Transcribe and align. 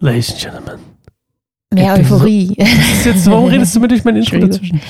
Ladies 0.00 0.30
and 0.30 0.40
Gentlemen. 0.40 0.80
Mehr 1.74 1.94
Euphorie. 1.94 2.54
Ist 2.58 3.06
jetzt, 3.06 3.26
warum 3.30 3.46
redest 3.50 3.74
du 3.74 3.80
mir 3.80 3.88
durch 3.88 4.04
mein 4.04 4.16
Intro 4.16 4.38
dazwischen? 4.38 4.80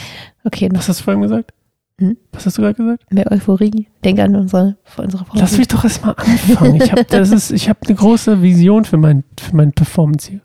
Okay, 0.45 0.69
noch 0.69 0.79
Was 0.81 0.89
hast 0.89 1.01
du 1.01 1.05
vorhin 1.05 1.23
gesagt? 1.23 1.53
Hm? 2.01 2.17
Was 2.33 2.47
hast 2.47 2.59
du 2.59 2.63
gerade 2.63 2.75
gesagt? 2.75 3.13
mehr 3.13 3.31
Euphorie. 3.33 3.89
Denk 4.05 4.21
an 4.21 4.37
unsere, 4.37 4.77
unsere 4.97 5.25
Folge. 5.25 5.41
Lass 5.41 5.59
mich 5.59 5.67
doch 5.67 5.83
erstmal 5.83 6.15
anfangen. 6.17 6.81
Ich 6.81 6.93
habe 6.93 7.03
hab 7.03 7.87
eine 7.87 7.95
große 7.97 8.41
Vision 8.43 8.85
für 8.85 8.97
mein, 8.99 9.25
für 9.41 9.57
mein 9.57 9.73
Performance 9.73 10.31
hier. 10.31 10.41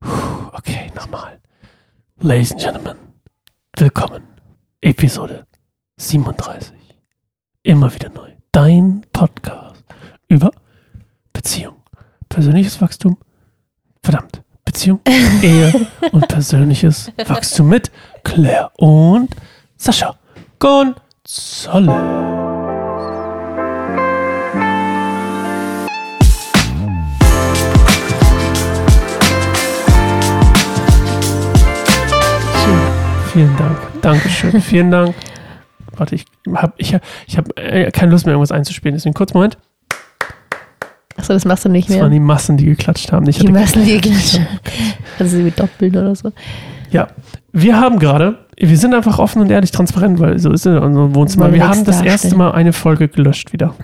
Puh, 0.00 0.46
Okay, 0.52 0.90
nochmal. 0.94 1.38
Ladies 2.20 2.52
and 2.52 2.60
Gentlemen, 2.62 2.96
willkommen. 3.76 4.22
Episode 4.80 5.46
37. 5.98 6.74
Immer 7.62 7.94
wieder 7.94 8.08
neu. 8.10 8.30
Dein 8.52 9.02
Podcast 9.12 9.84
über 10.28 10.50
Beziehung, 11.34 11.76
persönliches 12.28 12.80
Wachstum, 12.80 13.18
verdammt, 14.06 14.40
Beziehung, 14.64 15.00
Ehe 15.42 15.88
und 16.12 16.28
persönliches 16.28 17.10
Wachstum 17.26 17.68
mit 17.68 17.90
Claire 18.22 18.70
und 18.76 19.34
Sascha 19.76 20.14
Gonzalez. 20.60 21.90
Vielen 33.32 33.56
Dank. 33.56 33.78
Dankeschön. 34.02 34.60
Vielen 34.62 34.90
Dank. 34.92 35.16
Warte, 35.96 36.14
ich 36.14 36.26
habe 36.54 36.72
ich 36.76 36.96
ich 37.26 37.36
hab, 37.36 37.58
äh, 37.58 37.90
keine 37.90 38.12
Lust 38.12 38.24
mehr, 38.24 38.34
irgendwas 38.34 38.52
einzuspielen. 38.52 38.94
Deswegen 38.94 39.14
kurz 39.14 39.34
Moment. 39.34 39.58
Achso, 41.16 41.32
das 41.32 41.44
machst 41.44 41.64
du 41.64 41.68
nicht 41.68 41.88
Das 41.88 41.96
waren 41.96 42.10
mehr. 42.10 42.18
die 42.18 42.24
Massen, 42.24 42.56
die 42.56 42.66
geklatscht 42.66 43.10
haben. 43.12 43.26
Ich 43.28 43.38
Die 43.38 43.48
Massen, 43.50 43.84
die 43.84 43.92
geklatscht 44.00 44.40
Also 45.18 45.38
wie 45.44 45.50
doppelt 45.50 45.96
oder 45.96 46.14
so. 46.14 46.32
Ja, 46.90 47.08
wir 47.52 47.80
haben 47.80 47.98
gerade, 47.98 48.38
wir 48.56 48.76
sind 48.78 48.94
einfach 48.94 49.18
offen 49.18 49.40
und 49.42 49.50
ehrlich 49.50 49.70
transparent, 49.70 50.18
weil 50.20 50.38
so 50.38 50.52
ist 50.52 50.66
es 50.66 50.66
in 50.66 50.78
unserem 50.78 51.14
Wohnzimmer. 51.14 51.52
Wir 51.52 51.66
haben 51.66 51.84
das 51.84 52.02
erste. 52.02 52.36
Mal 52.36 52.52
eine 52.52 52.72
Folge 52.72 53.08
gelöscht 53.08 53.52
wieder. 53.52 53.74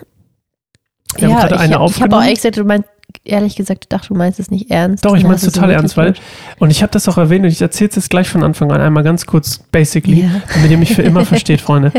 Wir 1.17 1.29
haben 1.29 1.37
gerade 1.41 1.55
ich, 1.57 1.61
eine 1.61 1.75
hab- 1.79 1.91
ich 1.91 2.01
habe 2.01 2.17
auch 2.17 2.21
aufgenommen. 2.21 2.23
ehrlich 2.23 2.37
gesagt, 2.37 2.57
du 2.59 2.65
meinst, 2.65 2.89
ehrlich 3.25 3.57
gesagt, 3.57 3.85
ich 3.85 3.89
dachte, 3.89 4.09
du 4.09 4.15
meinst 4.15 4.39
es 4.41 4.51
nicht 4.51 4.71
ernst. 4.71 5.05
Doch, 5.05 5.15
ich 5.17 5.25
meine 5.25 5.35
es 5.37 5.43
total 5.43 5.71
ernst, 5.71 5.97
weil, 5.97 6.15
und 6.59 6.71
ich 6.71 6.83
habe 6.83 6.93
das 6.93 7.09
auch 7.09 7.19
erwähnt 7.19 7.45
und 7.45 7.51
ich 7.51 7.61
erzähle 7.61 7.91
es 7.91 7.97
jetzt 7.97 8.11
gleich 8.11 8.29
von 8.29 8.43
Anfang 8.43 8.71
an 8.73 8.81
einmal 8.81 9.03
ganz 9.03 9.27
kurz, 9.27 9.59
basically, 9.59 10.23
Ja. 10.23 10.31
damit 10.55 10.71
ihr 10.71 10.79
mich 10.79 10.95
für 10.95 11.03
immer 11.03 11.25
versteht, 11.27 11.61
Freunde. 11.61 11.93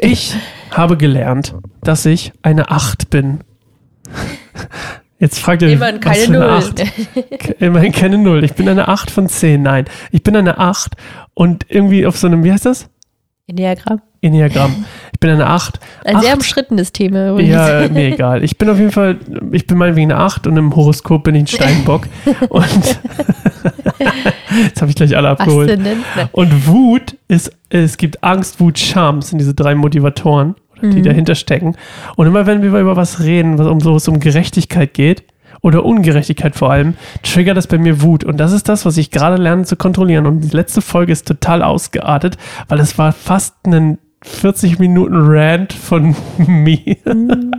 Ich 0.00 0.34
habe 0.70 0.96
gelernt, 0.98 1.54
dass 1.82 2.04
ich 2.04 2.32
eine 2.42 2.70
8 2.70 3.08
bin. 3.10 3.40
Jetzt 5.20 5.40
fragt 5.40 5.62
ihr, 5.62 5.68
Immerhin 5.68 5.96
was 5.96 6.16
keine 6.16 6.38
Null. 6.38 6.48
8? 6.48 6.82
Immerhin 7.60 7.92
keine 7.92 8.18
Null. 8.18 8.44
Ich 8.44 8.54
bin 8.54 8.68
eine 8.68 8.86
8 8.86 9.10
von 9.10 9.28
10. 9.28 9.62
Nein, 9.62 9.86
ich 10.12 10.22
bin 10.22 10.36
eine 10.36 10.58
8 10.58 10.94
und 11.34 11.66
irgendwie 11.68 12.06
auf 12.06 12.16
so 12.16 12.28
einem, 12.28 12.44
wie 12.44 12.52
heißt 12.52 12.66
das? 12.66 12.88
Enneagramm. 13.48 14.00
Enneagramm. 14.20 14.84
Ich 15.12 15.18
bin 15.18 15.30
eine 15.30 15.46
8. 15.46 15.80
Ein 16.04 16.20
sehr 16.20 16.30
Acht. 16.30 16.36
umstrittenes 16.36 16.92
Thema 16.92 17.30
übrigens. 17.30 17.54
Ja, 17.54 17.88
mir 17.88 18.12
egal. 18.12 18.44
Ich 18.44 18.58
bin 18.58 18.68
auf 18.68 18.78
jeden 18.78 18.92
Fall, 18.92 19.16
ich 19.52 19.66
bin 19.66 19.78
meinetwegen 19.78 20.12
eine 20.12 20.20
8 20.20 20.46
und 20.46 20.56
im 20.56 20.74
Horoskop 20.76 21.24
bin 21.24 21.34
ich 21.34 21.42
ein 21.42 21.46
Steinbock. 21.46 22.02
und 22.48 22.64
jetzt 24.64 24.80
habe 24.80 24.90
ich 24.90 24.96
gleich 24.96 25.16
alle 25.16 25.30
abgeholt. 25.30 25.78
Und 26.32 26.66
Wut 26.66 27.16
ist, 27.28 27.50
es 27.70 27.96
gibt 27.96 28.22
Angst, 28.22 28.60
Wut, 28.60 28.78
Scham, 28.78 29.20
das 29.20 29.30
sind 29.30 29.38
diese 29.38 29.54
drei 29.54 29.74
Motivatoren, 29.74 30.54
oder 30.80 30.90
die 30.90 30.98
Mhm. 30.98 31.04
dahinter 31.04 31.34
stecken. 31.34 31.76
Und 32.16 32.26
immer 32.26 32.46
wenn 32.46 32.62
wir 32.62 32.68
über 32.68 32.96
was 32.96 33.20
reden, 33.20 33.58
was 33.58 33.66
um 33.66 33.80
so 33.80 33.98
um 34.10 34.20
Gerechtigkeit 34.20 34.94
geht, 34.94 35.24
oder 35.60 35.84
Ungerechtigkeit 35.84 36.54
vor 36.54 36.70
allem, 36.70 36.94
triggert 37.24 37.56
das 37.56 37.66
bei 37.66 37.78
mir 37.78 38.00
Wut. 38.00 38.22
Und 38.22 38.36
das 38.38 38.52
ist 38.52 38.68
das, 38.68 38.86
was 38.86 38.96
ich 38.96 39.10
gerade 39.10 39.42
lerne 39.42 39.64
zu 39.64 39.74
kontrollieren. 39.74 40.26
Und 40.26 40.40
die 40.40 40.56
letzte 40.56 40.80
Folge 40.80 41.10
ist 41.10 41.26
total 41.26 41.62
ausgeartet, 41.64 42.36
weil 42.68 42.78
es 42.78 42.96
war 42.96 43.10
fast 43.12 43.54
ein 43.66 43.98
40 44.22 44.78
Minuten 44.78 45.16
Rant 45.16 45.72
von 45.72 46.14
mir. 46.46 46.96
Mhm. 47.04 47.50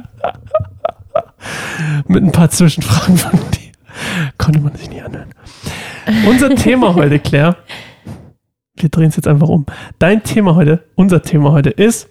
Mit 2.08 2.24
ein 2.24 2.32
paar 2.32 2.50
Zwischenfragen 2.50 3.18
von 3.18 3.32
dir. 3.52 3.72
Konnte 4.38 4.60
man 4.60 4.76
sich 4.76 4.90
nicht 4.90 5.04
anhören. 5.04 5.30
Unser 6.28 6.56
Thema 6.56 6.96
heute, 6.96 7.20
Claire, 7.20 7.58
wir 8.78 8.90
drehen 8.90 9.10
es 9.10 9.18
jetzt 9.18 9.28
einfach 9.28 9.50
um. 9.50 9.66
Dein 10.00 10.24
Thema 10.24 10.56
heute, 10.56 10.84
unser 10.96 11.22
Thema 11.22 11.52
heute 11.52 11.70
ist, 11.70 12.08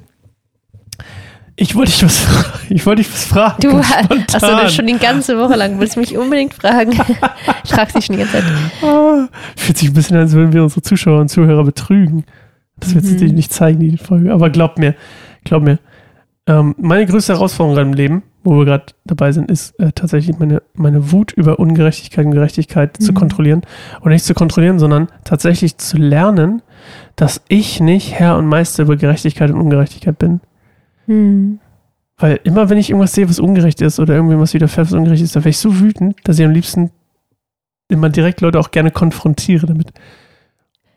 ich 1.61 1.75
wollte 1.75 1.91
dich 1.91 2.05
was, 2.05 2.27
ich 2.71 2.87
wollte 2.87 3.03
dich 3.03 3.13
was 3.13 3.25
fragen. 3.25 3.61
Du 3.61 3.79
hast 3.83 4.05
spontan. 4.05 4.63
das 4.63 4.75
schon 4.75 4.87
die 4.87 4.97
ganze 4.99 5.39
Woche 5.39 5.57
lang. 5.57 5.81
Willst 5.81 5.97
mich 5.97 6.17
unbedingt 6.17 6.55
fragen? 6.55 6.93
ich 7.65 7.71
frage 7.71 7.93
sie 7.93 8.03
schon 8.03 8.17
die 8.17 8.23
ganze 8.23 8.35
Zeit. 8.39 8.45
Ah, 8.83 9.29
fühlt 9.57 9.77
sich 9.79 9.89
ein 9.89 9.95
bisschen 9.95 10.17
an, 10.17 10.23
als 10.23 10.33
würden 10.33 10.53
wir 10.53 10.63
unsere 10.63 10.83
Zuschauer 10.83 11.21
und 11.21 11.29
Zuhörer 11.29 11.65
betrügen. 11.65 12.25
Das 12.79 12.95
wird 12.95 13.05
Mhm. 13.05 13.17
dir 13.19 13.33
nicht 13.33 13.53
zeigen, 13.53 13.81
die 13.81 13.97
Folge. 13.99 14.33
Aber 14.33 14.51
glaub 14.51 14.79
mir, 14.79 14.95
glaub 15.45 15.63
mir. 15.65 15.79
Ähm, 16.47 16.75
meine 16.79 17.05
größte 17.07 17.35
Herausforderung 17.35 17.75
gerade 17.75 17.89
im 17.89 17.95
Leben, 17.95 18.23
wo 18.45 18.57
wir 18.57 18.65
gerade 18.65 18.87
dabei 19.05 19.33
sind, 19.33 19.51
ist 19.51 19.79
äh, 19.81 19.91
tatsächlich 19.93 20.39
meine, 20.39 20.63
meine 20.75 21.11
Wut 21.13 21.33
über 21.33 21.59
Ungerechtigkeit 21.59 22.25
und 22.25 22.31
Gerechtigkeit 22.33 22.97
zu 23.03 23.11
Mhm. 23.13 23.17
kontrollieren. 23.17 23.63
Und 24.01 24.13
nicht 24.13 24.25
zu 24.25 24.33
kontrollieren, 24.33 24.79
sondern 24.79 25.09
tatsächlich 25.25 25.77
zu 25.77 25.97
lernen, 25.99 26.63
dass 27.17 27.43
ich 27.49 27.81
nicht 27.81 28.15
Herr 28.15 28.37
und 28.39 28.47
Meister 28.47 28.85
über 28.85 28.97
Gerechtigkeit 28.97 29.51
und 29.51 29.61
Ungerechtigkeit 29.61 30.17
bin. 30.19 30.41
Hm. 31.09 31.59
Weil 32.19 32.41
immer, 32.45 32.69
wenn 32.69 32.79
ich 32.79 32.91
irgendwas 32.91 33.13
sehe, 33.13 33.29
was 33.29 33.39
ungerecht 33.39 33.81
ist 33.81 33.99
oder 34.01 34.15
irgendwie 34.15 34.39
was 34.39 34.55
widerfährt, 34.55 34.89
was 34.89 34.93
ungerecht 34.93 35.23
ist, 35.23 35.37
da 35.37 35.41
wäre 35.41 35.51
ich 35.51 35.59
so 35.59 35.79
wütend, 35.81 36.17
dass 36.25 36.39
ich 36.39 36.45
am 36.45 36.51
liebsten 36.53 36.91
immer 37.89 38.11
direkt 38.11 38.41
Leute 38.41 38.59
auch 38.61 38.71
gerne 38.71 38.91
konfrontiere 38.91 39.67
damit. 39.67 39.93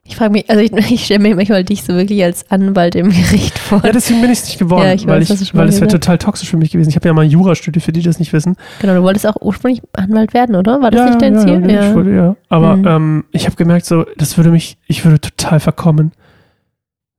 Ich 0.03 0.15
frage 0.15 0.31
mich, 0.31 0.49
also 0.49 0.61
ich, 0.61 0.71
ich 0.91 1.05
stelle 1.05 1.19
mir 1.19 1.35
manchmal 1.35 1.63
dich 1.63 1.83
so 1.83 1.93
wirklich 1.93 2.23
als 2.23 2.49
Anwalt 2.49 2.95
im 2.95 3.09
Gericht 3.11 3.57
vor. 3.59 3.81
Ja, 3.85 3.91
deswegen 3.91 4.19
bin 4.21 4.31
ich 4.31 4.39
es 4.39 4.45
nicht 4.45 4.57
geworden, 4.59 4.83
Ja, 4.83 4.93
ich 4.93 5.05
weil, 5.05 5.21
weiß, 5.21 5.27
du 5.27 5.35
ich, 5.35 5.55
weil 5.55 5.69
es 5.69 5.79
wäre 5.79 5.91
total 5.91 6.17
toxisch 6.17 6.49
für 6.49 6.57
mich 6.57 6.71
gewesen. 6.71 6.89
Ich 6.89 6.95
habe 6.95 7.07
ja 7.07 7.13
mal 7.13 7.23
Jura 7.23 7.53
studiert, 7.55 7.85
für 7.85 7.91
die, 7.91 7.99
die 8.01 8.07
das 8.07 8.17
nicht 8.19 8.33
wissen. 8.33 8.55
Genau, 8.81 8.95
du 8.95 9.03
wolltest 9.03 9.27
auch 9.27 9.37
ursprünglich 9.39 9.81
Anwalt 9.93 10.33
werden, 10.33 10.55
oder? 10.55 10.81
War 10.81 10.89
das 10.91 10.99
ja, 10.99 11.05
nicht 11.05 11.21
dein 11.21 11.35
ja, 11.35 11.39
Ziel? 11.39 11.71
Ja, 11.71 11.89
Ich 11.89 11.95
wollte, 11.95 12.11
ja. 12.11 12.35
Aber 12.49 12.75
Mhm. 12.77 12.87
ähm, 12.87 13.23
ich 13.31 13.45
habe 13.45 13.55
gemerkt, 13.55 13.85
so, 13.85 14.05
das 14.17 14.37
würde 14.37 14.49
mich, 14.49 14.77
ich 14.87 15.05
würde 15.05 15.21
total 15.21 15.59
verkommen. 15.59 16.11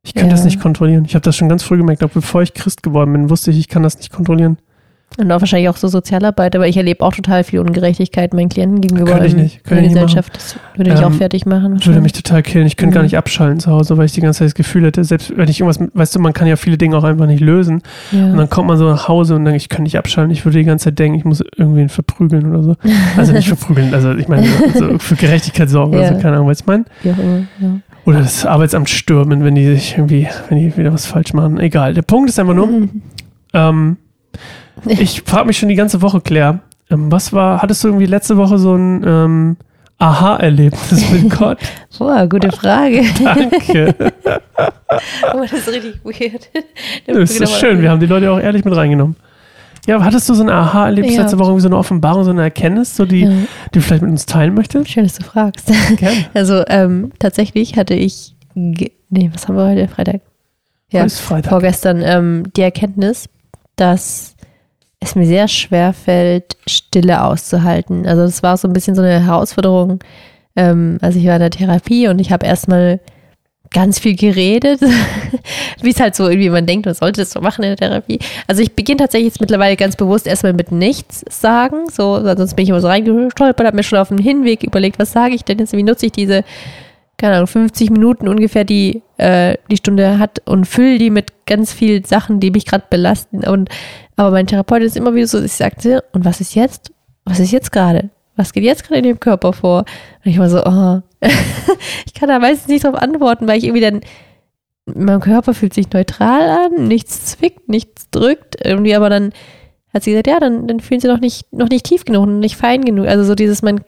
Ich 0.04 0.14
könnte 0.14 0.30
Ja. 0.30 0.32
das 0.34 0.44
nicht 0.44 0.60
kontrollieren. 0.60 1.04
Ich 1.04 1.14
habe 1.14 1.22
das 1.22 1.36
schon 1.36 1.48
ganz 1.48 1.62
früh 1.62 1.76
gemerkt, 1.78 2.02
auch 2.02 2.10
bevor 2.10 2.42
ich 2.42 2.54
Christ 2.54 2.82
geworden 2.82 3.12
bin, 3.12 3.30
wusste 3.30 3.50
ich, 3.52 3.58
ich 3.58 3.68
kann 3.68 3.82
das 3.84 3.96
nicht 3.98 4.12
kontrollieren. 4.12 4.58
Und 5.18 5.30
auch 5.30 5.40
wahrscheinlich 5.40 5.68
auch 5.68 5.76
so 5.76 5.88
Sozialarbeit, 5.88 6.56
aber 6.56 6.66
ich 6.66 6.76
erlebe 6.78 7.04
auch 7.04 7.12
total 7.12 7.44
viel 7.44 7.60
Ungerechtigkeit 7.60 8.32
meinen 8.32 8.48
Klienten 8.48 8.80
gegenüber 8.80 9.12
Kann 9.12 9.24
ich 9.26 9.34
nicht, 9.36 9.62
kann 9.62 9.76
in 9.76 9.84
ich 9.84 9.92
der 9.92 10.04
nicht 10.04 10.14
Gesellschaft. 10.16 10.34
Das 10.34 10.56
würde 10.74 10.90
mich 10.90 11.00
Ähm, 11.00 11.06
auch 11.06 11.12
fertig 11.12 11.44
machen. 11.44 11.74
Das 11.76 11.86
würde 11.86 12.00
mich 12.00 12.14
total 12.14 12.42
killen. 12.42 12.66
Ich 12.66 12.76
könnte 12.78 12.94
gar 12.94 13.02
Mhm. 13.02 13.06
nicht 13.08 13.18
abschalten 13.18 13.60
zu 13.60 13.70
Hause, 13.70 13.96
weil 13.98 14.06
ich 14.06 14.12
die 14.12 14.22
ganze 14.22 14.38
Zeit 14.38 14.46
das 14.46 14.54
Gefühl 14.54 14.86
hätte, 14.86 15.04
selbst 15.04 15.36
wenn 15.36 15.48
ich 15.50 15.60
irgendwas, 15.60 15.86
weißt 15.92 16.14
du, 16.16 16.18
man 16.18 16.32
kann 16.32 16.48
ja 16.48 16.56
viele 16.56 16.78
Dinge 16.78 16.96
auch 16.96 17.04
einfach 17.04 17.26
nicht 17.26 17.40
lösen. 17.40 17.82
Und 18.10 18.18
ja. 18.18 18.34
dann 18.34 18.48
kommt 18.48 18.68
man 18.68 18.78
so 18.78 18.88
nach 18.88 19.06
Hause 19.06 19.36
und 19.36 19.44
denkt, 19.44 19.60
ich 19.60 19.68
kann 19.68 19.82
nicht 19.82 19.98
abschalten. 19.98 20.32
Ich 20.32 20.46
würde 20.46 20.58
die 20.58 20.64
ganze 20.64 20.86
Zeit 20.86 20.98
denken, 20.98 21.18
ich 21.18 21.24
muss 21.26 21.44
irgendwen 21.58 21.90
verprügeln 21.90 22.46
oder 22.50 22.62
so. 22.62 22.76
Also 23.16 23.32
nicht 23.34 23.48
verprügeln, 23.54 23.92
also 23.92 24.14
ich 24.14 24.28
meine, 24.28 24.46
so 24.74 24.98
für 24.98 25.14
Gerechtigkeit 25.14 25.68
sorgen 25.68 25.92
oder 25.92 26.04
Ja. 26.04 26.14
so, 26.14 26.20
keine 26.20 26.36
Ahnung, 26.36 26.48
was 26.48 26.60
ich 26.60 26.66
meine. 26.66 26.86
Immer, 27.04 27.14
ja. 27.60 27.68
Oder 28.04 28.18
das 28.20 28.44
Arbeitsamt 28.44 28.90
stürmen, 28.90 29.44
wenn 29.44 29.54
die 29.54 29.64
sich 29.66 29.92
irgendwie, 29.96 30.28
wenn 30.48 30.58
die 30.58 30.76
wieder 30.76 30.92
was 30.92 31.06
falsch 31.06 31.32
machen. 31.34 31.58
Egal. 31.60 31.94
Der 31.94 32.02
Punkt 32.02 32.28
ist 32.28 32.38
einfach 32.38 32.54
nur, 32.54 32.66
Mhm. 32.66 33.02
ähm, 33.54 33.96
ich 34.86 35.22
frage 35.22 35.46
mich 35.46 35.58
schon 35.58 35.68
die 35.68 35.74
ganze 35.76 36.02
Woche, 36.02 36.20
Claire, 36.20 36.60
ähm, 36.90 37.12
was 37.12 37.32
war, 37.32 37.62
hattest 37.62 37.84
du 37.84 37.88
irgendwie 37.88 38.06
letzte 38.06 38.36
Woche 38.36 38.58
so 38.58 38.74
ein 38.74 39.04
ähm, 39.06 39.56
Aha-Erlebnis 39.98 41.10
mit 41.12 41.30
Gott? 41.38 41.58
Boah, 41.96 42.26
gute 42.26 42.50
Frage. 42.50 43.04
Danke. 43.22 43.94
oh, 45.34 45.40
das 45.42 45.52
ist 45.52 45.68
richtig 45.68 46.00
weird. 46.02 46.50
Das 47.06 47.30
ist 47.38 47.60
schön, 47.60 47.80
wir 47.82 47.90
haben 47.90 48.00
die 48.00 48.06
Leute 48.06 48.30
auch 48.32 48.40
ehrlich 48.40 48.64
mit 48.64 48.74
reingenommen. 48.74 49.14
Ja, 49.86 50.02
hattest 50.04 50.28
du 50.28 50.34
so 50.34 50.42
ein 50.44 50.48
Aha-Erlebnis 50.50 51.14
Ja. 51.16 51.22
letzte 51.22 51.38
Woche, 51.38 51.48
irgendwie 51.48 51.62
so 51.62 51.68
eine 51.68 51.76
Offenbarung, 51.76 52.22
so 52.24 52.30
eine 52.30 52.42
Erkenntnis, 52.42 52.94
so 52.96 53.04
die, 53.04 53.22
Ja, 53.22 53.30
die 53.30 53.46
du 53.72 53.80
vielleicht 53.80 54.02
mit 54.02 54.10
uns 54.12 54.26
teilen 54.26 54.54
möchtest? 54.54 54.88
schön, 54.90 55.02
dass 55.04 55.14
du 55.18 55.24
fragst. 55.24 55.70
Gerne. 55.96 56.16
Also 56.34 56.62
ähm, 56.68 57.10
tatsächlich 57.18 57.76
hatte 57.76 57.94
ich, 57.94 58.34
nee, 58.54 58.92
was 59.32 59.48
haben 59.48 59.56
wir 59.56 59.66
heute? 59.66 59.88
Freitag? 59.88 60.20
Ja, 60.90 61.00
Heute 61.00 61.06
ist 61.06 61.20
Freitag. 61.20 61.50
vorgestern 61.50 62.02
ähm, 62.04 62.44
die 62.56 62.60
Erkenntnis, 62.62 63.28
dass 63.76 64.36
es 65.00 65.14
mir 65.16 65.26
sehr 65.26 65.48
schwer 65.48 65.92
fällt, 65.92 66.56
Stille 66.66 67.24
auszuhalten. 67.24 68.06
Also 68.06 68.22
das 68.22 68.42
war 68.44 68.56
so 68.56 68.68
ein 68.68 68.72
bisschen 68.74 68.94
so 68.94 69.02
eine 69.02 69.24
Herausforderung. 69.24 69.98
Ähm, 70.54 70.98
also 71.00 71.18
ich 71.18 71.26
war 71.26 71.34
in 71.34 71.40
der 71.40 71.50
Therapie 71.50 72.06
und 72.08 72.20
ich 72.20 72.30
habe 72.30 72.46
erstmal 72.46 73.00
ganz 73.72 73.98
viel 73.98 74.16
geredet, 74.16 74.80
wie 75.82 75.90
es 75.90 76.00
halt 76.00 76.14
so 76.14 76.28
irgendwie 76.28 76.50
man 76.50 76.66
denkt, 76.66 76.86
man 76.86 76.94
sollte 76.94 77.22
das 77.22 77.30
so 77.30 77.40
machen 77.40 77.62
in 77.62 77.70
der 77.70 77.76
Therapie. 77.76 78.18
Also 78.46 78.62
ich 78.62 78.74
beginne 78.74 78.98
tatsächlich 78.98 79.32
jetzt 79.32 79.40
mittlerweile 79.40 79.76
ganz 79.76 79.96
bewusst 79.96 80.26
erstmal 80.26 80.52
mit 80.52 80.72
nichts 80.72 81.24
sagen, 81.28 81.88
so, 81.90 82.22
sonst 82.22 82.54
bin 82.54 82.64
ich 82.64 82.70
immer 82.70 82.80
so 82.80 82.88
reingestolpert, 82.88 83.66
habe 83.66 83.76
mir 83.76 83.82
schon 83.82 83.98
auf 83.98 84.08
dem 84.08 84.18
Hinweg 84.18 84.62
überlegt, 84.62 84.98
was 84.98 85.12
sage 85.12 85.34
ich 85.34 85.44
denn 85.44 85.58
jetzt, 85.58 85.72
wie 85.72 85.82
nutze 85.82 86.06
ich 86.06 86.12
diese, 86.12 86.44
keine 87.16 87.36
Ahnung, 87.36 87.46
50 87.46 87.90
Minuten 87.90 88.28
ungefähr, 88.28 88.64
die 88.64 89.02
äh, 89.18 89.56
die 89.70 89.76
Stunde 89.76 90.18
hat 90.18 90.42
und 90.44 90.66
fülle 90.66 90.98
die 90.98 91.10
mit 91.10 91.46
ganz 91.46 91.72
vielen 91.72 92.04
Sachen, 92.04 92.40
die 92.40 92.50
mich 92.50 92.66
gerade 92.66 92.84
belasten. 92.90 93.44
Und 93.44 93.68
aber 94.16 94.30
mein 94.30 94.46
Therapeut 94.46 94.82
ist 94.82 94.96
immer 94.96 95.14
wieder 95.14 95.26
so, 95.26 95.42
ich 95.42 95.52
sagte, 95.52 96.04
und 96.12 96.24
was 96.24 96.40
ist 96.40 96.54
jetzt? 96.54 96.92
Was 97.24 97.38
ist 97.38 97.52
jetzt 97.52 97.70
gerade? 97.70 98.10
was 98.36 98.52
geht 98.52 98.64
jetzt 98.64 98.84
gerade 98.84 98.98
in 98.98 99.04
dem 99.04 99.20
Körper 99.20 99.52
vor? 99.52 99.84
Und 100.24 100.30
ich 100.30 100.38
war 100.38 100.48
so, 100.48 100.64
oh. 100.64 101.02
ich 102.06 102.14
kann 102.14 102.28
da 102.28 102.38
meistens 102.38 102.68
nicht 102.68 102.84
drauf 102.84 102.94
antworten, 102.94 103.46
weil 103.46 103.58
ich 103.58 103.64
irgendwie 103.64 103.82
dann, 103.82 104.00
mein 104.86 105.20
Körper 105.20 105.54
fühlt 105.54 105.74
sich 105.74 105.90
neutral 105.92 106.48
an, 106.48 106.88
nichts 106.88 107.26
zwickt, 107.26 107.68
nichts 107.68 108.10
drückt, 108.10 108.56
irgendwie, 108.64 108.94
aber 108.94 109.08
dann 109.08 109.32
hat 109.94 110.02
sie 110.02 110.10
gesagt, 110.10 110.26
ja, 110.26 110.40
dann, 110.40 110.66
dann 110.66 110.80
fühlen 110.80 111.00
sie 111.00 111.08
noch 111.08 111.20
nicht, 111.20 111.52
noch 111.52 111.68
nicht 111.68 111.84
tief 111.84 112.04
genug 112.04 112.22
und 112.22 112.40
nicht 112.40 112.56
fein 112.56 112.84
genug. 112.84 113.06
Also 113.06 113.24
so 113.24 113.34
dieses, 113.34 113.62
man, 113.62 113.80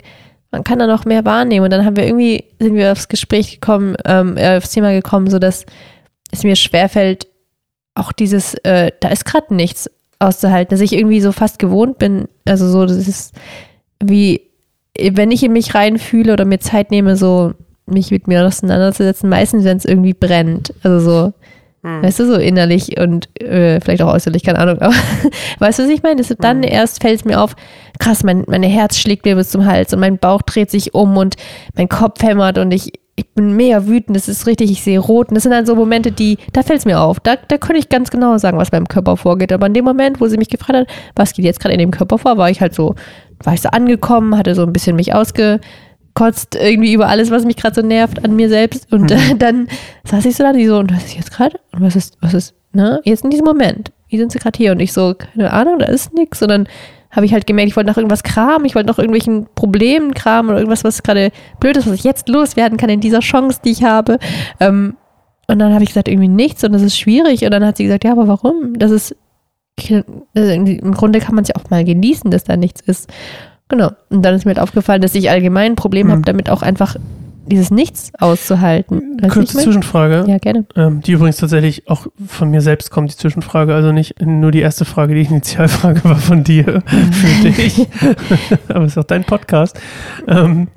man 0.50 0.62
kann 0.62 0.78
da 0.78 0.86
noch 0.86 1.04
mehr 1.04 1.24
wahrnehmen. 1.24 1.64
Und 1.64 1.70
dann 1.70 1.84
haben 1.84 1.96
wir 1.96 2.06
irgendwie, 2.06 2.44
sind 2.58 2.74
wir 2.74 2.92
aufs 2.92 3.08
Gespräch 3.08 3.52
gekommen, 3.60 3.96
ähm, 4.04 4.36
äh, 4.36 4.58
aufs 4.58 4.70
Thema 4.70 4.92
gekommen, 4.92 5.30
so 5.30 5.38
dass 5.38 5.64
es 6.30 6.44
mir 6.44 6.56
schwerfällt, 6.56 7.26
auch 7.94 8.12
dieses, 8.12 8.54
äh, 8.64 8.90
da 9.00 9.08
ist 9.08 9.24
gerade 9.24 9.54
nichts 9.54 9.90
auszuhalten, 10.18 10.70
dass 10.70 10.80
ich 10.80 10.92
irgendwie 10.92 11.20
so 11.20 11.32
fast 11.32 11.58
gewohnt 11.58 11.98
bin. 11.98 12.28
Also 12.44 12.68
so, 12.68 12.84
das 12.84 13.08
ist 13.08 13.34
wie, 14.02 14.43
wenn 14.98 15.30
ich 15.30 15.42
in 15.42 15.52
mich 15.52 15.74
reinfühle 15.74 16.32
oder 16.32 16.44
mir 16.44 16.60
Zeit 16.60 16.90
nehme, 16.90 17.16
so 17.16 17.52
mich 17.86 18.10
mit 18.10 18.28
mir 18.28 18.46
auseinanderzusetzen, 18.46 19.28
meistens, 19.28 19.64
wenn 19.64 19.76
es 19.76 19.84
irgendwie 19.84 20.14
brennt. 20.14 20.72
Also 20.82 21.00
so, 21.00 21.32
hm. 21.82 22.02
weißt 22.02 22.20
du, 22.20 22.26
so 22.26 22.34
innerlich 22.34 22.98
und 22.98 23.28
äh, 23.40 23.80
vielleicht 23.80 24.02
auch 24.02 24.12
äußerlich, 24.12 24.42
keine 24.42 24.58
Ahnung. 24.58 24.78
Aber 24.80 24.94
weißt 25.58 25.78
du, 25.78 25.82
was 25.84 25.90
ich 25.90 26.02
meine? 26.02 26.16
Das, 26.16 26.34
dann 26.38 26.62
hm. 26.62 26.70
erst 26.70 27.02
fällt 27.02 27.20
es 27.20 27.24
mir 27.24 27.40
auf, 27.40 27.56
krass, 27.98 28.24
mein, 28.24 28.44
mein 28.46 28.62
Herz 28.62 28.98
schlägt 28.98 29.24
mir 29.24 29.36
bis 29.36 29.50
zum 29.50 29.66
Hals 29.66 29.92
und 29.92 30.00
mein 30.00 30.18
Bauch 30.18 30.42
dreht 30.42 30.70
sich 30.70 30.94
um 30.94 31.16
und 31.16 31.36
mein 31.76 31.88
Kopf 31.88 32.22
hämmert 32.22 32.58
und 32.58 32.72
ich, 32.72 32.92
ich 33.16 33.28
bin 33.34 33.54
mega 33.54 33.86
wütend, 33.86 34.16
das 34.16 34.28
ist 34.28 34.46
richtig, 34.46 34.70
ich 34.72 34.82
sehe 34.82 34.98
rot. 34.98 35.28
Und 35.28 35.34
das 35.34 35.44
sind 35.44 35.52
dann 35.52 35.66
so 35.66 35.76
Momente, 35.76 36.10
die, 36.10 36.38
da 36.52 36.62
fällt 36.62 36.80
es 36.80 36.84
mir 36.84 37.00
auf. 37.00 37.20
Da, 37.20 37.36
da 37.36 37.58
könnte 37.58 37.78
ich 37.78 37.88
ganz 37.88 38.10
genau 38.10 38.36
sagen, 38.38 38.58
was 38.58 38.70
beim 38.70 38.88
Körper 38.88 39.16
vorgeht. 39.16 39.52
Aber 39.52 39.66
in 39.66 39.74
dem 39.74 39.84
Moment, 39.84 40.20
wo 40.20 40.26
sie 40.26 40.36
mich 40.36 40.48
gefragt 40.48 40.78
hat, 40.78 40.88
was 41.14 41.32
geht 41.32 41.44
jetzt 41.44 41.60
gerade 41.60 41.74
in 41.74 41.78
dem 41.78 41.92
Körper 41.92 42.18
vor, 42.18 42.38
war 42.38 42.50
ich 42.50 42.60
halt 42.60 42.74
so, 42.74 42.96
war 43.44 43.54
ich 43.54 43.62
so 43.62 43.68
angekommen, 43.68 44.36
hatte 44.36 44.54
so 44.54 44.62
ein 44.62 44.72
bisschen 44.72 44.96
mich 44.96 45.14
ausgekotzt, 45.14 46.56
irgendwie 46.56 46.92
über 46.92 47.08
alles, 47.08 47.30
was 47.30 47.44
mich 47.44 47.56
gerade 47.56 47.74
so 47.74 47.86
nervt 47.86 48.24
an 48.24 48.36
mir 48.36 48.48
selbst. 48.48 48.92
Und 48.92 49.10
mhm. 49.10 49.38
dann 49.38 49.68
saß 50.04 50.24
ich 50.24 50.36
so 50.36 50.44
da, 50.44 50.52
die 50.52 50.66
so, 50.66 50.78
und 50.78 50.94
was 50.94 51.04
ist 51.04 51.16
jetzt 51.16 51.32
gerade? 51.32 51.58
Und 51.72 51.82
was 51.82 51.96
ist, 51.96 52.16
was 52.20 52.34
ist, 52.34 52.54
ne? 52.72 53.00
Jetzt 53.04 53.24
in 53.24 53.30
diesem 53.30 53.46
Moment. 53.46 53.92
Wie 54.08 54.18
sind 54.18 54.32
sie 54.32 54.38
gerade 54.38 54.56
hier? 54.56 54.72
Und 54.72 54.80
ich 54.80 54.92
so, 54.92 55.14
keine 55.14 55.52
Ahnung, 55.52 55.78
da 55.78 55.86
ist 55.86 56.14
nichts. 56.14 56.42
Und 56.42 56.48
dann 56.48 56.68
habe 57.10 57.26
ich 57.26 57.32
halt 57.32 57.46
gemerkt, 57.46 57.68
ich 57.68 57.76
wollte 57.76 57.88
nach 57.88 57.96
irgendwas 57.96 58.22
kramen, 58.22 58.64
ich 58.64 58.74
wollte 58.74 58.88
nach 58.88 58.98
irgendwelchen 58.98 59.46
Problemen 59.54 60.14
kramen 60.14 60.50
oder 60.50 60.58
irgendwas, 60.58 60.84
was 60.84 61.02
gerade 61.02 61.30
blöd 61.60 61.76
ist, 61.76 61.86
was 61.86 61.94
ich 61.94 62.04
jetzt 62.04 62.28
loswerden 62.28 62.76
kann 62.76 62.90
in 62.90 63.00
dieser 63.00 63.20
Chance, 63.20 63.60
die 63.64 63.70
ich 63.70 63.84
habe. 63.84 64.18
Ähm, 64.58 64.96
und 65.46 65.58
dann 65.58 65.72
habe 65.72 65.84
ich 65.84 65.90
gesagt, 65.90 66.08
irgendwie 66.08 66.28
nichts 66.28 66.64
und 66.64 66.72
das 66.72 66.82
ist 66.82 66.98
schwierig. 66.98 67.44
Und 67.44 67.50
dann 67.50 67.64
hat 67.64 67.76
sie 67.76 67.84
gesagt, 67.84 68.04
ja, 68.04 68.12
aber 68.12 68.26
warum? 68.26 68.78
Das 68.78 68.90
ist, 68.90 69.14
also 70.34 70.50
im 70.52 70.94
Grunde 70.94 71.18
kann 71.20 71.34
man 71.34 71.42
es 71.42 71.48
ja 71.48 71.56
auch 71.56 71.70
mal 71.70 71.84
genießen, 71.84 72.30
dass 72.30 72.44
da 72.44 72.56
nichts 72.56 72.80
ist. 72.80 73.10
Genau. 73.68 73.90
Und 74.10 74.22
dann 74.22 74.34
ist 74.34 74.44
mir 74.44 74.50
halt 74.50 74.60
aufgefallen, 74.60 75.02
dass 75.02 75.14
ich 75.14 75.30
allgemein 75.30 75.72
ein 75.72 75.76
Problem 75.76 76.08
mhm. 76.08 76.12
habe, 76.12 76.22
damit 76.22 76.50
auch 76.50 76.62
einfach 76.62 76.96
dieses 77.46 77.70
Nichts 77.70 78.12
auszuhalten. 78.18 79.18
Weißt 79.20 79.34
Kurze 79.34 79.58
Zwischenfrage. 79.58 80.24
Ja, 80.28 80.38
gerne. 80.38 80.66
Ähm, 80.76 81.00
die 81.02 81.12
übrigens 81.12 81.36
tatsächlich 81.36 81.88
auch 81.88 82.06
von 82.26 82.50
mir 82.50 82.60
selbst 82.60 82.90
kommt, 82.90 83.12
die 83.12 83.16
Zwischenfrage. 83.16 83.74
Also 83.74 83.92
nicht 83.92 84.20
nur 84.20 84.50
die 84.50 84.60
erste 84.60 84.84
Frage, 84.84 85.14
die 85.14 85.22
Initialfrage 85.22 86.04
war 86.04 86.16
von 86.16 86.44
dir 86.44 86.82
für 86.86 87.50
dich. 87.50 87.86
Aber 88.68 88.84
es 88.84 88.92
ist 88.92 88.98
auch 88.98 89.04
dein 89.04 89.24
Podcast. 89.24 89.78
Ähm, 90.26 90.68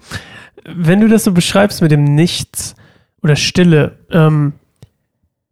wenn 0.65 0.99
du 0.99 1.07
das 1.07 1.23
so 1.23 1.31
beschreibst 1.31 1.81
mit 1.81 1.91
dem 1.91 2.03
Nichts 2.03 2.75
oder 3.23 3.35
Stille, 3.35 3.99
ähm, 4.11 4.53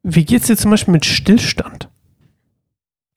wie 0.04 0.26
geht 0.26 0.42
es 0.42 0.48
dir 0.48 0.58
zum 0.58 0.72
Beispiel 0.72 0.92
mit 0.92 1.06
Stillstand? 1.06 1.90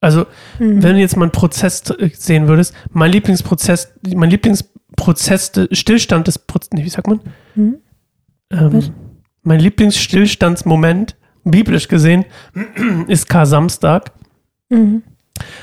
Also, 0.00 0.26
mhm. 0.58 0.82
wenn 0.82 0.94
du 0.94 1.00
jetzt 1.00 1.16
mal 1.16 1.24
einen 1.24 1.32
Prozess 1.32 1.82
sehen 2.12 2.46
würdest, 2.46 2.74
mein 2.92 3.10
Lieblingsprozess, 3.10 3.92
mein 4.14 4.30
Lieblingsprozess, 4.30 5.52
Stillstand 5.72 6.26
des 6.28 6.38
Prozesses, 6.38 6.84
wie 6.84 6.88
sagt 6.88 7.08
man? 7.08 7.20
Mhm. 7.54 7.76
Ähm, 8.50 8.82
mein 9.42 9.60
Lieblingsstillstandsmoment, 9.60 11.16
biblisch 11.44 11.88
gesehen, 11.88 12.24
ist 13.08 13.28
Kar 13.28 13.46
Samstag. 13.46 14.12
Mhm. 14.68 15.02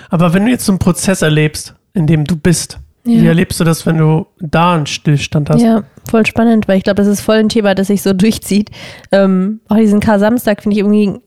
Aber 0.09 0.33
wenn 0.33 0.45
du 0.45 0.51
jetzt 0.51 0.65
so 0.65 0.71
einen 0.71 0.79
Prozess 0.79 1.21
erlebst, 1.21 1.75
in 1.93 2.07
dem 2.07 2.25
du 2.25 2.35
bist, 2.35 2.79
ja. 3.05 3.21
wie 3.21 3.27
erlebst 3.27 3.59
du 3.59 3.63
das, 3.63 3.85
wenn 3.85 3.97
du 3.97 4.25
da 4.39 4.75
einen 4.75 4.85
Stillstand 4.85 5.49
hast? 5.49 5.61
Ja, 5.61 5.83
voll 6.09 6.25
spannend, 6.25 6.67
weil 6.67 6.77
ich 6.77 6.83
glaube, 6.83 6.97
das 6.97 7.07
ist 7.07 7.21
voll 7.21 7.37
ein 7.37 7.49
Thema, 7.49 7.73
das 7.73 7.87
sich 7.87 8.01
so 8.01 8.13
durchzieht. 8.13 8.71
Ähm, 9.11 9.61
auch 9.69 9.77
diesen 9.77 10.01
Kar 10.01 10.19
Samstag 10.19 10.63
finde 10.63 10.75
ich 10.75 10.79
irgendwie 10.79 11.19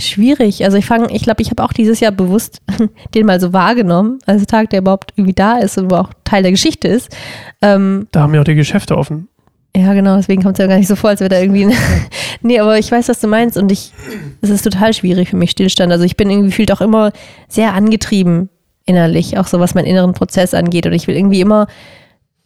schwierig. 0.00 0.64
Also 0.64 0.76
ich 0.76 0.86
fange, 0.86 1.10
ich 1.12 1.22
glaube, 1.22 1.42
ich 1.42 1.50
habe 1.50 1.62
auch 1.62 1.72
dieses 1.72 2.00
Jahr 2.00 2.12
bewusst 2.12 2.60
den 3.14 3.26
mal 3.26 3.40
so 3.40 3.52
wahrgenommen, 3.52 4.18
als 4.26 4.44
Tag, 4.46 4.70
der 4.70 4.80
überhaupt 4.80 5.12
irgendwie 5.16 5.34
da 5.34 5.58
ist 5.58 5.78
und 5.78 5.90
wo 5.90 5.96
auch 5.96 6.10
Teil 6.24 6.42
der 6.42 6.52
Geschichte 6.52 6.88
ist. 6.88 7.14
Ähm, 7.62 8.08
da 8.10 8.22
haben 8.22 8.34
ja 8.34 8.40
auch 8.40 8.44
die 8.44 8.54
Geschäfte 8.54 8.96
offen. 8.96 9.28
Ja, 9.76 9.92
genau, 9.92 10.16
deswegen 10.16 10.42
kommt 10.42 10.56
es 10.56 10.62
ja 10.62 10.68
gar 10.68 10.78
nicht 10.78 10.86
so 10.86 10.94
vor, 10.94 11.10
als 11.10 11.20
wäre 11.20 11.30
da 11.30 11.40
irgendwie. 11.40 11.68
nee, 12.42 12.60
aber 12.60 12.78
ich 12.78 12.90
weiß, 12.92 13.08
was 13.08 13.20
du 13.20 13.26
meinst 13.26 13.56
und 13.56 13.72
ich, 13.72 13.92
es 14.40 14.50
ist 14.50 14.62
total 14.62 14.94
schwierig 14.94 15.30
für 15.30 15.36
mich, 15.36 15.50
Stillstand. 15.50 15.90
Also 15.90 16.04
ich 16.04 16.16
bin 16.16 16.30
irgendwie 16.30 16.50
gefühlt 16.50 16.70
auch 16.70 16.80
immer 16.80 17.12
sehr 17.48 17.74
angetrieben 17.74 18.50
innerlich, 18.86 19.38
auch 19.38 19.46
so 19.46 19.60
was 19.60 19.74
meinen 19.74 19.86
inneren 19.86 20.12
Prozess 20.12 20.54
angeht. 20.54 20.86
Und 20.86 20.92
ich 20.92 21.06
will 21.06 21.16
irgendwie 21.16 21.40
immer, 21.40 21.66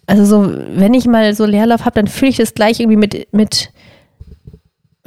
also 0.06 0.24
so, 0.24 0.54
wenn 0.74 0.94
ich 0.94 1.06
mal 1.06 1.34
so 1.34 1.44
Leerlauf 1.44 1.84
habe, 1.84 1.96
dann 1.96 2.06
fühle 2.06 2.30
ich 2.30 2.36
das 2.36 2.54
gleich 2.54 2.80
irgendwie 2.80 2.96
mit, 2.96 3.32
mit, 3.32 3.70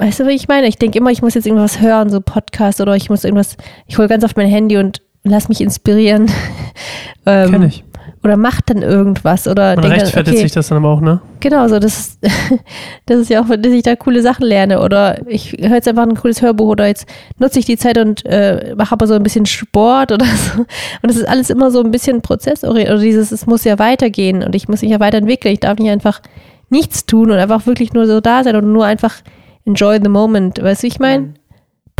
weißt 0.02 0.20
du, 0.20 0.26
wie 0.26 0.32
ich 0.32 0.48
meine? 0.48 0.66
Ich 0.66 0.76
denke 0.76 0.98
immer, 0.98 1.10
ich 1.10 1.22
muss 1.22 1.34
jetzt 1.34 1.46
irgendwas 1.46 1.80
hören, 1.80 2.10
so 2.10 2.20
Podcast 2.20 2.80
oder 2.80 2.96
ich 2.96 3.10
muss 3.10 3.24
irgendwas, 3.24 3.56
ich 3.86 3.98
hole 3.98 4.08
ganz 4.08 4.24
oft 4.24 4.36
mein 4.36 4.48
Handy 4.48 4.76
und 4.76 5.02
lass 5.24 5.48
mich 5.48 5.60
inspirieren. 5.60 6.30
ähm, 7.26 7.50
Kenn 7.50 7.62
ich 7.62 7.84
oder 8.24 8.36
macht 8.36 8.70
dann 8.70 8.82
irgendwas 8.82 9.48
oder 9.48 9.74
Man 9.74 9.86
rechtfertigt 9.86 10.36
okay, 10.36 10.44
sich 10.44 10.52
das 10.52 10.68
dann 10.68 10.78
aber 10.78 10.90
auch, 10.90 11.00
ne? 11.00 11.20
Genau, 11.40 11.66
so 11.66 11.78
das 11.80 11.98
ist, 11.98 12.18
das 13.06 13.18
ist 13.18 13.30
ja 13.30 13.42
auch, 13.42 13.48
dass 13.48 13.72
ich 13.72 13.82
da 13.82 13.96
coole 13.96 14.22
Sachen 14.22 14.46
lerne 14.46 14.80
oder 14.80 15.26
ich 15.26 15.52
höre 15.58 15.74
jetzt 15.74 15.88
einfach 15.88 16.04
ein 16.04 16.14
cooles 16.14 16.40
Hörbuch 16.40 16.68
oder 16.68 16.86
jetzt 16.86 17.06
nutze 17.38 17.58
ich 17.58 17.64
die 17.64 17.76
Zeit 17.76 17.98
und 17.98 18.24
äh, 18.26 18.74
mache 18.76 18.92
aber 18.92 19.08
so 19.08 19.14
ein 19.14 19.22
bisschen 19.24 19.46
Sport 19.46 20.12
oder 20.12 20.26
so 20.54 20.60
und 20.60 21.10
es 21.10 21.16
ist 21.16 21.28
alles 21.28 21.50
immer 21.50 21.70
so 21.70 21.82
ein 21.82 21.90
bisschen 21.90 22.22
prozessorientiert 22.22 22.94
oder 22.94 23.02
dieses, 23.02 23.32
es 23.32 23.46
muss 23.46 23.64
ja 23.64 23.78
weitergehen 23.78 24.44
und 24.44 24.54
ich 24.54 24.68
muss 24.68 24.82
mich 24.82 24.90
ja 24.90 25.00
weiterentwickeln, 25.00 25.54
ich 25.54 25.60
darf 25.60 25.78
nicht 25.78 25.90
einfach 25.90 26.22
nichts 26.70 27.06
tun 27.06 27.30
und 27.30 27.38
einfach 27.38 27.66
wirklich 27.66 27.92
nur 27.92 28.06
so 28.06 28.20
da 28.20 28.44
sein 28.44 28.56
und 28.56 28.72
nur 28.72 28.84
einfach 28.84 29.16
enjoy 29.64 29.98
the 30.02 30.08
moment, 30.08 30.62
weißt 30.62 30.82
du, 30.82 30.84
wie 30.84 30.88
ich 30.88 30.98
meine? 30.98 31.22
Mhm 31.22 31.34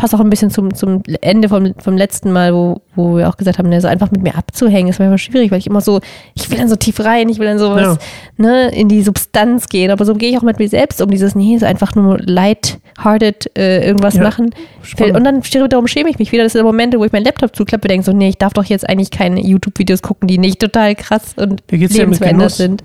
passt 0.03 0.17
auch 0.17 0.21
ein 0.21 0.31
bisschen 0.31 0.51
zum, 0.51 0.75
zum 0.75 1.05
Ende 1.21 1.49
vom, 1.49 1.75
vom 1.79 1.97
letzten 1.97 2.33
Mal, 2.33 2.53
wo, 2.53 2.83
wo 2.97 3.19
wir 3.19 3.29
auch 3.29 3.37
gesagt 3.37 3.59
haben, 3.59 3.69
ne, 3.69 3.81
so 3.81 3.87
einfach 3.87 4.11
mit 4.11 4.21
mir 4.21 4.35
abzuhängen, 4.35 4.91
ist 4.91 4.99
manchmal 4.99 5.19
schwierig, 5.19 5.53
weil 5.53 5.61
ich 5.61 5.69
immer 5.69 5.81
so, 5.81 6.01
ich 6.35 6.51
will 6.51 6.59
dann 6.59 6.69
so 6.69 6.75
tief 6.75 6.99
rein, 6.99 7.29
ich 7.29 7.39
will 7.39 7.47
dann 7.47 7.61
sowas, 7.61 7.99
ja. 8.37 8.45
ne, 8.45 8.69
in 8.71 8.89
die 8.89 9.03
Substanz 9.03 9.69
gehen. 9.69 9.93
Aber 9.93 10.05
so 10.05 10.15
gehe 10.15 10.31
ich 10.31 10.37
auch 10.37 10.43
mit 10.43 10.59
mir 10.59 10.69
selbst 10.69 11.01
um 11.01 11.09
dieses, 11.09 11.37
nee, 11.37 11.57
so 11.57 11.67
einfach 11.67 11.95
nur 11.95 12.19
light-hearted 12.19 13.57
äh, 13.57 13.87
irgendwas 13.87 14.15
ja, 14.15 14.25
machen. 14.25 14.53
Spannend. 14.83 15.17
Und 15.17 15.23
dann 15.23 15.69
darum 15.69 15.87
schäme 15.87 16.11
ich 16.11 16.19
mich 16.19 16.33
wieder. 16.33 16.43
Das 16.43 16.55
sind 16.55 16.65
Momente, 16.65 16.99
wo 16.99 17.05
ich 17.05 17.13
meinen 17.13 17.25
Laptop 17.25 17.55
zuklappe 17.55 17.87
denke 17.87 18.05
so, 18.05 18.13
nee, 18.13 18.31
ich 18.31 18.39
darf 18.39 18.55
doch 18.55 18.65
jetzt 18.65 18.89
eigentlich 18.89 19.13
keine 19.13 19.41
YouTube-Videos 19.41 20.03
gucken, 20.03 20.27
die 20.27 20.39
nicht 20.39 20.59
total 20.59 20.97
krass 20.97 21.35
und 21.37 21.63
lebensverändert 21.71 22.51
sind. 22.51 22.83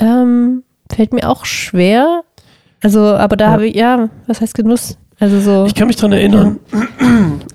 Ähm, 0.00 0.62
fällt 0.90 1.12
mir 1.12 1.28
auch 1.28 1.44
schwer. 1.44 2.22
Also, 2.82 3.00
aber 3.00 3.36
da 3.36 3.46
ja. 3.46 3.50
habe 3.50 3.66
ich, 3.66 3.76
ja, 3.76 4.08
was 4.26 4.40
heißt 4.40 4.54
Genuss? 4.54 4.98
Also 5.20 5.40
so. 5.40 5.66
Ich 5.66 5.74
kann 5.74 5.88
mich 5.88 5.96
daran 5.96 6.12
erinnern, 6.12 6.60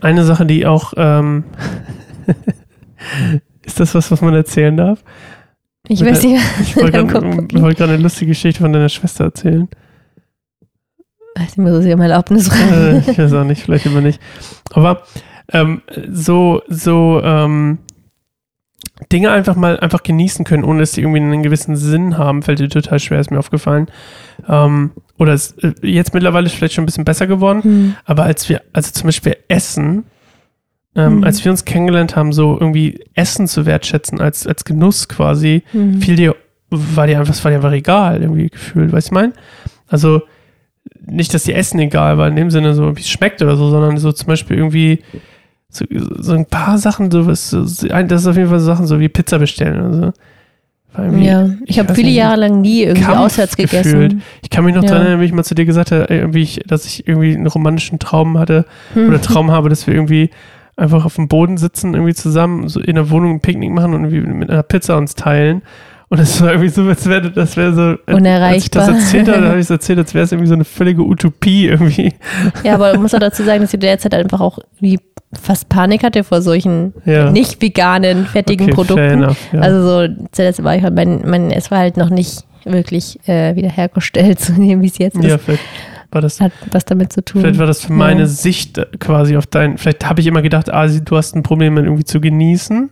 eine 0.01 0.25
Sache, 0.25 0.45
die 0.45 0.65
auch, 0.65 0.93
ähm, 0.97 1.45
ist 3.63 3.79
das 3.79 3.95
was, 3.95 4.11
was 4.11 4.21
man 4.21 4.33
erzählen 4.33 4.75
darf? 4.75 5.03
Ich 5.87 6.01
Mit 6.01 6.11
weiß 6.11 6.21
der, 6.21 6.31
nicht. 6.31 6.43
Ich 6.61 6.75
wollte 6.75 7.05
gerade 7.05 7.93
eine 7.93 7.97
lustige 7.97 8.31
Geschichte 8.31 8.61
von 8.61 8.73
deiner 8.73 8.89
Schwester 8.89 9.25
erzählen. 9.25 9.69
Ich 11.47 11.57
muss 11.57 11.83
sie 11.83 11.93
um 11.93 12.01
Erlaubnis 12.01 12.47
fragen. 12.47 13.03
Äh, 13.07 13.11
ich 13.11 13.17
weiß 13.17 13.33
auch 13.33 13.43
nicht, 13.43 13.63
vielleicht 13.63 13.85
immer 13.85 14.01
nicht. 14.01 14.21
Aber 14.73 15.03
ähm, 15.51 15.81
so, 16.11 16.61
so 16.67 17.21
ähm, 17.23 17.79
Dinge 19.11 19.31
einfach 19.31 19.55
mal 19.55 19.79
einfach 19.79 20.03
genießen 20.03 20.45
können, 20.45 20.63
ohne 20.63 20.81
dass 20.81 20.93
sie 20.93 21.01
irgendwie 21.01 21.19
einen 21.19 21.43
gewissen 21.43 21.75
Sinn 21.75 22.17
haben, 22.17 22.43
fällt 22.43 22.59
dir 22.59 22.69
total 22.69 22.99
schwer, 22.99 23.19
ist 23.19 23.31
mir 23.31 23.39
aufgefallen. 23.39 23.87
Ähm, 24.47 24.91
oder 25.17 25.33
ist 25.33 25.63
äh, 25.63 25.73
jetzt 25.83 26.13
mittlerweile 26.13 26.45
ist 26.47 26.55
vielleicht 26.55 26.73
schon 26.73 26.83
ein 26.83 26.87
bisschen 26.87 27.05
besser 27.05 27.27
geworden, 27.27 27.61
mhm. 27.63 27.95
aber 28.05 28.23
als 28.23 28.49
wir, 28.49 28.61
also 28.73 28.91
zum 28.91 29.07
Beispiel 29.07 29.37
Essen, 29.47 30.05
ähm, 30.95 31.17
mhm. 31.17 31.23
als 31.23 31.43
wir 31.43 31.51
uns 31.51 31.65
kennengelernt 31.65 32.15
haben, 32.15 32.33
so 32.33 32.57
irgendwie 32.59 33.03
Essen 33.13 33.47
zu 33.47 33.65
wertschätzen 33.65 34.19
als, 34.19 34.45
als 34.47 34.65
Genuss 34.65 35.07
quasi, 35.07 35.63
mhm. 35.73 36.01
fiel 36.01 36.15
dir, 36.15 36.35
war 36.69 37.07
dir 37.07 37.19
einfach, 37.19 37.43
war 37.43 37.51
dir 37.51 37.57
einfach 37.57 37.71
egal, 37.71 38.21
irgendwie 38.21 38.49
gefühlt, 38.49 38.91
weißt 38.91 39.07
du, 39.07 39.09
ich 39.09 39.13
meine? 39.13 39.33
Also, 39.87 40.21
nicht, 41.05 41.33
dass 41.33 41.43
dir 41.43 41.55
Essen 41.55 41.79
egal 41.79 42.17
war, 42.17 42.27
in 42.27 42.35
dem 42.35 42.51
Sinne 42.51 42.73
so, 42.73 42.95
wie 42.95 43.01
es 43.01 43.09
schmeckt 43.09 43.41
oder 43.41 43.55
so, 43.55 43.69
sondern 43.69 43.97
so 43.97 44.11
zum 44.11 44.27
Beispiel 44.27 44.57
irgendwie, 44.57 45.03
so, 45.69 45.85
so 46.19 46.33
ein 46.33 46.45
paar 46.45 46.77
Sachen, 46.77 47.09
so, 47.09 47.23
das 47.23 47.53
ist 47.53 47.83
auf 48.27 48.37
jeden 48.37 48.49
Fall 48.49 48.59
so 48.59 48.65
Sachen, 48.65 48.85
so 48.85 48.99
wie 48.99 49.09
Pizza 49.09 49.39
bestellen 49.39 49.81
oder 49.81 49.93
so. 49.93 50.13
Ja, 50.95 51.49
ich, 51.65 51.79
habe 51.79 51.95
viele 51.95 52.09
nicht, 52.09 52.17
Jahre 52.17 52.37
lang 52.37 52.61
nie 52.61 52.83
irgendwie 52.83 53.03
Kampf 53.03 53.17
auswärts 53.17 53.57
gegessen. 53.57 53.93
Gefühlt. 53.93 54.15
Ich 54.43 54.49
kann 54.49 54.63
mich 54.63 54.75
noch 54.75 54.83
ja. 54.83 54.89
daran 54.89 55.03
erinnern, 55.03 55.21
wie 55.21 55.25
ich 55.25 55.33
mal 55.33 55.43
zu 55.43 55.55
dir 55.55 55.65
gesagt 55.65 55.91
habe, 55.91 56.29
ich, 56.35 56.61
dass 56.67 56.85
ich 56.85 57.07
irgendwie 57.07 57.33
einen 57.33 57.47
romantischen 57.47 57.97
Traum 57.97 58.37
hatte 58.37 58.65
hm. 58.93 59.07
oder 59.07 59.21
Traum 59.21 59.51
habe, 59.51 59.69
dass 59.69 59.87
wir 59.87 59.93
irgendwie 59.93 60.29
einfach 60.75 61.05
auf 61.05 61.15
dem 61.15 61.27
Boden 61.27 61.57
sitzen, 61.57 61.93
irgendwie 61.93 62.13
zusammen, 62.13 62.67
so 62.67 62.79
in 62.79 62.95
der 62.95 63.09
Wohnung 63.09 63.35
ein 63.35 63.41
Picknick 63.41 63.71
machen 63.71 63.93
und 63.93 64.05
irgendwie 64.05 64.33
mit 64.33 64.49
einer 64.49 64.63
Pizza 64.63 64.97
uns 64.97 65.15
teilen 65.15 65.61
Und 66.13 66.19
es 66.19 66.39
war 66.43 66.51
irgendwie 66.51 66.69
so, 66.69 66.83
als 66.83 67.09
wäre 67.09 67.31
das 67.31 67.57
wäre 67.57 67.73
so. 67.73 68.13
Unerreichbar. 68.13 68.49
Als 68.53 68.63
ich 68.65 68.69
das 68.69 68.87
erzählt 68.87 69.27
habe, 69.29 69.47
habe 69.47 69.55
ich 69.57 69.61
es 69.63 69.69
erzählt, 69.71 69.97
als 69.97 70.13
wäre 70.13 70.25
es 70.25 70.31
irgendwie 70.31 70.47
so 70.47 70.53
eine 70.53 70.63
völlige 70.63 71.01
Utopie 71.01 71.65
irgendwie. 71.69 72.13
Ja, 72.63 72.75
aber 72.75 72.93
man 72.93 73.01
muss 73.01 73.15
auch 73.15 73.19
dazu 73.19 73.41
sagen, 73.41 73.61
dass 73.61 73.71
sie 73.71 73.79
derzeit 73.79 74.13
einfach 74.13 74.39
auch 74.39 74.59
wie 74.79 74.99
fast 75.41 75.69
Panik 75.69 76.03
hatte 76.03 76.23
vor 76.23 76.43
solchen 76.43 76.93
Ja. 77.05 77.31
nicht 77.31 77.59
veganen, 77.63 78.27
fertigen 78.27 78.67
Okay, 78.67 78.75
Produkten. 78.75 79.23
enough, 79.23 79.37
ja. 79.53 79.59
Also 79.61 79.81
so, 80.07 80.13
zuletzt 80.31 80.63
war 80.63 80.75
ich 80.75 80.83
halt, 80.83 80.93
mein, 80.93 81.23
mein, 81.25 81.49
es 81.49 81.71
war 81.71 81.79
halt 81.79 81.97
noch 81.97 82.11
nicht 82.11 82.43
wirklich 82.63 83.17
äh, 83.27 83.55
wiederhergestellt, 83.55 84.39
so 84.39 84.55
wie 84.55 84.85
es 84.85 84.99
jetzt 84.99 85.17
ja, 85.23 85.33
ist. 85.37 85.45
vielleicht 85.45 85.63
war 86.11 86.21
das. 86.21 86.39
Hat 86.39 86.51
was 86.71 86.85
damit 86.85 87.11
zu 87.11 87.25
tun. 87.25 87.41
Vielleicht 87.41 87.57
war 87.57 87.65
das 87.65 87.85
für 87.85 87.91
meine 87.93 88.21
Ja. 88.21 88.27
Sicht 88.27 88.79
quasi 88.99 89.35
auf 89.35 89.47
dein. 89.47 89.79
Vielleicht 89.79 90.07
habe 90.07 90.21
ich 90.21 90.27
immer 90.27 90.43
gedacht, 90.43 90.71
ah, 90.71 90.85
du 90.87 91.17
hast 91.17 91.35
ein 91.35 91.41
Problem, 91.41 91.75
irgendwie 91.75 92.03
zu 92.03 92.21
genießen. 92.21 92.91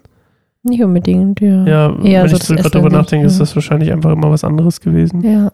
Nicht 0.63 0.83
unbedingt, 0.83 1.41
ja. 1.41 1.65
Ja, 1.65 1.95
Eher 2.03 2.23
wenn 2.23 2.29
so 2.29 2.35
ich 2.37 2.43
so 2.43 2.55
gerade 2.55 2.69
drüber 2.69 2.89
nachdenke, 2.89 3.25
ist 3.25 3.39
das 3.39 3.55
wahrscheinlich 3.55 3.91
einfach 3.91 4.11
immer 4.11 4.29
was 4.29 4.43
anderes 4.43 4.79
gewesen. 4.81 5.21
Ja, 5.23 5.51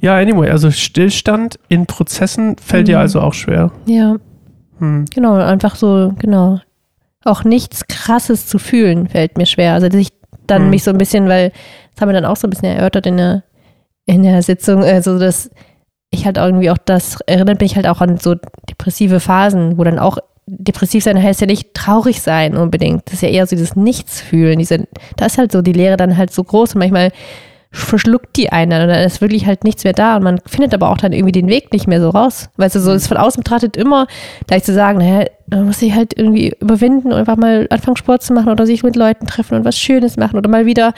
Ja, 0.00 0.16
anyway, 0.16 0.50
also 0.50 0.70
Stillstand 0.70 1.58
in 1.68 1.86
Prozessen 1.86 2.56
fällt 2.58 2.88
dir 2.88 2.96
Mhm. 2.96 3.02
also 3.02 3.20
auch 3.20 3.32
schwer. 3.34 3.70
ja, 3.86 4.16
Hm. 4.78 5.04
genau, 5.14 5.34
einfach 5.34 5.76
so, 5.76 6.12
genau. 6.18 6.60
Auch 7.24 7.44
nichts 7.44 7.86
Krasses 7.86 8.46
zu 8.48 8.58
fühlen 8.58 9.08
fällt 9.08 9.38
mir 9.38 9.46
schwer. 9.46 9.72
Also 9.74 9.88
dass 9.88 9.98
ich 10.00 10.08
dann 10.46 10.64
Mhm. 10.64 10.70
mich 10.70 10.82
so 10.84 10.90
ein 10.90 10.98
bisschen, 10.98 11.28
weil 11.28 11.52
das 11.94 12.02
haben 12.02 12.08
wir 12.08 12.14
dann 12.20 12.24
auch 12.26 12.36
so 12.36 12.46
ein 12.48 12.50
bisschen 12.50 12.76
erörtert 12.76 13.06
in 13.06 13.16
der, 13.16 13.44
in 14.06 14.24
der 14.24 14.42
Sitzung, 14.42 14.82
also 14.82 15.18
dass 15.18 15.48
ich 16.10 16.26
halt 16.26 16.36
irgendwie 16.36 16.70
auch 16.70 16.78
das, 16.78 17.20
erinnert 17.22 17.60
mich 17.60 17.76
halt 17.76 17.86
auch 17.86 18.00
an 18.00 18.18
so 18.18 18.34
depressive 18.68 19.20
Phasen, 19.20 19.78
wo 19.78 19.84
dann 19.84 19.98
auch 19.98 20.18
depressiv 20.46 21.04
sein 21.04 21.22
heißt 21.22 21.40
ja 21.40 21.46
nicht 21.46 21.74
traurig 21.74 22.20
sein 22.20 22.56
unbedingt. 22.56 23.02
Das 23.06 23.14
ist 23.14 23.22
ja 23.22 23.28
eher 23.28 23.46
so 23.46 23.56
dieses 23.56 23.76
Nichtsfühlen. 23.76 24.58
Diese, 24.58 24.86
da 25.16 25.26
ist 25.26 25.38
halt 25.38 25.52
so 25.52 25.62
die 25.62 25.72
Leere 25.72 25.96
dann 25.96 26.16
halt 26.16 26.32
so 26.32 26.44
groß 26.44 26.74
und 26.74 26.80
manchmal 26.80 27.12
verschluckt 27.74 28.36
die 28.36 28.52
einen 28.52 28.82
und 28.82 28.88
dann 28.88 29.04
ist 29.04 29.20
wirklich 29.20 29.46
halt 29.46 29.64
nichts 29.64 29.82
mehr 29.82 29.92
da 29.92 30.16
und 30.16 30.22
man 30.22 30.40
findet 30.46 30.72
aber 30.74 30.90
auch 30.90 30.96
dann 30.96 31.12
irgendwie 31.12 31.32
den 31.32 31.48
Weg 31.48 31.72
nicht 31.72 31.88
mehr 31.88 32.00
so 32.00 32.10
raus. 32.10 32.48
Weißt 32.56 32.76
du, 32.76 32.80
so 32.80 32.92
ist 32.92 33.08
von 33.08 33.16
außen 33.16 33.42
betrachtet 33.42 33.76
immer 33.76 34.06
leicht 34.48 34.64
zu 34.64 34.72
sagen, 34.72 34.98
naja, 34.98 35.26
da 35.48 35.60
muss 35.60 35.82
ich 35.82 35.92
halt 35.92 36.16
irgendwie 36.16 36.52
überwinden 36.60 37.12
und 37.12 37.18
einfach 37.18 37.36
mal 37.36 37.66
anfangen 37.70 37.96
Sport 37.96 38.22
zu 38.22 38.32
machen 38.32 38.48
oder 38.48 38.64
sich 38.64 38.84
mit 38.84 38.94
Leuten 38.94 39.26
treffen 39.26 39.56
und 39.56 39.64
was 39.64 39.76
Schönes 39.76 40.16
machen 40.16 40.38
oder 40.38 40.48
mal 40.48 40.66
wieder 40.66 40.94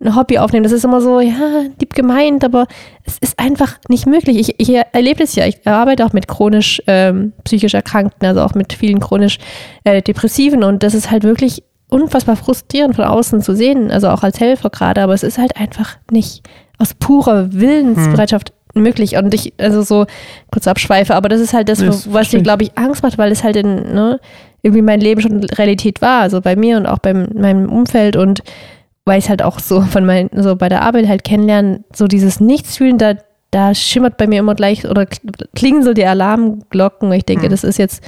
ein 0.00 0.14
Hobby 0.14 0.38
aufnehmen. 0.38 0.62
Das 0.62 0.72
ist 0.72 0.84
immer 0.84 1.00
so, 1.00 1.20
ja, 1.20 1.64
lieb 1.80 1.94
gemeint, 1.94 2.44
aber 2.44 2.66
es 3.04 3.18
ist 3.18 3.38
einfach 3.38 3.78
nicht 3.88 4.06
möglich. 4.06 4.38
Ich, 4.38 4.54
ich 4.58 4.76
erlebe 4.92 5.20
das 5.20 5.34
ja. 5.34 5.46
Ich 5.46 5.66
arbeite 5.66 6.04
auch 6.04 6.12
mit 6.12 6.28
chronisch 6.28 6.82
ähm, 6.86 7.32
psychisch 7.44 7.74
Erkrankten, 7.74 8.26
also 8.26 8.42
auch 8.42 8.54
mit 8.54 8.72
vielen 8.72 9.00
chronisch 9.00 9.38
äh, 9.84 10.02
Depressiven 10.02 10.62
und 10.62 10.82
das 10.82 10.94
ist 10.94 11.10
halt 11.10 11.24
wirklich 11.24 11.62
unfassbar 11.88 12.36
frustrierend 12.36 12.96
von 12.96 13.04
außen 13.04 13.40
zu 13.40 13.56
sehen, 13.56 13.90
also 13.90 14.08
auch 14.10 14.22
als 14.22 14.40
Helfer 14.40 14.70
gerade, 14.70 15.02
aber 15.02 15.14
es 15.14 15.22
ist 15.22 15.38
halt 15.38 15.56
einfach 15.56 15.96
nicht 16.10 16.42
aus 16.78 16.94
purer 16.94 17.52
Willensbereitschaft 17.52 18.52
möglich 18.74 19.16
und 19.16 19.32
ich, 19.34 19.54
also 19.58 19.82
so 19.82 20.06
kurz 20.52 20.68
abschweife, 20.68 21.14
aber 21.14 21.28
das 21.28 21.40
ist 21.40 21.54
halt 21.54 21.68
das, 21.68 21.78
das 21.78 22.12
was 22.12 22.32
mir, 22.32 22.38
ich. 22.38 22.44
glaube 22.44 22.62
ich, 22.62 22.76
Angst 22.76 23.02
macht, 23.02 23.18
weil 23.18 23.32
es 23.32 23.42
halt 23.42 23.56
in, 23.56 23.94
ne, 23.94 24.20
irgendwie 24.62 24.82
mein 24.82 25.00
Leben 25.00 25.20
schon 25.20 25.42
Realität 25.44 26.02
war, 26.02 26.20
also 26.20 26.40
bei 26.40 26.56
mir 26.56 26.76
und 26.76 26.86
auch 26.86 26.98
bei 26.98 27.14
meinem 27.14 27.70
Umfeld 27.70 28.16
und 28.16 28.42
weil 29.08 29.18
ich 29.18 29.24
es 29.24 29.28
halt 29.30 29.42
auch 29.42 29.58
so 29.58 29.80
von 29.80 30.06
meinen, 30.06 30.30
so 30.40 30.54
bei 30.54 30.68
der 30.68 30.82
Arbeit 30.82 31.08
halt 31.08 31.24
kennenlernen, 31.24 31.84
so 31.92 32.06
dieses 32.06 32.38
Nichtsfühlen, 32.38 32.96
da, 32.98 33.14
da 33.50 33.74
schimmert 33.74 34.16
bei 34.18 34.26
mir 34.28 34.38
immer 34.38 34.54
gleich 34.54 34.86
oder 34.88 35.06
klingen 35.56 35.82
so 35.82 35.92
die 35.94 36.04
Alarmglocken. 36.06 37.10
Ich 37.12 37.24
denke, 37.24 37.44
Hm. 37.44 37.50
das 37.50 37.64
ist 37.64 37.78
jetzt 37.78 38.04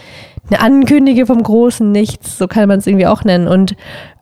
eine 0.49 0.61
Ankündige 0.61 1.27
vom 1.27 1.43
großen 1.43 1.91
Nichts, 1.91 2.39
so 2.39 2.47
kann 2.49 2.69
man 2.69 2.79
es 2.79 2.87
irgendwie 2.87 3.07
auch 3.07 3.25
nennen. 3.25 3.49
Und 3.49 3.75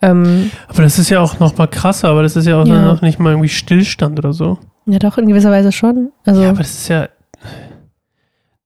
ähm, 0.03 0.51
Aber 0.69 0.83
das 0.83 0.99
ist 0.99 1.11
ja 1.11 1.21
auch 1.21 1.39
noch 1.41 1.57
mal 1.59 1.67
krasser, 1.69 2.09
aber 2.09 2.23
das 2.23 2.37
ist 2.37 2.47
ja 2.47 2.61
auch 2.61 2.67
Ja. 2.67 2.83
noch 2.83 3.03
nicht 3.03 3.19
mal 3.19 3.31
irgendwie 3.31 3.49
Stillstand 3.49 4.19
oder 4.19 4.33
so. 4.33 4.59
ja, 4.87 4.99
doch, 4.99 5.19
in 5.19 5.27
gewisser 5.29 5.51
Weise 5.51 5.73
schon. 5.73 6.13
Also, 6.25 6.43
ja, 6.43 6.51
aber 6.51 6.59
das 6.59 6.71
ist 6.71 6.89
ja. 6.89 7.09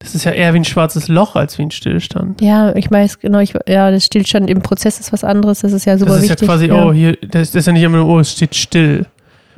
Das 0.03 0.13
ist 0.15 0.25
ja 0.25 0.31
eher 0.31 0.53
wie 0.53 0.59
ein 0.59 0.65
schwarzes 0.65 1.07
Loch 1.07 1.35
als 1.35 1.57
wie 1.57 1.63
ein 1.63 1.71
Stillstand. 1.71 2.41
ich 2.75 2.91
weiß 2.91 3.19
genau, 3.19 3.39
ich, 3.39 3.53
ja, 3.67 3.89
das 3.89 4.05
Stillstand 4.05 4.49
im 4.49 4.61
Prozess 4.61 4.99
ist 4.99 5.11
was 5.13 5.23
anderes, 5.23 5.61
das 5.61 5.71
ist 5.73 5.85
ja 5.85 5.97
super 5.97 6.11
das 6.13 6.23
ist 6.23 6.29
wichtig. 6.29 6.41
ja 6.41 6.53
quasi, 6.53 6.71
oh, 6.71 6.93
hier, 6.93 7.13
das, 7.21 7.51
das 7.51 7.55
ist 7.55 7.67
ja 7.67 7.73
nicht 7.73 7.83
immer 7.83 7.97
nur, 7.97 8.07
oh, 8.07 8.19
es 8.19 8.31
steht 8.33 8.53
still. 8.55 9.05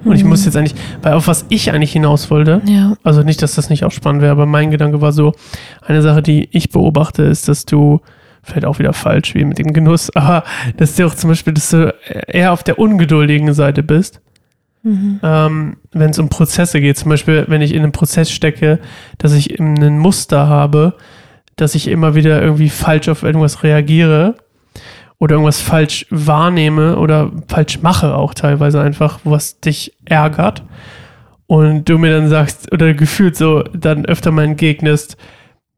Und 0.03 0.13
ich 0.15 0.23
Mhm. 0.23 0.29
muss 0.29 0.43
jetzt 0.45 0.55
eigentlich, 0.57 0.75
weil 1.01 1.13
auf 1.13 1.27
was 1.27 1.45
ich 1.49 1.71
eigentlich 1.71 1.93
hinaus 1.93 2.29
wollte, 2.29 2.61
Ja, 2.65 2.95
also 3.03 3.23
nicht, 3.23 3.41
dass 3.41 3.55
das 3.55 3.69
nicht 3.69 3.83
auch 3.85 3.91
spannend 3.91 4.21
wäre, 4.21 4.31
aber 4.33 4.45
mein 4.45 4.69
Gedanke 4.69 5.01
war 5.01 5.11
so, 5.13 5.33
eine 5.85 6.01
Sache, 6.01 6.21
die 6.21 6.47
ich 6.51 6.69
beobachte, 6.69 7.23
ist, 7.23 7.47
dass 7.47 7.65
du, 7.65 8.01
vielleicht 8.43 8.65
auch 8.65 8.77
wieder 8.77 8.93
falsch, 8.93 9.33
wie 9.35 9.45
mit 9.45 9.57
dem 9.57 9.73
Genuss, 9.73 10.11
aber 10.15 10.43
dass 10.77 10.95
du 10.95 11.07
auch 11.07 11.15
zum 11.15 11.29
Beispiel, 11.31 11.53
dass 11.53 11.69
du 11.69 11.93
eher 12.27 12.51
auf 12.53 12.61
der 12.63 12.77
ungeduldigen 12.77 13.53
Seite 13.53 13.81
bist, 13.83 14.19
mhm. 14.85 15.19
ähm, 15.23 15.77
wenn 15.91 16.11
es 16.11 16.19
um 16.19 16.29
Prozesse 16.29 16.79
geht. 16.79 16.97
Zum 16.97 17.09
Beispiel, 17.09 17.45
wenn 17.47 17.61
ich 17.61 17.73
in 17.73 17.83
einem 17.83 17.91
Prozess 17.91 18.31
stecke, 18.31 18.79
dass 19.17 19.33
ich 19.33 19.59
ein 19.59 19.97
Muster 19.97 20.47
habe, 20.47 20.93
dass 21.55 21.75
ich 21.75 21.87
immer 21.87 22.15
wieder 22.15 22.41
irgendwie 22.41 22.69
falsch 22.69 23.09
auf 23.09 23.23
irgendwas 23.23 23.63
reagiere 23.63 24.35
oder 25.19 25.33
irgendwas 25.35 25.61
falsch 25.61 26.05
wahrnehme 26.09 26.97
oder 26.97 27.31
falsch 27.47 27.81
mache 27.81 28.15
auch 28.15 28.33
teilweise 28.33 28.81
einfach, 28.81 29.19
was 29.23 29.59
dich 29.59 29.93
ärgert. 30.05 30.63
Und 31.47 31.87
du 31.87 31.97
mir 31.97 32.11
dann 32.11 32.27
sagst, 32.27 32.71
oder 32.71 32.93
gefühlt 32.93 33.35
so 33.35 33.63
dann 33.73 34.05
öfter 34.05 34.31
mal 34.31 34.45
entgegnest, 34.45 35.17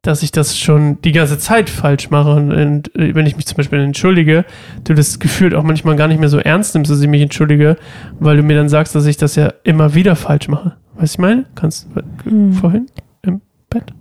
dass 0.08 0.22
ich 0.22 0.32
das 0.32 0.56
schon 0.56 0.98
die 1.02 1.12
ganze 1.12 1.38
Zeit 1.38 1.68
falsch 1.68 2.08
mache. 2.08 2.30
Und, 2.30 2.50
und 2.50 2.96
äh, 2.96 3.14
wenn 3.14 3.26
ich 3.26 3.36
mich 3.36 3.44
zum 3.44 3.58
Beispiel 3.58 3.78
entschuldige, 3.80 4.46
du 4.84 4.94
das 4.94 5.18
gefühlt 5.18 5.54
auch 5.54 5.62
manchmal 5.62 5.96
gar 5.96 6.08
nicht 6.08 6.18
mehr 6.18 6.30
so 6.30 6.38
ernst 6.38 6.74
nimmst, 6.74 6.90
dass 6.90 7.02
ich 7.02 7.08
mich 7.08 7.20
entschuldige, 7.20 7.76
weil 8.18 8.38
du 8.38 8.42
mir 8.42 8.56
dann 8.56 8.70
sagst, 8.70 8.94
dass 8.94 9.04
ich 9.04 9.18
das 9.18 9.36
ja 9.36 9.52
immer 9.64 9.92
wieder 9.94 10.16
falsch 10.16 10.48
mache. 10.48 10.76
Weißt 10.94 11.14
du, 11.14 11.16
ich 11.16 11.18
meine? 11.18 11.44
Kannst 11.54 11.88
Mhm. 12.24 12.54
vorhin 12.54 12.86
im 13.20 13.42
Bett, 13.68 13.92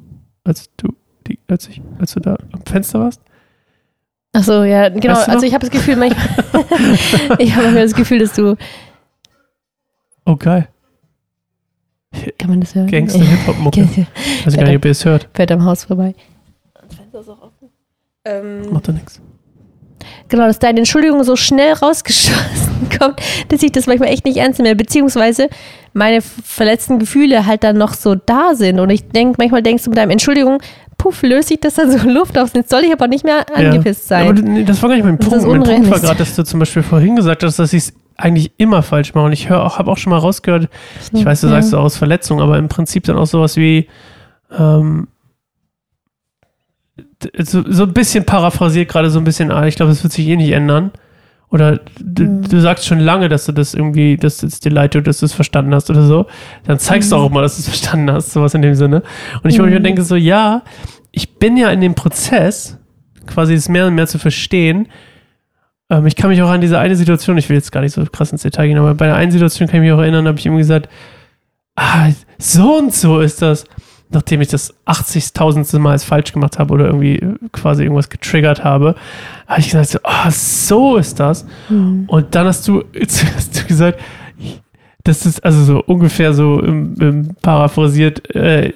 als 0.45 0.69
du 0.77 0.95
die, 1.27 1.39
als 1.49 1.67
ich, 1.67 1.81
als 1.99 2.13
du 2.13 2.21
da 2.21 2.37
am 2.53 2.61
Fenster 2.65 3.01
warst? 3.01 3.21
Ach 4.31 4.43
so, 4.43 4.63
ja, 4.63 4.87
genau. 4.87 5.13
Weißt 5.13 5.27
du 5.27 5.31
also 5.33 5.45
ich 5.45 5.53
habe 5.53 5.65
das 5.65 5.71
Gefühl, 5.71 5.97
manchmal, 5.97 6.25
ich 7.39 7.53
habe 7.53 7.73
das 7.73 7.93
Gefühl, 7.93 8.19
dass 8.19 8.31
du, 8.31 8.55
Oh 10.25 10.37
geil. 10.37 10.69
Kann 12.37 12.49
man 12.49 12.61
das 12.61 12.75
hören? 12.75 12.87
Gangster-Hip-Hop-Mucke. 12.87 13.81
Okay. 13.91 14.07
Weiß 14.45 14.53
ich 14.53 14.59
gar 14.59 14.67
nicht, 14.67 14.77
ob 14.77 14.85
ihr 14.85 14.91
es 14.91 15.05
hört. 15.05 15.27
Fährt 15.33 15.51
am 15.51 15.63
Haus 15.65 15.85
vorbei. 15.85 16.15
Das 16.73 16.95
Fenster 16.95 17.19
ist 17.21 17.29
auch 17.29 17.41
offen. 17.41 17.69
Ähm, 18.25 18.71
Macht 18.71 18.87
doch 18.87 18.93
nichts. 18.93 19.21
genau, 20.27 20.45
dass 20.47 20.59
deine 20.59 20.79
Entschuldigung 20.79 21.23
so 21.23 21.35
schnell 21.35 21.73
rausgeschossen 21.73 22.89
kommt, 22.99 23.19
dass 23.49 23.63
ich 23.63 23.71
das 23.71 23.87
manchmal 23.87 24.09
echt 24.09 24.25
nicht 24.25 24.37
ernst 24.37 24.59
nehme, 24.59 24.75
beziehungsweise 24.75 25.49
meine 25.93 26.21
verletzten 26.21 26.99
Gefühle 26.99 27.45
halt 27.45 27.63
dann 27.63 27.77
noch 27.77 27.93
so 27.93 28.15
da 28.15 28.53
sind. 28.53 28.79
Und 28.79 28.89
ich 28.89 29.07
denke, 29.09 29.35
manchmal 29.39 29.63
denkst 29.63 29.83
du 29.83 29.89
mit 29.89 29.97
deinem 29.97 30.11
Entschuldigung, 30.11 30.59
puff, 30.97 31.21
löst 31.23 31.47
sich 31.49 31.59
das 31.59 31.75
dann 31.75 31.91
so 31.91 31.97
Luft 32.09 32.37
auf. 32.37 32.53
Jetzt 32.53 32.69
soll 32.69 32.83
ich 32.83 32.91
aber 32.91 33.07
nicht 33.07 33.23
mehr 33.23 33.45
angepisst 33.55 34.11
Aber 34.11 34.25
sein. 34.25 34.35
du, 34.35 34.41
nee, 34.43 34.63
das 34.63 34.81
war 34.81 34.89
gar 34.89 34.95
nicht 34.95 35.05
mein 35.05 35.17
Das 35.17 35.27
Punkt. 35.29 35.43
ist 35.43 35.47
Mein 35.49 35.63
Punkt 35.63 35.89
war 35.91 35.99
gerade, 35.99 36.17
dass 36.19 36.35
du 36.35 36.43
zum 36.43 36.59
Beispiel 36.59 36.83
vorhin 36.83 37.15
gesagt 37.15 37.43
hast, 37.43 37.57
dass 37.59 37.71
ich 37.73 37.83
es 37.85 37.93
eigentlich 38.17 38.51
immer 38.57 38.81
falsch 38.83 39.13
mache. 39.13 39.25
Und 39.25 39.31
ich 39.33 39.49
höre 39.49 39.63
auch, 39.63 39.77
habe 39.77 39.91
auch 39.91 39.97
schon 39.97 40.11
mal 40.11 40.17
rausgehört, 40.19 40.69
ich 41.13 41.23
weiß, 41.25 41.41
du 41.41 41.47
sagst 41.49 41.69
es 41.69 41.73
auch 41.73 41.83
aus 41.83 41.97
Verletzung, 41.97 42.41
aber 42.41 42.57
im 42.57 42.67
Prinzip 42.67 43.03
dann 43.03 43.17
auch 43.17 43.27
sowas 43.27 43.57
wie 43.57 43.87
ähm, 44.57 45.07
so, 47.39 47.63
so 47.69 47.83
ein 47.83 47.93
bisschen 47.93 48.25
paraphrasiert 48.25 48.89
gerade 48.89 49.09
so 49.09 49.19
ein 49.19 49.23
bisschen, 49.23 49.51
ah, 49.51 49.67
ich 49.67 49.75
glaube, 49.75 49.91
das 49.91 50.03
wird 50.03 50.13
sich 50.13 50.27
eh 50.27 50.35
nicht 50.35 50.51
ändern. 50.51 50.91
Oder 51.49 51.79
du, 51.99 52.23
Mhm. 52.23 52.41
du 52.49 52.59
sagst 52.59 52.85
schon 52.85 52.99
lange, 52.99 53.29
dass 53.29 53.45
du 53.45 53.51
das 53.53 53.73
irgendwie, 53.73 54.17
dass 54.17 54.43
es 54.43 54.59
dir 54.59 54.71
leid 54.71 54.93
tut, 54.93 55.07
dass 55.07 55.19
du 55.19 55.25
es 55.25 55.33
verstanden 55.33 55.73
hast 55.73 55.89
oder 55.89 56.03
so. 56.05 56.25
Dann 56.65 56.77
zeigst 56.79 57.11
du 57.11 57.15
Mhm. 57.15 57.21
auch 57.21 57.29
mal, 57.29 57.41
dass 57.41 57.55
du 57.55 57.61
es 57.61 57.67
verstanden 57.69 58.11
hast, 58.11 58.33
sowas 58.33 58.53
in 58.53 58.61
dem 58.61 58.75
Sinne. 58.75 59.01
Und 59.43 59.49
ich 59.49 59.57
Mhm. 59.59 59.81
denke 59.83 60.01
so, 60.03 60.15
ja, 60.15 60.63
ich 61.11 61.35
bin 61.39 61.55
ja 61.55 61.69
in 61.69 61.79
dem 61.81 61.95
Prozess, 61.95 62.77
quasi 63.27 63.53
es 63.53 63.69
mehr 63.69 63.87
und 63.87 63.95
mehr 63.95 64.07
zu 64.07 64.19
verstehen. 64.19 64.87
Ähm, 65.89 66.05
ich 66.05 66.15
kann 66.15 66.29
mich 66.29 66.41
auch 66.41 66.49
an 66.49 66.61
diese 66.61 66.79
eine 66.79 66.95
Situation, 66.95 67.37
ich 67.37 67.49
will 67.49 67.55
jetzt 67.55 67.71
gar 67.71 67.81
nicht 67.81 67.93
so 67.93 68.03
krass 68.05 68.31
ins 68.31 68.41
Detail 68.41 68.67
gehen, 68.67 68.77
aber 68.77 68.93
bei 68.93 69.05
der 69.05 69.15
einen 69.15 69.31
Situation 69.31 69.67
kann 69.67 69.77
ich 69.77 69.89
mich 69.89 69.91
auch 69.91 70.01
erinnern, 70.01 70.27
habe 70.27 70.39
ich 70.39 70.45
ihm 70.45 70.57
gesagt, 70.57 70.89
ah, 71.75 72.09
so 72.37 72.77
und 72.77 72.93
so 72.93 73.19
ist 73.19 73.41
das. 73.41 73.65
Nachdem 74.09 74.39
ich 74.39 74.47
das 74.47 74.73
80.000. 74.85 75.79
Mal 75.79 75.99
falsch 75.99 76.31
gemacht 76.31 76.59
habe 76.59 76.73
oder 76.73 76.85
irgendwie 76.85 77.21
quasi 77.51 77.83
irgendwas 77.83 78.09
getriggert 78.09 78.63
habe, 78.63 78.95
habe 79.47 79.59
ich 79.59 79.67
gesagt, 79.67 79.89
so, 79.89 79.99
ah, 80.03 80.31
so 80.31 80.95
ist 80.95 81.19
das. 81.19 81.45
Hm. 81.67 82.05
Und 82.07 82.33
dann 82.33 82.47
hast 82.47 82.65
du, 82.67 82.85
hast 83.35 83.59
du 83.59 83.65
gesagt, 83.65 83.99
das 85.03 85.25
ist 85.25 85.43
also 85.43 85.63
so 85.63 85.83
ungefähr 85.85 86.33
so 86.33 86.61
im, 86.61 86.95
im 86.99 87.35
paraphrasiert, 87.41 88.33
äh, 88.35 88.71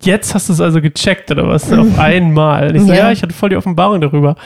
jetzt 0.00 0.34
hast 0.34 0.48
du 0.48 0.52
es 0.52 0.60
also 0.60 0.80
gecheckt 0.80 1.30
oder 1.30 1.48
was? 1.48 1.72
Auf 1.72 1.98
einmal. 1.98 2.68
Und 2.68 2.76
ich 2.76 2.82
so, 2.82 2.88
ja. 2.88 2.94
Ja. 2.94 3.12
ich 3.12 3.22
hatte 3.22 3.34
voll 3.34 3.50
die 3.50 3.56
Offenbarung 3.56 4.00
darüber. 4.00 4.36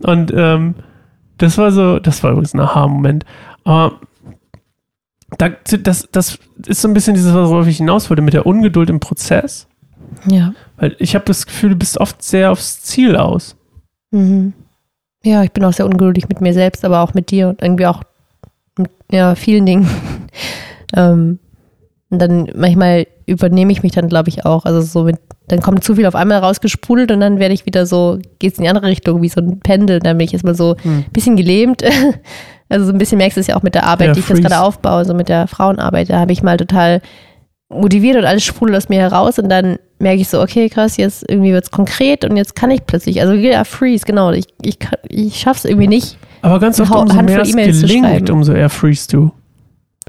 Und 0.00 0.32
ähm, 0.34 0.74
das 1.38 1.58
war 1.58 1.70
so, 1.72 1.98
das 1.98 2.22
war 2.22 2.30
übrigens 2.32 2.54
ein 2.54 2.60
Aha-Moment. 2.60 3.24
Aber 3.64 4.00
da, 5.38 5.48
das, 5.48 6.08
das 6.10 6.38
ist 6.66 6.80
so 6.80 6.88
ein 6.88 6.94
bisschen 6.94 7.14
dieses, 7.14 7.34
worauf 7.34 7.66
ich 7.66 7.78
hinaus 7.78 8.08
wollte, 8.08 8.22
mit 8.22 8.34
der 8.34 8.46
Ungeduld 8.46 8.90
im 8.90 9.00
Prozess. 9.00 9.66
Ja. 10.26 10.54
Weil 10.76 10.96
ich 10.98 11.14
habe 11.14 11.24
das 11.24 11.46
Gefühl, 11.46 11.70
du 11.70 11.76
bist 11.76 11.98
oft 11.98 12.22
sehr 12.22 12.50
aufs 12.50 12.82
Ziel 12.82 13.16
aus. 13.16 13.56
Mhm. 14.10 14.52
Ja, 15.22 15.42
ich 15.42 15.52
bin 15.52 15.64
auch 15.64 15.72
sehr 15.72 15.86
ungeduldig 15.86 16.28
mit 16.28 16.40
mir 16.40 16.52
selbst, 16.52 16.84
aber 16.84 17.00
auch 17.00 17.14
mit 17.14 17.30
dir 17.30 17.48
und 17.48 17.62
irgendwie 17.62 17.86
auch 17.86 18.02
mit 18.76 18.90
ja, 19.10 19.34
vielen 19.34 19.66
Dingen. 19.66 19.88
ähm, 20.94 21.38
und 22.14 22.18
dann 22.20 22.48
manchmal 22.54 23.06
übernehme 23.26 23.70
ich 23.72 23.82
mich 23.82 23.92
dann, 23.92 24.08
glaube 24.08 24.28
ich, 24.30 24.44
auch. 24.46 24.64
Also 24.64 24.80
so 24.80 25.04
mit, 25.04 25.16
dann 25.48 25.60
kommt 25.60 25.84
zu 25.84 25.94
viel 25.94 26.06
auf 26.06 26.14
einmal 26.14 26.38
rausgesprudelt 26.38 27.10
und 27.12 27.20
dann 27.20 27.38
werde 27.38 27.54
ich 27.54 27.66
wieder 27.66 27.84
so, 27.86 28.18
geht 28.38 28.52
es 28.52 28.58
in 28.58 28.64
die 28.64 28.68
andere 28.70 28.86
Richtung, 28.86 29.20
wie 29.22 29.28
so 29.28 29.40
ein 29.40 29.60
Pendel. 29.60 29.98
Dann 30.00 30.16
bin 30.18 30.24
ich 30.26 30.32
erstmal 30.32 30.54
so 30.54 30.74
ein 30.84 30.84
Hm. 30.84 31.04
bisschen 31.12 31.36
gelähmt. 31.36 31.82
Also 32.70 32.86
so 32.86 32.92
ein 32.92 32.98
bisschen 32.98 33.18
merkst 33.18 33.36
du 33.36 33.40
es 33.42 33.46
ja 33.46 33.56
auch 33.56 33.62
mit 33.62 33.74
der 33.74 33.84
Arbeit, 33.84 34.08
Ja, 34.08 34.12
die 34.14 34.20
ich 34.20 34.28
jetzt 34.28 34.38
Freeze. 34.38 34.48
gerade 34.48 34.62
aufbaue, 34.62 35.04
so 35.04 35.12
mit 35.12 35.28
der 35.28 35.46
Frauenarbeit. 35.46 36.08
Da 36.08 36.18
habe 36.18 36.32
ich 36.32 36.42
mal 36.42 36.56
total 36.56 37.02
motiviert 37.68 38.16
und 38.16 38.24
alles 38.24 38.42
sprudelt 38.42 38.76
aus 38.78 38.88
mir 38.88 39.00
heraus 39.00 39.38
und 39.38 39.50
dann 39.50 39.78
merke 39.98 40.20
ich 40.22 40.28
so, 40.28 40.40
okay, 40.40 40.68
krass, 40.70 40.96
jetzt 40.96 41.24
irgendwie 41.28 41.52
wird 41.52 41.64
es 41.64 41.70
konkret 41.70 42.24
und 42.24 42.36
jetzt 42.36 42.56
kann 42.56 42.70
ich 42.70 42.84
plötzlich, 42.86 43.20
also 43.20 43.34
ja, 43.34 43.64
Freeze, 43.64 44.04
genau, 44.06 44.32
ich, 44.32 44.46
ich, 44.62 44.78
kann- 44.78 44.98
ich 45.08 45.38
schaff's 45.38 45.64
irgendwie 45.66 45.88
nicht. 45.88 46.16
Aber 46.40 46.58
ganz 46.58 46.80
oft, 46.80 46.90
umso 46.90 47.14
Handvoll 47.14 47.44
mehr 47.54 47.68
es 47.68 47.80
gelingt, 47.82 48.30
umso 48.30 48.52
eher 48.54 48.70
freest 48.70 49.12
du. 49.12 49.30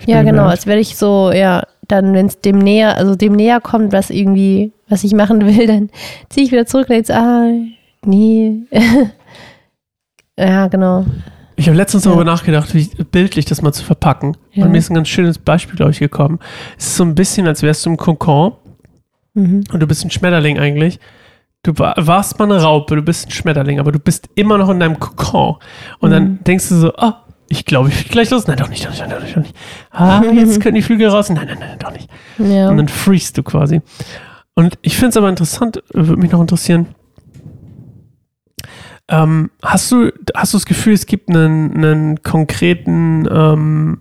Ja, 0.05 0.23
genau, 0.23 0.45
als 0.45 0.65
werde 0.65 0.81
ich 0.81 0.95
so, 0.97 1.31
ja, 1.33 1.63
dann, 1.87 2.13
wenn 2.13 2.25
es 2.27 2.39
dem 2.41 2.57
näher, 2.59 2.97
also 2.97 3.15
dem 3.15 3.33
näher 3.33 3.59
kommt, 3.61 3.91
was 3.93 4.09
irgendwie, 4.09 4.71
was 4.89 5.03
ich 5.03 5.13
machen 5.13 5.45
will, 5.45 5.67
dann 5.67 5.89
ziehe 6.29 6.45
ich 6.45 6.51
wieder 6.51 6.65
zurück 6.65 6.89
und 6.89 6.95
jetzt, 6.95 7.11
ah, 7.11 7.49
nee. 8.05 8.57
ja, 10.37 10.67
genau. 10.67 11.05
Ich 11.55 11.67
habe 11.67 11.77
letztens 11.77 12.03
Ja. 12.03 12.11
darüber 12.11 12.25
nachgedacht, 12.29 12.73
wie 12.75 12.85
bildlich 13.11 13.45
das 13.45 13.61
mal 13.61 13.71
zu 13.71 13.83
verpacken. 13.83 14.35
Ja. 14.51 14.65
Und 14.65 14.71
mir 14.71 14.77
ist 14.77 14.89
ein 14.89 14.95
ganz 14.95 15.07
schönes 15.07 15.37
Beispiel, 15.39 15.75
glaube 15.77 15.91
ich, 15.91 15.99
gekommen. 15.99 16.39
Es 16.77 16.87
ist 16.87 16.95
so 16.97 17.03
ein 17.05 17.15
bisschen, 17.15 17.47
als 17.47 17.61
wärst 17.63 17.85
du 17.85 17.91
im 17.91 17.97
Kokon 17.97 18.53
Mhm. 19.37 19.63
und 19.71 19.79
du 19.81 19.87
bist 19.87 20.03
ein 20.05 20.11
Schmetterling 20.11 20.59
eigentlich. 20.59 20.99
Du 21.63 21.77
wa- 21.77 21.95
warst 21.97 22.37
mal 22.39 22.45
eine 22.51 22.61
Raupe, 22.61 22.95
du 22.95 23.01
bist 23.01 23.27
ein 23.27 23.31
Schmetterling, 23.31 23.79
aber 23.79 23.91
du 23.91 23.99
bist 23.99 24.29
immer 24.35 24.57
noch 24.57 24.69
in 24.69 24.79
deinem 24.79 24.99
Kokon. 24.99 25.55
Und 25.99 26.11
dann 26.11 26.23
Mhm. 26.23 26.43
denkst 26.43 26.69
du 26.69 26.75
so, 26.75 26.93
ah, 26.95 27.24
ich 27.47 27.65
glaube, 27.65 27.89
ich 27.89 27.95
fliege 27.95 28.09
gleich 28.09 28.29
los. 28.29 28.47
Nein, 28.47 28.57
doch 28.57 28.69
nicht, 28.69 28.85
doch 28.85 28.91
nicht, 28.91 29.01
doch 29.01 29.21
nicht, 29.21 29.35
doch 29.35 29.41
nicht. 29.41 29.55
Ah, 29.91 30.23
jetzt 30.33 30.61
können 30.61 30.75
die 30.75 30.81
Flügel 30.81 31.07
raus. 31.09 31.29
Nein, 31.29 31.47
nein, 31.47 31.57
nein, 31.59 31.79
doch 31.79 31.91
nicht. 31.91 32.09
Ja. 32.37 32.69
Und 32.69 32.77
dann 32.77 32.87
freest 32.87 33.37
du 33.37 33.43
quasi. 33.43 33.81
Und 34.55 34.77
ich 34.81 34.95
finde 34.95 35.09
es 35.09 35.17
aber 35.17 35.29
interessant, 35.29 35.83
würde 35.93 36.21
mich 36.21 36.31
noch 36.31 36.41
interessieren. 36.41 36.87
Ähm, 39.07 39.51
hast 39.61 39.91
du 39.91 40.11
hast 40.35 40.53
du 40.53 40.57
das 40.57 40.65
Gefühl, 40.65 40.93
es 40.93 41.05
gibt 41.05 41.29
einen, 41.29 41.75
einen 41.75 42.23
konkreten 42.23 43.27
ähm, 43.31 43.99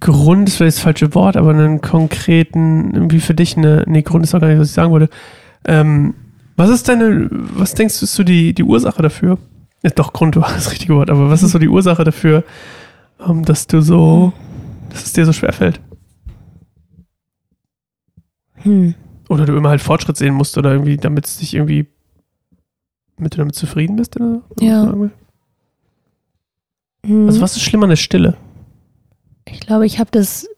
Grund, 0.00 0.48
das 0.48 0.60
wäre 0.60 0.66
jetzt 0.66 0.78
das 0.78 0.84
falsche 0.84 1.14
Wort, 1.14 1.36
aber 1.36 1.50
einen 1.50 1.80
konkreten, 1.80 2.92
irgendwie 2.92 3.20
für 3.20 3.34
dich 3.34 3.56
eine, 3.56 3.84
nee, 3.86 4.02
Grund 4.02 4.24
ist 4.24 4.34
auch 4.34 4.40
gar 4.40 4.48
nicht, 4.48 4.58
was 4.58 4.68
ich 4.68 4.74
sagen 4.74 4.90
wollte. 4.90 5.08
Ähm, 5.64 6.14
was 6.56 6.68
ist 6.70 6.88
deine, 6.88 7.28
was 7.30 7.74
denkst 7.74 8.00
du, 8.00 8.04
ist 8.04 8.14
so 8.14 8.24
die, 8.24 8.52
die 8.52 8.64
Ursache 8.64 9.00
dafür? 9.00 9.38
Ja, 9.82 9.90
doch, 9.90 10.12
Grund 10.12 10.36
war 10.36 10.52
das 10.52 10.70
richtige 10.70 10.94
Wort, 10.94 11.10
aber 11.10 11.30
was 11.30 11.42
ist 11.42 11.52
so 11.52 11.58
die 11.58 11.68
Ursache 11.68 12.04
dafür, 12.04 12.44
ähm, 13.20 13.44
dass 13.44 13.66
du 13.66 13.80
so, 13.80 14.32
dass 14.90 15.04
es 15.04 15.12
dir 15.12 15.26
so 15.26 15.32
schwer 15.32 15.52
fällt? 15.52 15.80
Hm. 18.56 18.94
Oder 19.28 19.46
du 19.46 19.56
immer 19.56 19.70
halt 19.70 19.80
Fortschritt 19.80 20.16
sehen 20.16 20.34
musst 20.34 20.56
oder 20.58 20.72
irgendwie, 20.72 20.96
damit 20.96 21.26
es 21.26 21.38
dich 21.38 21.54
irgendwie, 21.54 21.86
damit 23.16 23.34
du 23.34 23.38
damit 23.38 23.54
zufrieden 23.54 23.96
bist 23.96 24.16
oder 24.16 24.42
so? 24.56 24.64
Ja. 24.64 24.92
Hm. 27.04 27.26
Also 27.26 27.40
was 27.40 27.56
ist 27.56 27.62
schlimmer 27.62 27.84
an 27.84 27.90
der 27.90 27.96
Stille? 27.96 28.36
Ich 29.48 29.60
glaube, 29.60 29.86
ich 29.86 29.98
habe 29.98 30.10
das, 30.12 30.48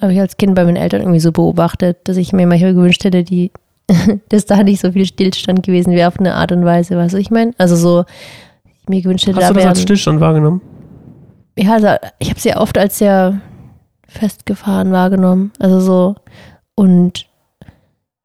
habe 0.00 0.12
ich 0.12 0.20
als 0.20 0.36
Kind 0.36 0.54
bei 0.54 0.64
meinen 0.64 0.76
Eltern 0.76 1.00
irgendwie 1.00 1.20
so 1.20 1.32
beobachtet, 1.32 2.08
dass 2.08 2.16
ich 2.16 2.32
mir 2.32 2.46
manchmal 2.46 2.74
gewünscht 2.74 3.02
hätte, 3.02 3.24
die, 3.24 3.50
dass 4.28 4.46
da 4.46 4.62
nicht 4.62 4.80
so 4.80 4.92
viel 4.92 5.06
Stillstand 5.06 5.62
gewesen 5.62 5.92
wäre 5.92 6.08
auf 6.08 6.18
eine 6.18 6.34
Art 6.34 6.52
und 6.52 6.64
Weise, 6.64 6.96
weißt 6.96 7.14
du, 7.14 7.18
ich 7.18 7.30
meine? 7.30 7.52
Also 7.58 7.76
so, 7.76 8.04
ich 8.82 8.88
mir 8.88 9.02
gewünscht 9.02 9.26
hätte, 9.26 9.38
Hast 9.38 9.50
du 9.50 9.54
da 9.54 9.60
das 9.60 9.68
als 9.68 9.82
Stillstand 9.82 10.20
wahrgenommen? 10.20 10.60
ja, 11.56 11.74
also 11.74 11.88
ich 12.18 12.30
habe 12.30 12.40
sehr 12.40 12.60
oft 12.60 12.78
als 12.78 12.98
sehr 12.98 13.40
festgefahren 14.06 14.92
wahrgenommen. 14.92 15.52
Also 15.58 15.80
so, 15.80 16.14
und 16.74 17.26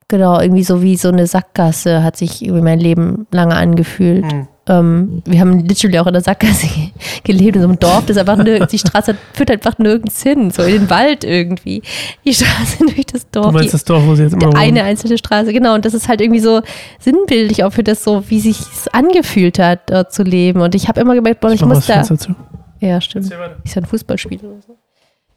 genau, 0.07 0.39
irgendwie 0.39 0.63
so 0.63 0.81
wie 0.81 0.95
so 0.95 1.09
eine 1.09 1.27
Sackgasse 1.27 2.03
hat 2.03 2.17
sich 2.17 2.43
irgendwie 2.43 2.63
mein 2.63 2.79
Leben 2.79 3.27
lange 3.31 3.55
angefühlt. 3.55 4.31
Hm. 4.31 4.47
Ähm, 4.67 5.21
wir 5.25 5.39
haben 5.39 5.59
literally 5.59 5.99
auch 5.99 6.07
in 6.07 6.13
der 6.13 6.23
Sackgasse 6.23 6.65
ge- 6.67 6.89
gelebt, 7.23 7.55
in 7.55 7.61
so 7.61 7.67
einem 7.67 7.77
Dorf, 7.77 8.05
das 8.07 8.17
einfach 8.17 8.37
nirgends, 8.37 8.71
die 8.71 8.79
Straße 8.79 9.15
führt 9.33 9.51
einfach 9.51 9.77
nirgends 9.77 10.23
hin, 10.23 10.49
so 10.49 10.63
in 10.63 10.71
den 10.71 10.89
Wald 10.89 11.23
irgendwie. 11.23 11.83
Die 12.25 12.33
Straße 12.33 12.77
durch 12.79 13.05
das 13.05 13.29
Du 13.29 13.41
Dorf. 13.41 13.51
meinst 13.53 13.67
die, 13.69 13.71
das 13.73 13.83
Dorf, 13.85 14.03
wo 14.07 14.15
sie 14.15 14.23
jetzt 14.23 14.33
immer 14.33 14.47
wohnen? 14.47 14.55
eine 14.57 14.83
einzelne 14.83 15.17
Straße, 15.19 15.53
genau. 15.53 15.75
Und 15.75 15.85
das 15.85 15.93
ist 15.93 16.07
halt 16.07 16.19
irgendwie 16.19 16.39
so 16.39 16.61
sinnbildlich 16.99 17.63
auch 17.63 17.73
für 17.73 17.83
das 17.83 18.03
so, 18.03 18.23
wie 18.29 18.39
sich 18.39 18.57
angefühlt 18.91 19.59
hat, 19.59 19.89
dort 19.91 20.11
zu 20.11 20.23
leben. 20.23 20.61
Und 20.61 20.73
ich 20.73 20.87
habe 20.87 20.99
immer 20.99 21.13
gemerkt, 21.13 21.41
boah, 21.41 21.51
ich, 21.51 21.61
mach 21.61 21.75
muss 21.75 21.85
da. 21.85 22.01
Zu. 22.01 22.35
Ja, 22.79 22.99
stimmt. 23.01 23.25
Ist 23.63 23.75
ja 23.75 23.81
ein 23.81 23.85
Fußballspiel 23.85 24.39
oder 24.39 24.61
so. 24.65 24.77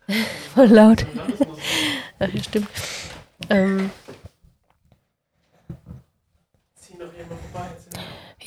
Voll 0.55 0.69
laut. 0.69 1.05
Ach, 2.19 2.29
ja, 2.33 2.43
stimmt. 2.43 2.67
Ähm, 3.51 3.91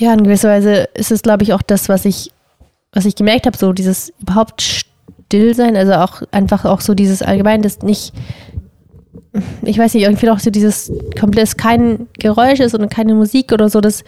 ja, 0.01 0.13
in 0.13 0.23
gewisser 0.23 0.49
Weise 0.49 0.89
ist 0.95 1.11
es, 1.11 1.21
glaube 1.21 1.43
ich, 1.43 1.53
auch 1.53 1.61
das, 1.61 1.87
was 1.87 2.05
ich, 2.05 2.31
was 2.91 3.05
ich 3.05 3.15
gemerkt 3.15 3.45
habe, 3.45 3.55
so 3.55 3.71
dieses 3.71 4.11
überhaupt 4.19 4.63
Stillsein, 4.63 5.77
also 5.77 5.93
auch 5.93 6.23
einfach 6.31 6.65
auch 6.65 6.81
so 6.81 6.95
dieses 6.95 7.21
allgemein, 7.21 7.61
das 7.61 7.83
nicht, 7.83 8.11
ich 9.61 9.77
weiß 9.77 9.93
nicht, 9.93 10.03
irgendwie 10.03 10.29
auch 10.31 10.39
so 10.39 10.49
dieses 10.49 10.91
komplett 11.19 11.55
kein 11.55 12.07
Geräusch 12.17 12.59
ist 12.59 12.73
und 12.73 12.89
keine 12.89 13.13
Musik 13.13 13.51
oder 13.51 13.69
so, 13.69 13.79
das 13.79 14.03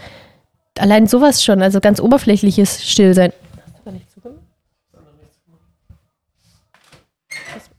allein 0.80 1.06
sowas 1.06 1.44
schon, 1.44 1.62
also 1.62 1.80
ganz 1.80 2.00
oberflächliches 2.00 2.84
Stillsein. 2.84 3.32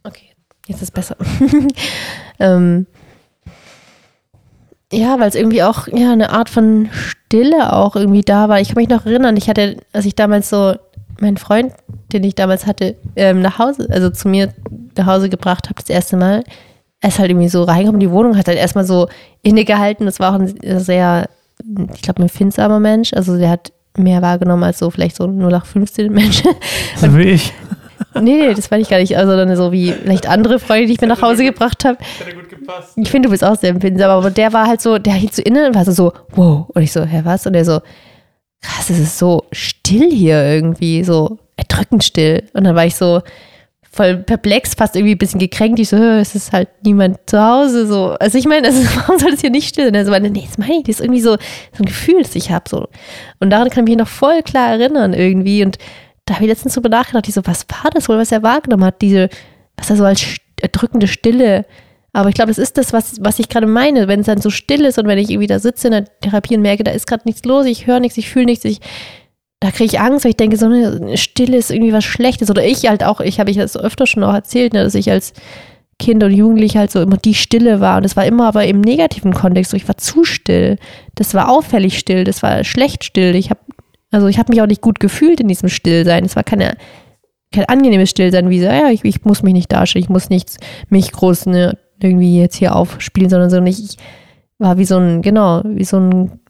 Okay, 0.05 0.31
jetzt 0.68 0.83
ist 0.83 0.94
besser. 0.94 1.16
ähm, 2.38 2.87
ja, 4.95 5.19
weil 5.19 5.29
es 5.29 5.35
irgendwie 5.35 5.63
auch 5.63 5.89
ja 5.89 6.13
eine 6.13 6.31
Art 6.31 6.49
von 6.49 6.89
Stille 7.27 7.73
auch 7.73 7.97
irgendwie 7.97 8.23
da 8.23 8.49
war. 8.49 8.61
Ich 8.61 8.69
kann 8.69 8.77
mich 8.77 8.89
noch 8.89 9.07
erinnern, 9.07 9.37
ich 9.37 9.49
hatte, 9.49 9.77
als 9.93 10.07
ich 10.07 10.15
damals 10.15 10.51
so 10.51 10.75
meinen 11.21 11.37
Freund, 11.37 11.73
den 12.13 12.25
ich 12.25 12.35
damals 12.35 12.67
hatte, 12.67 12.97
ähm, 13.17 13.41
nach 13.41 13.59
Hause, 13.59 13.89
also 13.91 14.11
zu 14.11 14.29
mir 14.29 14.53
nach 14.97 15.07
Hause 15.07 15.29
gebracht 15.29 15.67
habe, 15.67 15.81
das 15.81 15.89
erste 15.89 16.17
Mal. 16.17 16.45
Er 17.01 17.09
ist 17.09 17.19
halt 17.19 17.31
irgendwie 17.31 17.49
so 17.49 17.65
reingekommen 17.65 18.01
in 18.01 18.09
die 18.09 18.13
Wohnung, 18.13 18.37
hat 18.37 18.49
halt 18.49 18.59
erstmal 18.59 18.85
so 18.85 19.09
innegehalten. 19.43 20.07
Das 20.07 20.21
war 20.21 20.31
auch 20.31 20.41
ein 20.41 20.55
sehr, 20.81 21.29
ich 21.95 22.03
glaube, 22.03 22.21
ein 22.21 22.23
empfindsamer 22.23 22.81
Mensch. 22.81 23.13
Also 23.13 23.37
der 23.37 23.51
hat 23.51 23.73
mehr 23.97 24.23
wahrgenommen 24.23 24.65
als 24.65 24.79
so 24.79 24.91
vielleicht 24.91 25.17
so 25.17 25.25
ein 25.25 25.39
0815 25.39 26.13
Mensch. 26.13 26.43
So 26.97 27.17
wie 27.17 27.23
ich. 27.23 27.53
Nee, 28.14 28.47
nee, 28.49 28.55
das 28.55 28.71
war 28.71 28.79
ich 28.79 28.88
gar 28.88 28.99
nicht. 28.99 29.17
Also 29.17 29.37
dann 29.37 29.55
so 29.57 29.73
wie 29.73 29.93
vielleicht 29.93 30.29
andere 30.29 30.59
Freunde, 30.59 30.87
die 30.87 30.95
ich 30.95 31.01
mir 31.01 31.07
nach 31.07 31.23
Hause 31.23 31.45
gebracht 31.45 31.85
habe. 31.85 31.99
Hätte 32.19 32.37
gut 32.37 32.49
gepasst. 32.49 32.93
Ich 32.97 33.11
finde, 33.11 33.29
du 33.29 33.33
bist 33.33 33.45
auch 33.45 33.57
sehr 33.57 33.71
empfindsam, 33.71 34.11
aber 34.11 34.31
der 34.31 34.53
war 34.53 34.67
halt 34.67 34.81
so, 34.81 34.99
der 34.99 35.14
hielt 35.14 35.35
so 35.35 35.43
inne 35.43 35.67
und 35.67 35.75
war 35.75 35.85
so, 35.85 35.93
so, 35.93 36.12
wow. 36.31 36.67
Und 36.69 36.83
ich 36.83 36.93
so, 36.93 37.05
hä, 37.05 37.23
was? 37.25 37.47
Und 37.47 37.55
er 37.55 37.64
so, 37.64 37.81
krass, 38.61 38.90
es 38.90 38.99
ist 38.99 39.19
so 39.19 39.45
still 39.53 40.11
hier 40.11 40.43
irgendwie, 40.45 41.05
so 41.05 41.38
erdrückend 41.57 42.05
still. 42.05 42.43
Und 42.53 42.64
dann 42.64 42.75
war 42.75 42.87
ich 42.87 42.97
so 42.97 43.23
voll 43.95 44.17
perplex, 44.17 44.75
fast 44.75 44.97
irgendwie 44.97 45.14
ein 45.14 45.19
bisschen 45.19 45.38
gekränkt. 45.38 45.79
Ich 45.79 45.88
so, 45.88 45.97
es 45.97 46.35
ist 46.35 46.53
halt 46.53 46.69
niemand 46.83 47.19
zu 47.27 47.40
Hause, 47.40 47.87
so. 47.87 48.17
Also 48.21 48.38
ich 48.38 48.47
meine, 48.47 48.67
also, 48.69 48.83
warum 48.97 49.19
soll 49.19 49.31
das 49.31 49.40
hier 49.40 49.51
nicht 49.51 49.69
still 49.69 49.85
sein? 49.85 49.95
Er 49.95 50.05
so, 50.05 50.12
nee, 50.12 50.45
das 50.47 50.59
meine 50.59 50.79
ich, 50.79 50.85
das 50.85 50.97
ist 50.97 51.01
irgendwie 51.01 51.21
so, 51.21 51.33
so 51.33 51.83
ein 51.83 51.87
Gefühl, 51.87 52.23
das 52.23 52.35
ich 52.35 52.51
habe, 52.51 52.69
so. 52.69 52.88
Und 53.40 53.51
daran 53.51 53.71
kann 53.71 53.85
ich 53.85 53.90
mich 53.90 53.99
noch 53.99 54.09
voll 54.09 54.43
klar 54.43 54.71
erinnern 54.71 55.12
irgendwie 55.12 55.64
und 55.64 55.79
da 56.27 56.35
habe 56.35 56.45
ich 56.45 56.51
letztens 56.51 56.75
drüber 56.75 56.89
nachgedacht, 56.89 57.29
ich 57.29 57.35
so, 57.35 57.43
was 57.45 57.67
war 57.69 57.91
das 57.93 58.09
wohl, 58.09 58.19
was 58.19 58.33
er 58.33 58.43
wahrgenommen 58.43 58.85
hat, 58.85 59.03
diese, 59.03 59.29
was 59.77 59.91
er 59.91 59.97
so 59.97 60.05
als 60.05 60.21
st- 60.21 60.41
erdrückende 60.61 61.07
Stille. 61.07 61.67
Aber 62.13 62.29
ich 62.29 62.35
glaube, 62.35 62.51
das 62.51 62.59
ist 62.59 62.79
das, 62.79 62.93
was, 62.93 63.17
was 63.21 63.39
ich 63.39 63.49
gerade 63.49 63.67
meine, 63.67 64.07
wenn 64.09 64.21
es 64.21 64.27
dann 64.27 64.41
so 64.41 64.49
still 64.51 64.85
ist 64.85 64.99
und 64.99 65.07
wenn 65.07 65.19
ich 65.19 65.31
irgendwie 65.31 65.49
da 65.49 65.59
sitze 65.59 65.89
in 65.89 65.93
der 65.93 66.05
Therapie 66.21 66.57
und 66.57 66.63
merke, 66.63 66.85
da 66.85 66.93
ist 66.93 67.07
gerade 67.07 67.23
nichts 67.27 67.45
los, 67.45 67.67
ich 67.67 67.87
höre 67.87 68.01
nichts, 68.01 68.17
ich 68.17 68.29
fühle 68.31 68.47
nichts, 68.47 68.65
ich, 68.65 68.81
da 69.61 69.71
kriege 69.71 69.87
ich 69.87 70.01
Angst, 70.01 70.25
weil 70.25 70.31
ich 70.31 70.37
denke, 70.37 70.57
so 70.57 70.67
eine 70.67 71.17
Stille 71.17 71.57
ist 71.57 71.71
irgendwie 71.71 71.93
was 71.93 72.05
Schlechtes. 72.05 72.51
Oder 72.51 72.65
ich 72.65 72.87
halt 72.89 73.03
auch, 73.03 73.21
ich 73.21 73.41
habe 73.41 73.51
ich 73.51 73.57
das 73.57 73.77
öfter 73.77 74.07
schon 74.07 74.23
auch 74.23 74.35
erzählt, 74.35 74.75
ne, 74.75 74.85
dass 74.85 74.95
ich 74.95 75.11
als 75.11 75.33
Kind 75.99 76.23
und 76.23 76.33
Jugendlich 76.33 76.77
halt 76.77 76.91
so 76.91 77.01
immer 77.01 77.17
die 77.17 77.35
Stille 77.35 77.81
war. 77.81 77.97
Und 77.97 78.03
das 78.03 78.17
war 78.17 78.27
immer 78.27 78.47
aber 78.47 78.67
im 78.67 78.81
negativen 78.81 79.33
Kontext. 79.33 79.71
So, 79.71 79.77
ich 79.77 79.89
war 79.89 79.97
zu 79.97 80.25
still. 80.25 80.77
Das 81.15 81.35
war 81.35 81.49
auffällig 81.49 81.99
still. 81.99 82.25
Das 82.25 82.43
war 82.43 82.63
schlecht 82.65 83.05
still. 83.05 83.35
Ich 83.37 83.51
habe, 83.51 83.61
also 84.14 84.29
ich 84.29 84.38
habe 84.38 84.53
mich 84.53 84.62
auch 84.62 84.66
nicht 84.66 84.81
gut 84.81 85.00
gefühlt 85.00 85.40
in 85.40 85.48
diesem 85.48 85.68
Stillsein. 85.68 86.24
Es 86.24 86.37
war 86.37 86.44
keine, 86.44 86.77
kein 87.53 87.64
angenehmes 87.64 88.11
Stillsein, 88.11 88.48
wie 88.48 88.61
so, 88.61 88.66
ja, 88.66 88.90
ich, 88.90 89.05
ich 89.05 89.24
muss 89.24 89.42
mich 89.42 89.55
nicht 89.55 89.72
darstellen, 89.72 90.05
ich 90.05 90.09
muss 90.09 90.31
nichts, 90.31 90.57
mich 90.88 91.11
groß 91.11 91.46
ne, 91.46 91.77
irgendwie 92.00 92.38
jetzt 92.38 92.55
hier 92.55 92.77
aufspielen, 92.77 93.29
sondern 93.29 93.50
so 93.50 93.59
nicht, 93.59 93.81
ich 93.81 93.96
war 94.59 94.79
wie 94.79 94.85
so 94.85 94.98
ein, 94.98 95.20
genau, 95.20 95.62
wie 95.64 95.85
so 95.85 95.98
ein 95.98 96.40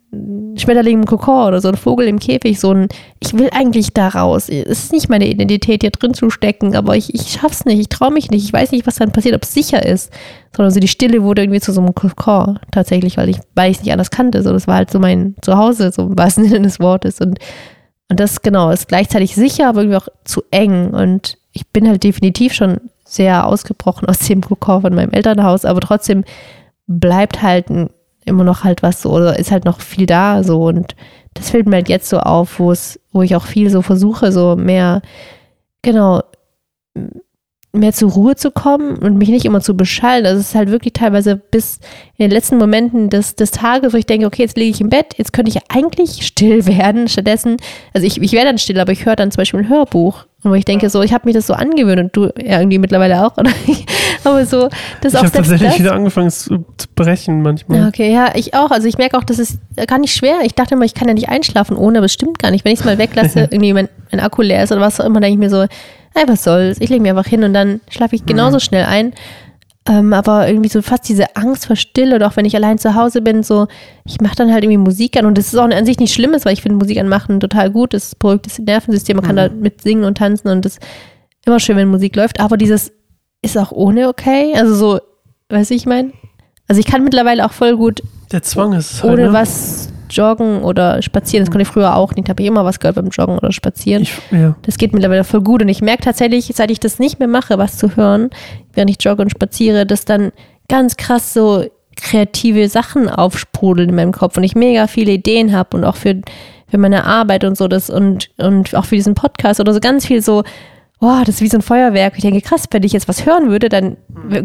Schmetterling 0.57 1.01
im 1.01 1.05
Kokon 1.07 1.49
oder 1.49 1.61
so 1.61 1.69
ein 1.69 1.77
Vogel 1.77 2.07
im 2.07 2.19
Käfig, 2.19 2.61
so 2.61 2.73
ein, 2.73 2.89
ich 3.21 3.35
will 3.35 3.51
eigentlich 3.53 3.93
da 3.93 4.09
raus. 4.09 4.49
Es 4.49 4.85
ist 4.85 4.93
nicht 4.93 5.09
meine 5.09 5.27
Identität, 5.27 5.83
hier 5.83 5.91
drin 5.91 6.15
zu 6.15 6.31
stecken, 6.31 6.77
aber 6.77 6.97
ich, 6.97 7.15
ich 7.15 7.33
schaff's 7.33 7.65
nicht, 7.65 7.81
ich 7.81 7.89
traue 7.89 8.13
mich 8.13 8.31
nicht, 8.31 8.45
ich 8.45 8.53
weiß 8.53 8.73
nicht, 8.73 8.87
was 8.87 8.97
dann 8.97 9.13
passiert, 9.13 9.35
ob 9.35 9.43
es 9.43 9.55
sicher 9.55 9.85
ist. 9.85 10.13
Sondern 10.57 10.73
so 10.73 10.81
die 10.81 10.89
Stille 10.89 11.23
wurde 11.23 11.43
irgendwie 11.43 11.61
zu 11.61 11.73
so 11.73 11.81
einem 11.81 11.95
Kokon, 11.95 12.61
tatsächlich, 12.71 13.17
weil 13.17 13.29
ich, 13.29 13.39
weil 13.55 13.73
es 13.73 13.81
nicht 13.81 13.93
anders 13.93 14.11
kannte. 14.11 14.43
So, 14.43 14.53
das 14.53 14.69
war 14.69 14.77
halt 14.77 14.91
so 14.91 14.99
mein 14.99 15.35
Zuhause, 15.43 15.91
so 15.93 16.03
im 16.03 16.19
wahrsten 16.19 16.45
Sinne 16.49 16.63
des 16.63 16.79
Wortes. 16.79 17.21
Und, 17.21 17.39
und 18.09 18.21
das, 18.21 18.43
genau, 18.43 18.71
ist 18.71 18.89
gleichzeitig 18.89 19.35
sicher, 19.35 19.69
aber 19.69 19.81
irgendwie 19.81 19.99
auch 19.99 20.09
zu 20.25 20.43
eng. 20.51 20.91
Und 20.91 21.39
ich 21.53 21.67
bin 21.69 21.89
halt 21.89 22.05
definitiv 22.05 22.55
schon 22.55 22.79
sehr 23.05 23.47
ausgebrochen 23.47 24.09
aus 24.09 24.21
dem 24.21 24.41
Kokon 24.41 24.83
von 24.83 24.95
meinem 24.95 25.11
Elternhaus, 25.11 25.65
aber 25.65 25.81
trotzdem 25.81 26.25
bleibt 26.87 27.43
halt 27.43 27.71
ein, 27.71 27.91
immer 28.25 28.45
noch 28.45 28.65
halt 28.65 28.83
was 28.83 29.03
so, 29.03 29.11
oder 29.11 29.39
ist 29.39 29.51
halt 29.51 29.65
noch 29.65 29.81
viel 29.81 30.07
da 30.07 30.43
so 30.43 30.65
und 30.65 30.95
das 31.35 31.51
fällt 31.51 31.67
mir 31.67 31.77
halt 31.77 31.89
jetzt 31.89 32.09
so 32.09 32.19
auf, 32.19 32.59
wo 32.59 32.71
es, 32.71 33.01
wo 33.13 33.23
ich 33.23 33.35
auch 33.37 33.45
viel 33.45 33.69
so 33.69 33.83
versuche, 33.83 34.33
so 34.33 34.57
mehr, 34.57 35.03
genau, 35.83 36.23
mehr 37.75 37.93
zur 37.93 38.13
Ruhe 38.13 38.37
zu 38.37 38.51
kommen 38.51 38.99
und 38.99 39.19
mich 39.19 39.29
nicht 39.29 39.45
immer 39.45 39.61
zu 39.61 39.77
beschallen. 39.77 40.27
Also 40.27 40.41
es 40.41 40.51
ist 40.51 40.55
halt 40.55 40.71
wirklich 40.71 40.93
teilweise 40.93 41.37
bis 41.37 41.81
in 42.17 42.25
den 42.25 42.31
letzten 42.31 42.57
Momenten 42.57 43.11
des, 43.11 43.35
des 43.35 43.51
Tages, 43.51 43.93
wo 43.93 43.97
ich 43.97 44.07
denke, 44.07 44.27
okay, 44.27 44.43
jetzt 44.43 44.57
liege 44.57 44.71
ich 44.71 44.81
im 44.81 44.91
Bett, 44.91 45.15
jetzt 45.17 45.33
könnte 45.33 45.51
ich 45.51 45.59
eigentlich 45.69 46.25
still 46.25 46.67
werden. 46.67 47.09
Stattdessen, 47.09 47.57
also 47.93 48.07
ich, 48.07 48.21
ich 48.23 48.33
werde 48.33 48.47
dann 48.47 48.59
still, 48.59 48.79
aber 48.79 48.93
ich 48.93 49.05
höre 49.05 49.17
dann 49.17 49.33
zum 49.33 49.41
Beispiel 49.41 49.61
ein 49.61 49.69
Hörbuch. 49.69 50.27
Und 50.45 50.51
wo 50.51 50.55
ich 50.55 50.65
denke, 50.65 50.91
so, 50.91 51.03
ich 51.03 51.13
habe 51.13 51.25
mich 51.27 51.35
das 51.35 51.47
so 51.47 51.55
angewöhnt 51.55 51.99
und 52.01 52.17
du 52.17 52.25
ja 52.39 52.61
irgendwie 52.61 52.79
mittlerweile 52.79 53.25
auch, 53.27 53.37
oder? 53.39 53.51
aber 54.25 54.45
so, 54.47 54.69
das 55.01 55.15
Ich 55.15 55.19
auch 55.19 55.25
habe 55.25 55.33
tatsächlich 55.33 55.71
das, 55.71 55.79
wieder 55.79 55.95
angefangen 55.95 56.31
zu, 56.31 56.65
zu 56.77 56.87
brechen 56.95 57.43
manchmal. 57.43 57.79
ja, 57.79 57.89
okay, 57.89 58.13
ja, 58.13 58.33
ich 58.35 58.55
auch. 58.55 58.71
Also 58.71 58.87
ich 58.87 58.99
merke 58.99 59.17
auch, 59.17 59.25
das 59.25 59.39
ist 59.39 59.59
gar 59.87 59.99
nicht 59.99 60.15
schwer. 60.15 60.39
Ich 60.45 60.55
dachte 60.55 60.75
immer, 60.75 60.85
ich 60.85 60.95
kann 60.95 61.09
ja 61.09 61.15
nicht 61.15 61.29
einschlafen 61.29 61.77
ohne, 61.77 61.99
aber 61.99 62.07
es 62.07 62.13
stimmt 62.13 62.39
gar 62.39 62.51
nicht. 62.51 62.65
Wenn 62.65 62.73
ich 62.73 62.81
es 62.81 62.85
mal 62.85 62.99
weglasse, 62.99 63.41
irgendwie 63.51 63.73
mein, 63.73 63.89
mein 64.13 64.21
Akku 64.21 64.43
leer 64.43 64.63
ist 64.63 64.73
oder 64.73 64.81
was 64.81 65.01
auch 65.01 65.07
immer, 65.07 65.21
denke 65.21 65.35
ich 65.35 65.39
mir 65.39 65.51
so, 65.51 65.63
ey, 65.63 66.25
was 66.27 66.45
soll's? 66.45 66.79
Ich 66.81 66.91
lege 66.91 67.03
mich 67.03 67.11
einfach 67.11 67.27
hin 67.27 67.43
und 67.43 67.55
dann 67.55 67.81
schlafe 67.91 68.15
ich 68.15 68.27
genauso 68.27 68.61
schnell 68.61 68.85
ein. 68.85 69.13
Ähm, 69.87 70.15
aber 70.15 70.49
irgendwie 70.49 70.71
so 70.71 70.81
fast 70.81 71.07
diese 71.09 71.37
Angst 71.37 71.67
vor 71.67 71.77
Stille 71.77 72.17
oder 72.17 72.27
auch 72.27 72.37
wenn 72.37 72.47
ich 72.47 72.57
allein 72.57 72.79
zu 72.79 72.95
Hause 72.95 73.21
bin, 73.21 73.43
so, 73.43 73.67
ich 74.07 74.19
mache 74.21 74.35
dann 74.35 74.51
halt 74.51 74.65
irgendwie 74.65 74.79
Musik 74.79 75.17
an 75.19 75.27
und 75.27 75.37
das 75.37 75.49
ist 75.49 75.59
auch 75.59 75.65
an 75.65 75.85
sich 75.85 75.99
nicht 75.99 76.15
Schlimmes, 76.15 76.47
weil 76.47 76.55
ich 76.55 76.63
finde 76.63 76.79
Musik 76.79 76.99
anmachen 76.99 77.39
total 77.39 77.71
gut. 77.71 77.93
Das 77.93 78.15
beruhigt 78.15 78.47
das 78.47 78.59
Nervensystem, 78.59 79.17
man 79.17 79.27
kann 79.27 79.37
da 79.37 79.49
mit 79.51 79.83
singen 79.83 80.05
und 80.05 80.17
tanzen 80.17 80.49
und 80.49 80.65
das 80.65 80.75
ist 80.75 80.83
immer 81.45 81.61
schön, 81.61 81.77
wenn 81.77 81.89
Musik 81.89 82.17
läuft. 82.17 82.41
Aber 82.41 82.57
dieses 82.57 82.93
ist 83.43 83.59
auch 83.59 83.73
ohne 83.73 84.09
okay. 84.09 84.55
Also 84.57 84.75
so, 84.75 85.01
weiß 85.51 85.71
ich 85.73 85.85
mein. 85.85 86.15
Also 86.67 86.81
ich 86.81 86.87
kann 86.87 87.05
mittlerweile 87.05 87.45
auch 87.45 87.53
voll 87.53 87.77
gut 87.77 88.03
Der 88.33 88.43
Zwang 88.43 88.73
ist 88.73 89.03
halt, 89.03 89.13
ohne 89.13 89.27
ne? 89.27 89.33
was 89.35 89.93
joggen 90.11 90.63
oder 90.63 91.03
spazieren. 91.03 91.45
Das 91.45 91.51
konnte 91.51 91.63
ich 91.63 91.69
früher 91.69 91.97
auch 91.97 92.15
nicht. 92.15 92.29
Habe 92.29 92.43
ich 92.43 92.49
immer 92.49 92.65
was 92.65 92.81
gehört 92.81 92.97
beim 92.97 93.09
Joggen 93.09 93.39
oder 93.39 93.53
Spazieren. 93.53 94.03
Ich, 94.03 94.13
ja. 94.31 94.55
Das 94.63 94.79
geht 94.79 94.93
mittlerweile 94.93 95.25
voll 95.25 95.43
gut. 95.43 95.63
Und 95.63 95.69
ich 95.69 95.81
merke 95.81 96.05
tatsächlich, 96.05 96.51
seit 96.55 96.71
ich 96.71 96.81
das 96.81 96.99
nicht 96.99 97.19
mehr 97.19 97.29
mache, 97.29 97.59
was 97.59 97.77
zu 97.77 97.97
hören, 97.97 98.31
während 98.73 98.91
ich 98.91 98.97
jogge 99.01 99.23
und 99.23 99.31
spaziere, 99.31 99.87
dass 99.87 100.05
dann 100.05 100.33
ganz 100.69 100.97
krass 100.97 101.35
so 101.35 101.65
kreative 101.97 102.69
Sachen 102.69 103.09
aufsprudeln 103.09 103.91
in 103.91 103.95
meinem 103.95 104.13
Kopf 104.13 104.37
und 104.37 104.45
ich 104.45 104.55
mega 104.55 104.87
viele 104.87 105.13
Ideen 105.13 105.53
habe 105.53 105.77
und 105.77 105.85
auch 105.85 105.97
für, 105.97 106.21
für 106.67 106.79
meine 106.79 107.05
Arbeit 107.05 107.45
und 107.45 107.57
so 107.57 107.69
das 107.69 107.91
und, 107.91 108.31
und 108.37 108.75
auch 108.75 108.85
für 108.85 108.97
diesen 108.97 109.15
Podcast 109.15 109.61
oder 109.61 109.73
so 109.73 109.81
ganz 109.81 110.07
viel 110.07 110.21
so, 110.21 110.43
boah, 111.01 111.23
das 111.27 111.37
ist 111.37 111.41
wie 111.43 111.49
so 111.49 111.59
ein 111.59 111.63
Feuerwerk. 111.63 112.15
Ich 112.17 112.23
denke, 112.23 112.41
krass, 112.41 112.65
wenn 112.71 112.83
ich 112.83 112.93
jetzt 112.93 113.09
was 113.09 113.27
hören 113.27 113.51
würde, 113.51 113.69
dann 113.69 113.97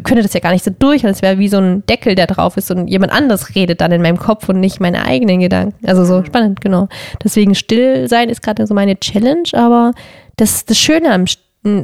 könnte 0.04 0.22
das 0.24 0.34
ja 0.34 0.40
gar 0.42 0.52
nicht 0.52 0.66
so 0.66 0.72
durch 0.78 1.04
und 1.04 1.10
es 1.10 1.22
wäre 1.22 1.38
wie 1.40 1.48
so 1.48 1.58
ein 1.58 1.86
Deckel, 1.86 2.16
der 2.16 2.28
drauf 2.28 2.58
ist 2.58 2.70
und 2.72 2.88
jemand 2.88 3.12
anders 3.14 3.56
redet 3.56 3.80
dann 3.82 3.92
in 3.92 4.02
meinem 4.02 4.18
Kopf 4.18 4.50
und 4.50 4.60
nicht 4.60 4.80
meine 4.82 5.06
eigenen 5.06 5.40
Gedanken. 5.40 5.86
Also 5.88 6.04
so 6.04 6.24
spannend, 6.26 6.60
genau. 6.62 6.90
Deswegen 7.24 7.56
still 7.56 8.08
sein 8.10 8.30
ist 8.30 8.42
gerade 8.42 8.68
so 8.68 8.74
meine 8.74 9.00
Challenge, 9.00 9.44
aber 9.54 9.94
das 10.36 10.52
ist 10.56 10.70
das 10.70 10.78
Schöne 10.78 11.14
am, 11.14 11.26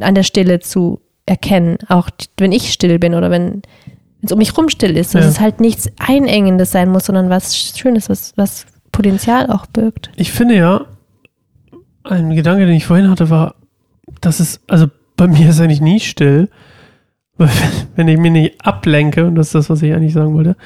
an 0.02 0.14
der 0.14 0.22
Stille 0.24 0.60
zu 0.60 1.00
erkennen, 1.24 1.78
auch 1.88 2.10
wenn 2.38 2.52
ich 2.52 2.72
still 2.72 2.98
bin 2.98 3.14
oder 3.14 3.30
wenn 3.30 3.62
es 4.22 4.32
um 4.32 4.38
mich 4.38 4.56
rum 4.56 4.68
still 4.68 4.96
ist, 4.96 5.14
dass 5.14 5.24
Ja. 5.24 5.30
es 5.30 5.40
halt 5.40 5.60
nichts 5.60 5.90
Einengendes 5.98 6.70
sein 6.72 6.88
muss, 6.90 7.06
sondern 7.06 7.30
was 7.30 7.56
Schönes, 7.56 8.08
was, 8.10 8.32
was 8.36 8.66
Potenzial 8.92 9.48
auch 9.50 9.66
birgt. 9.66 10.10
Ich 10.16 10.32
finde 10.32 10.56
ja, 10.56 10.86
ein 12.04 12.34
Gedanke, 12.34 12.66
den 12.66 12.74
ich 12.76 12.86
vorhin 12.86 13.10
hatte, 13.10 13.30
war, 13.30 13.54
dass 14.20 14.40
es, 14.40 14.60
also 14.68 14.86
bei 15.16 15.26
mir 15.26 15.50
ist 15.50 15.60
eigentlich 15.60 15.80
nie 15.80 16.00
still, 16.00 16.48
wenn 17.96 18.08
ich 18.08 18.18
mich 18.18 18.32
nicht 18.32 18.66
ablenke, 18.66 19.26
und 19.26 19.34
das 19.34 19.48
ist 19.48 19.54
das, 19.54 19.70
was 19.70 19.82
ich 19.82 19.92
eigentlich 19.92 20.14
sagen 20.14 20.34
wollte, 20.34 20.56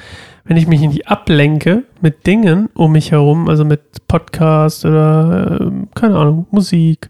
wenn 0.45 0.57
ich 0.57 0.67
mich 0.67 0.79
nicht 0.81 1.07
ablenke 1.07 1.83
mit 2.01 2.25
Dingen 2.25 2.69
um 2.73 2.93
mich 2.93 3.11
herum, 3.11 3.49
also 3.49 3.65
mit 3.65 4.07
Podcast 4.07 4.85
oder, 4.85 5.59
ähm, 5.61 5.89
keine 5.93 6.17
Ahnung, 6.17 6.47
Musik, 6.51 7.09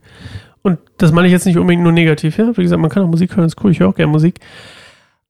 und 0.63 0.79
das 0.97 1.11
meine 1.11 1.27
ich 1.27 1.33
jetzt 1.33 1.45
nicht 1.45 1.57
unbedingt 1.57 1.83
nur 1.83 1.91
negativ, 1.91 2.37
ja, 2.37 2.55
wie 2.57 2.63
gesagt, 2.63 2.81
man 2.81 2.89
kann 2.89 3.03
auch 3.03 3.09
Musik 3.09 3.35
hören, 3.35 3.45
ist 3.45 3.63
cool, 3.63 3.71
ich 3.71 3.79
höre 3.79 3.89
auch 3.89 3.95
gerne 3.95 4.11
Musik, 4.11 4.39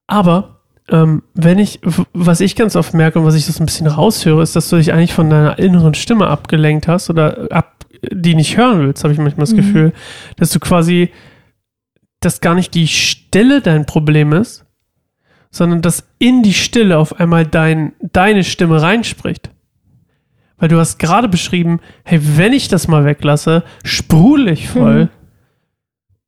aber 0.08 0.62
ähm, 0.90 1.24
wenn 1.34 1.58
ich, 1.58 1.80
was 2.14 2.42
ich 2.42 2.56
ganz 2.56 2.76
oft 2.76 2.94
merke 2.94 3.20
und 3.20 3.26
was 3.26 3.36
ich 3.36 3.46
so 3.46 3.64
ein 3.64 3.66
bisschen 3.66 3.88
raushöre, 3.88 4.42
ist, 4.42 4.56
dass 4.56 4.70
du 4.70 4.76
dich 4.76 4.94
eigentlich 4.94 5.14
von 5.14 5.30
deiner 5.30 5.58
inneren 5.58 5.94
Stimme 5.94 6.28
abgelenkt 6.28 6.88
hast 6.88 7.10
oder 7.10 7.48
ab, 7.50 7.81
die 8.12 8.36
nicht 8.36 8.58
hören 8.58 8.80
willst, 8.80 9.04
habe 9.04 9.14
ich 9.14 9.20
manchmal 9.20 9.44
das 9.46 9.54
Mhm. 9.54 9.58
Gefühl, 9.58 9.94
dass 10.38 10.50
du 10.52 10.60
quasi, 10.60 11.12
dass 12.20 12.42
gar 12.42 12.56
nicht 12.56 12.74
die 12.74 12.88
Stille 12.88 13.62
dein 13.62 13.86
Problem 13.86 14.34
ist, 14.34 14.66
sondern 15.52 15.82
dass 15.82 16.08
in 16.20 16.44
die 16.44 16.54
Stille 16.54 16.98
auf 16.98 17.20
einmal 17.20 17.46
dein, 17.46 17.94
deine 18.00 18.44
Stimme 18.44 18.82
reinspricht. 18.82 19.50
Weil 20.58 20.70
du 20.70 20.78
hast 20.78 21.00
gerade 21.00 21.28
beschrieben, 21.28 21.80
hey, 22.04 22.20
wenn 22.38 22.54
ich 22.54 22.68
das 22.68 22.88
mal 22.88 23.04
weglasse, 23.06 23.64
sprudel 23.84 24.50
ich 24.50 24.68
voll. 24.70 25.06
Mhm. 25.06 25.10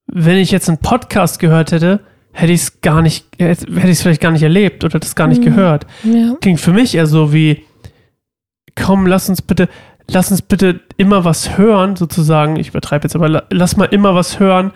Wenn 0.07 0.38
ich 0.38 0.51
jetzt 0.51 0.67
einen 0.69 0.79
Podcast 0.79 1.39
gehört 1.39 1.71
hätte, 1.71 2.01
hätte 2.33 2.51
ich 2.51 2.62
es 2.62 2.81
gar 2.81 3.01
nicht, 3.01 3.27
hätte 3.38 3.67
ich 3.71 3.83
es 3.83 4.01
vielleicht 4.01 4.21
gar 4.21 4.31
nicht 4.31 4.41
erlebt 4.43 4.83
oder 4.83 4.99
das 4.99 5.15
gar 5.15 5.27
nicht 5.27 5.41
Mhm. 5.41 5.45
gehört. 5.45 5.86
Ja. 6.03 6.36
Klingt 6.41 6.59
für 6.59 6.73
mich 6.73 6.95
eher 6.95 7.05
so 7.07 7.31
wie, 7.31 7.63
komm, 8.75 9.05
lass 9.05 9.29
uns 9.29 9.41
bitte, 9.41 9.69
lass 10.13 10.32
uns 10.32 10.41
bitte 10.41 10.80
immer 10.97 11.26
was 11.26 11.58
hören, 11.58 11.95
sozusagen. 11.95 12.56
Ich 12.58 12.69
übertreibe 12.69 13.04
jetzt, 13.06 13.15
aber 13.15 13.30
la- 13.30 13.43
lass 13.49 13.76
mal 13.78 13.86
immer 13.86 14.15
was 14.15 14.39
hören, 14.39 14.71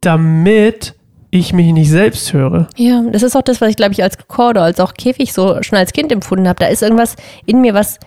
damit 0.00 0.94
ich 1.30 1.52
mich 1.52 1.72
nicht 1.72 1.90
selbst 1.90 2.32
höre. 2.32 2.68
Ja, 2.76 3.02
das 3.12 3.22
ist 3.22 3.36
auch 3.36 3.42
das, 3.42 3.60
was 3.60 3.68
ich, 3.70 3.76
glaube 3.76 3.92
ich, 3.92 4.02
als 4.02 4.18
Rekorder, 4.18 4.62
als 4.62 4.80
auch 4.80 4.94
Käfig 4.94 5.32
so 5.32 5.62
schon 5.62 5.78
als 5.78 5.92
Kind 5.92 6.10
empfunden 6.10 6.48
habe. 6.48 6.58
Da 6.60 6.66
ist 6.68 6.82
irgendwas 6.82 7.16
in 7.44 7.60
mir, 7.60 7.74
was 7.74 7.98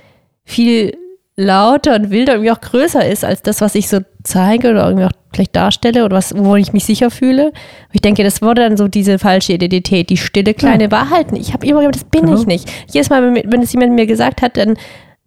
viel 0.44 0.98
lauter 1.38 1.96
und 1.96 2.10
wilder 2.10 2.34
und 2.34 2.40
irgendwie 2.40 2.52
auch 2.52 2.62
größer 2.62 3.08
ist 3.08 3.24
als 3.24 3.42
das, 3.42 3.62
was 3.62 3.76
ich 3.76 3.88
so 3.90 4.00
zeige 4.24 4.72
oder 4.72 4.86
irgendwie 4.86 5.06
auch 5.06 5.12
vielleicht 5.34 5.56
darstelle 5.56 6.04
oder 6.04 6.18
was, 6.18 6.36
wo 6.36 6.56
ich 6.56 6.74
mich 6.74 6.84
sicher 6.84 7.10
fühle. 7.10 7.48
Und 7.48 7.54
ich 7.94 8.02
denke, 8.02 8.24
das 8.24 8.42
wurde 8.42 8.64
dann 8.64 8.76
so 8.76 8.88
diese 8.88 9.18
falsche 9.18 9.54
Identität, 9.54 10.10
die 10.10 10.18
stille 10.18 10.54
kleine 10.54 10.92
Wahrheit. 10.92 11.28
Ich 11.36 11.54
habe 11.54 11.66
immer 11.66 11.80
gedacht, 11.82 11.96
das 11.96 12.04
bin 12.04 12.26
Genau. 12.26 12.40
ich 12.40 12.48
nicht. 12.48 12.70
Jedes 12.92 13.10
Mal, 13.10 13.34
wenn 13.46 13.62
es 13.62 13.72
jemand 13.72 13.94
mir 13.94 14.08
gesagt 14.08 14.42
hat, 14.42 14.58
dann 14.58 14.76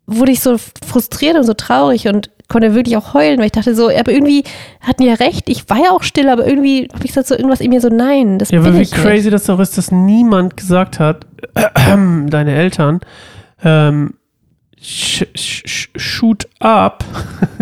wurde 0.06 0.32
ich 0.32 0.40
so 0.40 0.56
frustriert 0.86 1.36
und 1.36 1.44
so 1.44 1.54
traurig 1.54 2.08
und 2.08 2.30
konnte 2.48 2.74
wirklich 2.74 2.96
auch 2.96 3.14
heulen, 3.14 3.38
weil 3.38 3.46
ich 3.46 3.52
dachte 3.52 3.74
so, 3.74 3.88
aber 3.88 4.12
irgendwie 4.12 4.44
hatten 4.80 5.02
die 5.02 5.08
ja 5.08 5.14
recht, 5.14 5.48
ich 5.48 5.68
war 5.70 5.78
ja 5.78 5.90
auch 5.92 6.02
still, 6.02 6.28
aber 6.28 6.46
irgendwie 6.46 6.88
habe 6.92 7.02
ich 7.04 7.08
gesagt 7.12 7.26
so 7.26 7.34
irgendwas 7.34 7.60
in 7.60 7.70
mir 7.70 7.80
so, 7.80 7.88
nein, 7.88 8.38
das 8.38 8.50
Ja, 8.50 8.60
aber 8.60 8.74
wie 8.74 8.82
ich 8.82 8.90
nicht. 8.92 9.02
crazy 9.02 9.30
das 9.30 9.48
auch 9.48 9.58
ist, 9.60 9.78
dass 9.78 9.90
niemand 9.90 10.56
gesagt 10.58 11.00
hat, 11.00 11.26
deine 11.86 12.54
Eltern, 12.54 13.00
ähm, 13.64 14.14
sh 14.80 15.24
sh 15.34 15.88
shoot 15.96 16.46
up. 16.60 17.02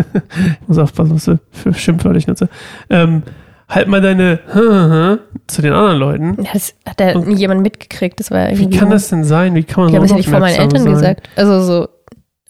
ich 0.61 0.67
muss 0.67 0.77
aufpassen, 0.77 1.15
was 1.15 1.25
für 1.51 1.73
Schimpfwörter 1.73 2.17
ich 2.17 2.27
nutze. 2.27 2.49
Ähm, 2.89 3.23
halt 3.69 3.87
mal 3.87 4.01
deine 4.01 4.39
zu 5.47 5.61
den 5.61 5.71
anderen 5.71 5.97
Leuten. 5.97 6.43
Ja, 6.43 6.49
das 6.53 6.75
hat 6.85 7.15
Und- 7.15 7.27
nie 7.29 7.35
jemand 7.35 7.61
mitgekriegt. 7.61 8.19
Das 8.19 8.31
war 8.31 8.39
ja 8.39 8.57
Wie 8.57 8.63
irgendwie 8.63 8.77
kann 8.77 8.89
das 8.89 9.07
denn 9.07 9.23
sein? 9.23 9.55
Wie 9.55 9.63
kann 9.63 9.85
man 9.85 9.93
haben 9.95 9.99
so 10.01 10.05
es 10.05 10.11
ja 10.11 10.17
nicht 10.17 10.29
vor 10.29 10.39
meinen 10.39 10.59
Eltern 10.59 10.81
sein? 10.83 10.91
gesagt. 10.93 11.29
Also 11.37 11.61
so, 11.61 11.87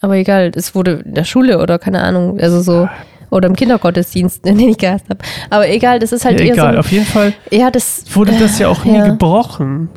aber 0.04 0.16
egal, 0.16 0.52
es 0.54 0.74
wurde 0.74 1.02
in 1.04 1.14
der 1.14 1.24
Schule 1.24 1.60
oder 1.60 1.78
keine 1.78 2.02
Ahnung, 2.02 2.38
also 2.38 2.60
so, 2.60 2.88
oder 3.30 3.48
im 3.48 3.56
Kindergottesdienst, 3.56 4.44
den 4.46 4.58
ich 4.60 4.78
gehasst 4.78 5.08
habe. 5.08 5.18
Aber 5.50 5.68
egal, 5.68 5.98
das 5.98 6.12
ist 6.12 6.24
halt 6.24 6.38
Ja, 6.38 6.46
eher 6.46 6.52
egal, 6.54 6.74
so. 6.74 6.80
auf 6.80 6.92
jeden 6.92 7.06
Fall 7.06 7.32
Ja, 7.50 7.70
das. 7.70 8.04
wurde 8.14 8.32
das 8.38 8.58
ja 8.58 8.68
auch 8.68 8.84
nie 8.84 8.96
Ja. 8.98 9.08
gebrochen. 9.08 9.88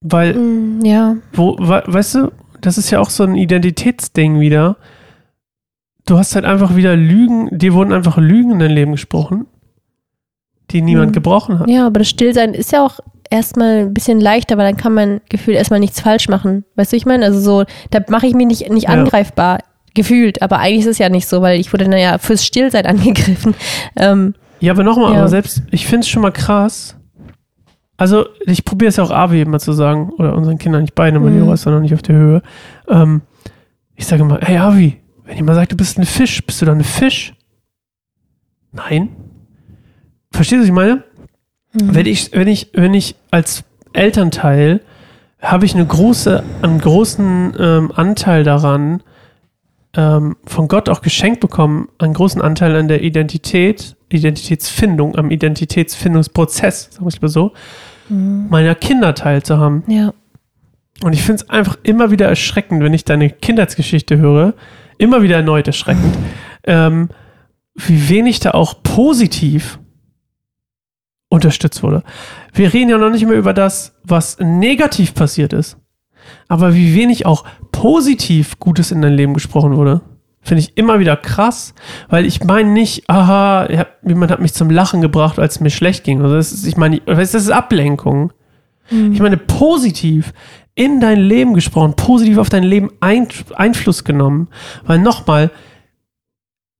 Weil 0.00 0.34
Mm, 0.34 0.84
Ja, 0.84 1.16
wo, 1.32 1.56
we, 1.58 1.82
weißt 1.86 2.16
du, 2.16 2.32
das 2.60 2.76
ist 2.78 2.90
ja 2.90 3.00
auch 3.00 3.10
so 3.10 3.22
ein 3.24 3.34
Identitätsding 3.36 4.40
wieder. 4.40 4.76
Du 6.06 6.18
hast 6.18 6.34
halt 6.34 6.44
einfach 6.44 6.74
wieder 6.74 6.96
Lügen, 6.96 7.56
dir 7.56 7.72
wurden 7.74 7.92
einfach 7.92 8.16
Lügen 8.18 8.50
in 8.52 8.58
dein 8.58 8.72
Leben 8.72 8.92
gesprochen, 8.92 9.46
die 10.70 10.82
niemand 10.82 11.10
Mhm. 11.10 11.14
gebrochen 11.14 11.58
hat. 11.60 11.68
ja, 11.70 11.86
aber 11.86 12.00
das 12.00 12.08
Stillsein 12.08 12.54
ist 12.54 12.72
ja 12.72 12.84
auch 12.84 12.98
erstmal 13.32 13.78
ein 13.80 13.94
bisschen 13.94 14.20
leichter, 14.20 14.56
weil 14.58 14.66
dann 14.70 14.76
kann 14.76 14.94
man 14.94 15.20
gefühlt 15.28 15.56
erstmal 15.56 15.80
nichts 15.80 16.00
falsch 16.00 16.28
machen. 16.28 16.64
Weißt 16.76 16.92
du, 16.92 16.96
ich 16.96 17.06
meine? 17.06 17.24
Also 17.24 17.40
so, 17.40 17.64
da 17.90 18.00
mache 18.08 18.26
ich 18.26 18.34
mich 18.34 18.46
nicht, 18.46 18.70
nicht 18.70 18.84
Ja. 18.84 18.90
angreifbar 18.90 19.58
gefühlt, 19.94 20.40
aber 20.42 20.58
eigentlich 20.58 20.80
ist 20.86 20.92
es 20.92 20.98
ja 20.98 21.08
nicht 21.08 21.26
so, 21.28 21.42
weil 21.42 21.58
ich 21.60 21.72
wurde 21.72 21.88
naja 21.88 22.18
fürs 22.18 22.44
Stillsein 22.46 22.86
angegriffen. 22.92 23.54
Ähm, 23.96 24.34
Ja, 24.60 24.72
aber 24.72 24.84
nochmal, 24.84 25.12
Ja. 25.14 25.18
aber 25.20 25.28
selbst, 25.28 25.62
ich 25.70 25.86
finde 25.86 26.00
es 26.00 26.08
schon 26.08 26.22
mal 26.22 26.30
krass. 26.32 26.96
Also, 27.98 28.26
ich 28.46 28.64
probiere 28.64 28.88
es 28.88 28.96
ja 28.96 29.04
auch 29.04 29.10
Avi 29.10 29.42
immer 29.42 29.58
zu 29.60 29.72
sagen, 29.72 30.10
oder 30.18 30.34
unseren 30.34 30.58
Kindern 30.58 30.82
nicht 30.82 30.94
beide, 30.94 31.20
mein 31.20 31.34
Mhm. 31.34 31.40
Jura 31.40 31.54
ist 31.54 31.66
da 31.66 31.70
noch 31.70 31.80
nicht 31.80 31.94
auf 31.94 32.02
der 32.02 32.16
Höhe. 32.16 32.42
Ähm, 32.88 33.20
ich 33.94 34.06
sage 34.06 34.22
immer, 34.22 34.38
hey 34.40 34.56
Avi, 34.58 34.98
wenn 35.24 35.36
jemand 35.36 35.56
sagt, 35.56 35.72
du 35.72 35.76
bist 35.76 35.98
ein 35.98 36.06
Fisch, 36.06 36.44
bist 36.44 36.60
du 36.62 36.66
dann 36.66 36.78
ein 36.78 36.84
Fisch? 36.84 37.34
Nein. 38.72 39.10
Verstehst 40.32 40.58
du, 40.58 40.60
was 40.62 40.66
ich 40.68 40.72
meine? 40.72 41.04
Mhm. 41.72 41.94
Wenn 41.94 42.06
ich, 42.06 42.32
wenn 42.32 42.48
ich, 42.48 42.68
wenn 42.72 42.94
ich 42.94 43.16
als 43.30 43.64
Elternteil 43.92 44.80
habe 45.40 45.66
ich 45.66 45.74
eine 45.74 45.84
große, 45.84 46.42
einen 46.62 46.80
großen 46.80 47.54
ähm, 47.58 47.92
Anteil 47.94 48.44
daran, 48.44 49.02
ähm, 49.94 50.36
von 50.46 50.68
Gott 50.68 50.88
auch 50.88 51.02
geschenkt 51.02 51.40
bekommen, 51.40 51.88
einen 51.98 52.14
großen 52.14 52.40
Anteil 52.40 52.76
an 52.76 52.88
der 52.88 53.02
Identität, 53.02 53.96
Identitätsfindung, 54.08 55.16
am 55.16 55.30
Identitätsfindungsprozess, 55.30 56.90
sagen 56.92 57.04
wir 57.04 57.08
es 57.08 57.20
mal 57.20 57.28
so, 57.28 57.52
Mhm. 58.08 58.46
meiner 58.50 58.74
Kinder 58.74 59.14
teilzuhaben. 59.14 59.84
Ja. 59.86 60.12
Und 61.02 61.12
ich 61.14 61.22
finde 61.22 61.42
es 61.42 61.50
einfach 61.50 61.76
immer 61.82 62.10
wieder 62.10 62.28
erschreckend, 62.28 62.82
wenn 62.82 62.94
ich 62.94 63.04
deine 63.04 63.30
Kindheitsgeschichte 63.30 64.18
höre, 64.18 64.54
immer 64.98 65.22
wieder 65.22 65.36
erneut 65.36 65.66
erschreckend, 65.66 66.16
ähm, 66.64 67.08
wie 67.74 68.08
wenig 68.08 68.40
da 68.40 68.52
auch 68.52 68.82
positiv 68.82 69.78
unterstützt 71.32 71.82
wurde. 71.82 72.02
Wir 72.52 72.72
reden 72.72 72.90
ja 72.90 72.98
noch 72.98 73.10
nicht 73.10 73.26
mehr 73.26 73.38
über 73.38 73.54
das, 73.54 73.94
was 74.04 74.38
negativ 74.38 75.14
passiert 75.14 75.54
ist, 75.54 75.78
aber 76.46 76.74
wie 76.74 76.94
wenig 76.94 77.24
auch 77.24 77.44
positiv 77.72 78.58
Gutes 78.58 78.92
in 78.92 79.00
dein 79.00 79.14
Leben 79.14 79.32
gesprochen 79.32 79.76
wurde. 79.76 80.02
Finde 80.42 80.60
ich 80.60 80.76
immer 80.76 80.98
wieder 80.98 81.16
krass, 81.16 81.72
weil 82.08 82.26
ich 82.26 82.44
meine 82.44 82.70
nicht, 82.70 83.08
aha, 83.08 83.66
jemand 84.04 84.30
hat 84.30 84.40
mich 84.40 84.52
zum 84.52 84.70
Lachen 84.70 85.00
gebracht, 85.00 85.38
als 85.38 85.54
es 85.54 85.60
mir 85.60 85.70
schlecht 85.70 86.04
ging. 86.04 86.20
Also 86.20 86.34
das 86.34 86.52
ist, 86.52 86.66
ich 86.66 86.76
meine, 86.76 87.00
das 87.00 87.34
ist 87.34 87.50
Ablenkung. 87.50 88.32
Ich 88.90 89.20
meine, 89.20 89.38
positiv 89.38 90.34
in 90.74 91.00
dein 91.00 91.18
Leben 91.18 91.54
gesprochen, 91.54 91.94
positiv 91.96 92.36
auf 92.36 92.50
dein 92.50 92.64
Leben 92.64 92.90
ein, 93.00 93.28
Einfluss 93.54 94.04
genommen. 94.04 94.48
Weil 94.84 94.98
nochmal, 94.98 95.50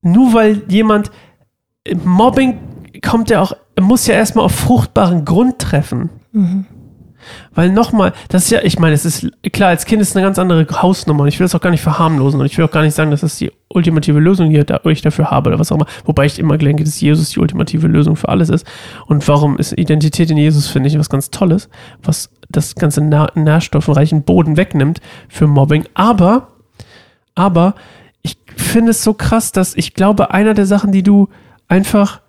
nur 0.03 0.35
weil 0.35 0.63
jemand 0.69 1.11
Mobbing 2.05 2.59
kommt 3.01 3.31
ja 3.31 3.41
auch, 3.41 3.53
muss 3.81 4.07
ja 4.07 4.15
erstmal 4.15 4.45
auf 4.45 4.53
fruchtbaren 4.53 5.25
Grund 5.25 5.59
treffen. 5.59 6.11
Weil 7.55 7.71
nochmal, 7.71 8.13
das 8.29 8.45
ist 8.45 8.51
ja, 8.51 8.61
ich 8.63 8.79
meine, 8.79 8.95
es 8.95 9.05
ist 9.05 9.29
klar, 9.53 9.69
als 9.69 9.85
Kind 9.85 10.03
ist 10.03 10.17
eine 10.17 10.25
ganz 10.25 10.39
andere 10.39 10.67
Hausnummer 10.83 11.23
und 11.23 11.29
ich 11.29 11.39
will 11.39 11.45
das 11.45 11.55
auch 11.55 11.61
gar 11.61 11.71
nicht 11.71 11.83
verharmlosen 11.83 12.41
und 12.41 12.47
ich 12.47 12.57
will 12.59 12.65
auch 12.65 12.71
gar 12.71 12.83
nicht 12.83 12.95
sagen, 12.95 13.11
dass 13.11 13.21
das 13.21 13.37
die 13.37 13.53
ultimative 13.69 14.19
Lösung 14.19 14.51
hier 14.51 14.65
da, 14.65 14.81
ich 14.85 15.03
dafür 15.03 15.31
habe 15.31 15.51
oder 15.51 15.59
was 15.59 15.71
auch 15.71 15.77
immer. 15.77 15.87
Wobei 16.05 16.27
ich 16.27 16.39
immer 16.39 16.59
denke, 16.59 16.85
dass 16.85 17.01
Jesus 17.01 17.31
die 17.31 17.41
ultimative 17.41 17.87
Lösung 17.87 18.17
für 18.17 18.29
alles 18.29 18.49
ist. 18.49 18.67
Und 19.07 19.27
warum 19.29 19.59
ist 19.59 19.73
Identität 19.73 20.31
in 20.31 20.37
Jesus, 20.37 20.69
finde 20.69 20.89
ich, 20.89 20.99
was 20.99 21.11
ganz 21.11 21.31
Tolles, 21.31 21.69
was 22.03 22.31
das 22.49 22.75
ganze 22.75 23.01
Na 23.03 23.29
nährstoffreichen 23.35 24.23
Boden 24.23 24.57
wegnimmt 24.57 25.01
für 25.29 25.47
Mobbing. 25.47 25.85
Aber, 25.95 26.49
aber 27.35 27.75
ich 28.23 28.37
finde 28.57 28.91
es 28.91 29.03
so 29.03 29.15
krass, 29.15 29.53
dass 29.53 29.77
ich 29.77 29.95
glaube, 29.95 30.33
einer 30.33 30.55
der 30.55 30.67
Sachen, 30.67 30.93
die 30.93 31.03
du 31.03 31.29
einfach 31.69 32.22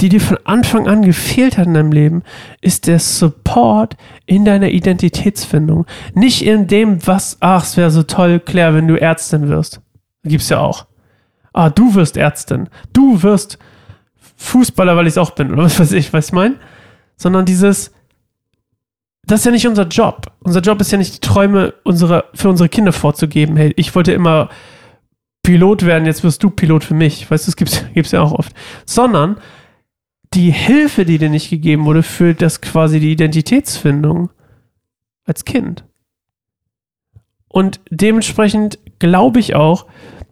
die 0.00 0.10
dir 0.10 0.20
von 0.20 0.38
Anfang 0.44 0.86
an 0.88 1.02
gefehlt 1.02 1.56
hat 1.56 1.66
in 1.66 1.74
deinem 1.74 1.92
Leben, 1.92 2.22
ist 2.60 2.86
der 2.86 2.98
Support 2.98 3.96
in 4.26 4.44
deiner 4.44 4.68
Identitätsfindung. 4.68 5.86
Nicht 6.14 6.44
in 6.44 6.66
dem, 6.66 7.06
was, 7.06 7.38
ach, 7.40 7.64
es 7.64 7.76
wäre 7.76 7.90
so 7.90 8.02
toll, 8.02 8.40
Claire, 8.40 8.74
wenn 8.74 8.88
du 8.88 9.00
Ärztin 9.00 9.48
wirst. 9.48 9.80
Gibt's 10.22 10.50
ja 10.50 10.58
auch. 10.60 10.86
Ah, 11.52 11.70
du 11.70 11.94
wirst 11.94 12.18
Ärztin. 12.18 12.68
Du 12.92 13.22
wirst 13.22 13.58
Fußballer, 14.36 14.96
weil 14.96 15.06
ich 15.06 15.14
es 15.14 15.18
auch 15.18 15.30
bin, 15.30 15.52
oder 15.52 15.64
was 15.64 15.80
weiß 15.80 15.92
ich, 15.92 16.12
was 16.12 16.26
ich 16.26 16.32
meine? 16.32 16.56
Sondern 17.16 17.46
dieses, 17.46 17.92
das 19.24 19.40
ist 19.40 19.46
ja 19.46 19.52
nicht 19.52 19.66
unser 19.66 19.86
Job. 19.86 20.26
Unser 20.40 20.60
Job 20.60 20.78
ist 20.82 20.92
ja 20.92 20.98
nicht, 20.98 21.14
die 21.14 21.26
Träume 21.26 21.72
unserer, 21.84 22.26
für 22.34 22.50
unsere 22.50 22.68
Kinder 22.68 22.92
vorzugeben. 22.92 23.56
Hey, 23.56 23.72
ich 23.76 23.94
wollte 23.94 24.12
immer 24.12 24.50
Pilot 25.42 25.86
werden, 25.86 26.04
jetzt 26.04 26.22
wirst 26.22 26.42
du 26.42 26.50
Pilot 26.50 26.84
für 26.84 26.94
mich. 26.94 27.30
Weißt 27.30 27.46
du, 27.46 27.50
das 27.50 27.56
gibt's, 27.56 27.84
gibt's 27.94 28.12
ja 28.12 28.20
auch 28.20 28.32
oft. 28.32 28.52
Sondern 28.84 29.38
die 30.36 30.50
Hilfe, 30.50 31.06
die 31.06 31.16
dir 31.16 31.30
nicht 31.30 31.48
gegeben 31.48 31.86
wurde, 31.86 32.02
für 32.02 32.34
das 32.34 32.60
quasi 32.60 33.00
die 33.00 33.10
Identitätsfindung 33.10 34.30
als 35.24 35.46
Kind. 35.46 35.84
Und 37.48 37.80
dementsprechend 37.90 38.78
glaube 38.98 39.40
ich 39.40 39.54
auch, 39.54 39.86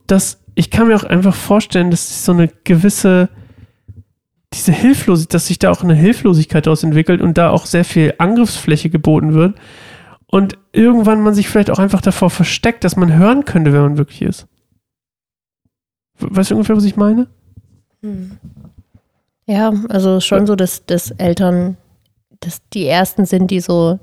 dass 0.06 0.42
ich 0.54 0.70
kann 0.70 0.88
mir 0.88 0.96
auch 0.96 1.04
einfach 1.04 1.34
vorstellen, 1.34 1.90
dass 1.90 2.24
so 2.24 2.32
eine 2.32 2.48
gewisse 2.64 3.30
diese 4.52 4.72
Hilflosigkeit, 4.72 5.34
dass 5.34 5.46
sich 5.48 5.58
da 5.58 5.70
auch 5.70 5.82
eine 5.82 5.94
Hilflosigkeit 5.94 6.66
daraus 6.66 6.84
entwickelt 6.84 7.20
und 7.20 7.38
da 7.38 7.50
auch 7.50 7.66
sehr 7.66 7.84
viel 7.84 8.14
Angriffsfläche 8.18 8.90
geboten 8.90 9.32
wird 9.32 9.58
und 10.26 10.58
irgendwann 10.72 11.22
man 11.22 11.34
sich 11.34 11.48
vielleicht 11.48 11.70
auch 11.70 11.78
einfach 11.78 12.02
davor 12.02 12.30
versteckt, 12.30 12.84
dass 12.84 12.96
man 12.96 13.14
hören 13.14 13.46
könnte, 13.46 13.72
wer 13.72 13.82
man 13.82 13.96
wirklich 13.96 14.22
ist. 14.22 14.46
Weißt 16.20 16.50
du 16.50 16.56
ungefähr, 16.56 16.76
was 16.76 16.84
ich 16.84 16.94
meine? 16.94 17.26
Ja, 19.46 19.72
also 19.88 20.20
schon 20.20 20.46
so, 20.46 20.56
dass, 20.56 20.86
dass 20.86 21.10
Eltern 21.12 21.76
dass 22.40 22.60
die 22.74 22.86
ersten 22.86 23.24
sind, 23.24 23.50
die 23.50 23.60
so 23.60 23.98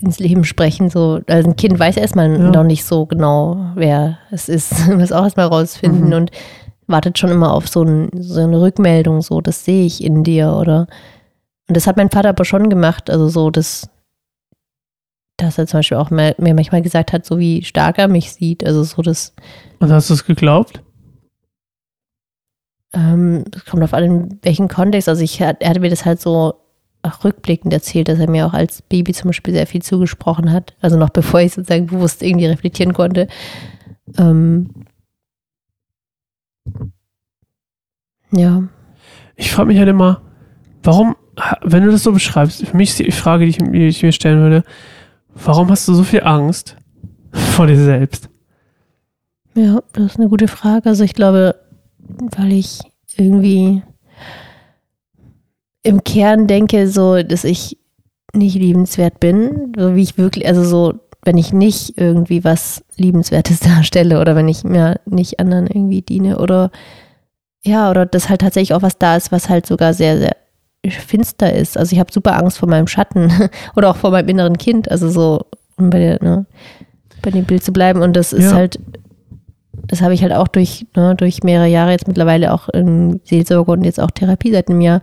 ins 0.00 0.18
Leben 0.18 0.44
sprechen. 0.44 0.90
So, 0.90 1.20
also 1.26 1.48
ein 1.48 1.56
Kind 1.56 1.78
weiß 1.78 1.96
erstmal 1.96 2.30
Ja. 2.30 2.50
noch 2.50 2.64
nicht 2.64 2.84
so 2.84 3.06
genau, 3.06 3.70
wer 3.74 4.18
es 4.30 4.48
ist, 4.48 4.86
muss 4.94 5.12
auch 5.12 5.24
erstmal 5.24 5.46
rausfinden 5.46 6.08
Mhm. 6.08 6.12
und 6.12 6.30
wartet 6.86 7.18
schon 7.18 7.30
immer 7.30 7.52
auf 7.54 7.68
so, 7.68 7.82
ein, 7.82 8.10
so 8.14 8.40
eine 8.40 8.60
Rückmeldung, 8.60 9.22
so, 9.22 9.40
das 9.40 9.64
sehe 9.64 9.86
ich 9.86 10.04
in 10.04 10.24
dir 10.24 10.52
oder 10.52 10.86
und 11.68 11.76
das 11.76 11.86
hat 11.86 11.96
mein 11.96 12.10
Vater 12.10 12.28
aber 12.28 12.44
schon 12.44 12.68
gemacht, 12.70 13.08
also 13.10 13.28
so, 13.28 13.50
dass, 13.50 13.88
dass 15.36 15.58
er 15.58 15.66
zum 15.66 15.78
Beispiel 15.80 15.96
auch 15.98 16.10
mir 16.10 16.34
mir 16.38 16.54
manchmal 16.54 16.82
gesagt 16.82 17.12
hat, 17.12 17.24
so 17.26 17.38
wie 17.38 17.64
stark 17.64 17.98
er 17.98 18.06
mich 18.08 18.32
sieht, 18.32 18.64
also 18.64 18.84
so 18.84 19.02
das 19.02 19.34
Und 19.80 19.90
hast 19.90 20.10
du 20.10 20.14
es 20.14 20.24
geglaubt? 20.24 20.82
Ähm, 22.96 23.44
kommt 23.68 23.82
auf 23.82 23.92
an, 23.92 24.04
in 24.04 24.38
welchen 24.42 24.68
Kontext. 24.68 25.08
Also 25.08 25.22
ich, 25.22 25.38
er 25.38 25.48
hatte 25.48 25.80
mir 25.80 25.90
das 25.90 26.06
halt 26.06 26.18
so 26.18 26.54
rückblickend 27.22 27.72
erzählt, 27.72 28.08
dass 28.08 28.18
er 28.18 28.30
mir 28.30 28.46
auch 28.46 28.54
als 28.54 28.80
Baby 28.82 29.12
zum 29.12 29.28
Beispiel 29.28 29.52
sehr 29.52 29.66
viel 29.66 29.82
zugesprochen 29.82 30.50
hat. 30.50 30.74
Also 30.80 30.96
noch 30.96 31.10
bevor 31.10 31.40
ich 31.40 31.52
sozusagen 31.52 31.86
bewusst 31.86 32.22
irgendwie 32.22 32.46
reflektieren 32.46 32.94
konnte. 32.94 33.28
Ähm, 34.16 34.70
ja. 38.32 38.64
Ich 39.36 39.52
frage 39.52 39.68
mich 39.68 39.78
halt 39.78 39.88
immer, 39.88 40.22
warum, 40.82 41.16
wenn 41.62 41.84
du 41.84 41.90
das 41.90 42.02
so 42.02 42.12
beschreibst, 42.12 42.66
für 42.66 42.76
mich 42.76 42.90
ist 42.90 42.98
die 42.98 43.12
Frage, 43.12 43.44
die 43.44 43.50
ich, 43.50 43.58
die 43.58 43.86
ich 43.86 44.02
mir 44.02 44.12
stellen 44.12 44.40
würde, 44.40 44.64
warum 45.34 45.70
hast 45.70 45.86
du 45.86 45.92
so 45.92 46.02
viel 46.02 46.22
Angst 46.22 46.76
vor 47.30 47.66
dir 47.66 47.78
selbst? 47.78 48.30
Ja, 49.54 49.80
das 49.92 50.12
ist 50.12 50.18
eine 50.18 50.28
gute 50.28 50.48
Frage. 50.48 50.88
Also 50.88 51.04
ich 51.04 51.14
glaube, 51.14 51.54
weil 52.36 52.52
ich 52.52 52.80
irgendwie 53.16 53.82
im 55.82 56.02
Kern 56.04 56.46
denke, 56.46 56.88
so, 56.88 57.22
dass 57.22 57.44
ich 57.44 57.78
nicht 58.34 58.56
liebenswert 58.56 59.20
bin, 59.20 59.72
so 59.76 59.94
wie 59.94 60.02
ich 60.02 60.18
wirklich, 60.18 60.46
also 60.46 60.64
so, 60.64 60.94
wenn 61.24 61.38
ich 61.38 61.52
nicht 61.52 61.96
irgendwie 61.98 62.44
was 62.44 62.84
Liebenswertes 62.96 63.60
darstelle 63.60 64.20
oder 64.20 64.36
wenn 64.36 64.48
ich 64.48 64.64
mir 64.64 65.00
nicht 65.06 65.40
anderen 65.40 65.66
irgendwie 65.66 66.02
diene 66.02 66.38
oder 66.38 66.70
ja, 67.64 67.90
oder 67.90 68.06
dass 68.06 68.28
halt 68.28 68.42
tatsächlich 68.42 68.74
auch 68.74 68.82
was 68.82 68.98
da 68.98 69.16
ist, 69.16 69.32
was 69.32 69.48
halt 69.48 69.66
sogar 69.66 69.92
sehr, 69.92 70.18
sehr 70.18 70.36
finster 70.88 71.52
ist. 71.52 71.76
Also 71.76 71.94
ich 71.94 71.98
habe 71.98 72.12
super 72.12 72.38
Angst 72.38 72.58
vor 72.58 72.68
meinem 72.68 72.86
Schatten 72.86 73.28
oder 73.76 73.90
auch 73.90 73.96
vor 73.96 74.10
meinem 74.12 74.28
inneren 74.28 74.56
Kind, 74.56 74.88
also 74.90 75.08
so, 75.10 75.46
um 75.76 75.90
bei 75.90 75.98
der, 75.98 76.22
ne, 76.22 76.46
bei 77.22 77.30
dem 77.32 77.44
Bild 77.44 77.64
zu 77.64 77.72
bleiben. 77.72 78.02
Und 78.02 78.14
das 78.14 78.32
ist 78.32 78.44
Ja. 78.44 78.52
halt, 78.52 78.78
das 79.86 80.02
habe 80.02 80.14
ich 80.14 80.22
halt 80.22 80.32
auch 80.32 80.48
durch, 80.48 80.86
ne, 80.94 81.14
durch 81.14 81.42
mehrere 81.42 81.68
Jahre 81.68 81.92
jetzt 81.92 82.08
mittlerweile 82.08 82.52
auch 82.52 82.68
in 82.68 83.20
Seelsorge 83.24 83.72
und 83.72 83.84
jetzt 83.84 84.00
auch 84.00 84.10
Therapie 84.10 84.52
seit 84.52 84.68
einem 84.68 84.80
Jahr. 84.80 85.00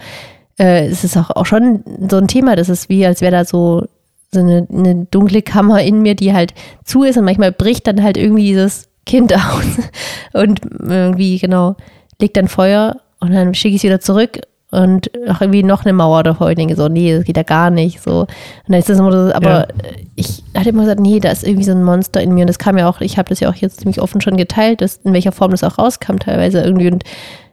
Äh, 0.57 0.87
es 0.87 1.03
ist 1.03 1.17
auch, 1.17 1.29
auch 1.31 1.45
schon 1.45 1.83
so 2.09 2.17
ein 2.17 2.27
Thema, 2.27 2.55
das 2.55 2.69
ist 2.69 2.89
wie, 2.89 3.05
als 3.05 3.21
wäre 3.21 3.31
da 3.31 3.45
so, 3.45 3.85
so 4.31 4.39
eine, 4.39 4.67
eine 4.71 5.05
dunkle 5.05 5.41
Kammer 5.41 5.81
in 5.81 6.01
mir, 6.01 6.15
die 6.15 6.33
halt 6.33 6.53
zu 6.83 7.03
ist 7.03 7.17
und 7.17 7.25
manchmal 7.25 7.51
bricht 7.51 7.87
dann 7.87 8.03
halt 8.03 8.17
irgendwie 8.17 8.47
dieses 8.47 8.89
Kind 9.05 9.33
aus 9.35 9.89
und 10.33 10.61
irgendwie, 10.79 11.37
genau, 11.39 11.75
legt 12.19 12.37
dann 12.37 12.47
Feuer 12.47 12.97
und 13.19 13.33
dann 13.33 13.53
schicke 13.53 13.75
ich 13.75 13.81
es 13.81 13.83
wieder 13.83 13.99
zurück 13.99 14.39
und 14.73 15.11
auch 15.29 15.39
irgendwie 15.39 15.61
noch 15.61 15.85
eine 15.85 15.93
Mauer 15.93 16.23
davor. 16.23 16.49
Ich 16.49 16.55
denke 16.55 16.75
so, 16.75 16.87
nee, 16.87 17.15
das 17.15 17.25
geht 17.25 17.37
ja 17.37 17.43
gar 17.43 17.69
nicht. 17.69 18.01
So. 18.01 18.21
Und 18.21 18.27
dann 18.67 18.79
ist 18.79 18.89
das 18.89 18.97
immer 18.97 19.11
so, 19.11 19.33
aber 19.33 19.49
Ja. 19.49 19.67
ich 20.15 20.43
hatte 20.57 20.69
immer 20.69 20.81
gesagt, 20.81 20.99
nee, 20.99 21.19
da 21.19 21.29
ist 21.29 21.43
irgendwie 21.45 21.63
so 21.63 21.73
ein 21.73 21.83
Monster 21.83 22.21
in 22.21 22.33
mir. 22.33 22.41
Und 22.41 22.47
das 22.47 22.57
kam 22.57 22.77
ja 22.77 22.89
auch, 22.89 22.99
ich 22.99 23.19
habe 23.19 23.29
das 23.29 23.39
ja 23.39 23.49
auch 23.49 23.55
jetzt 23.55 23.81
ziemlich 23.81 24.01
offen 24.01 24.19
schon 24.19 24.35
geteilt, 24.35 24.81
dass, 24.81 24.97
in 25.03 25.13
welcher 25.13 25.31
Form 25.31 25.51
das 25.51 25.63
auch 25.63 25.77
rauskam 25.77 26.17
teilweise 26.17 26.61
irgendwie. 26.61 26.91
Und 26.91 27.03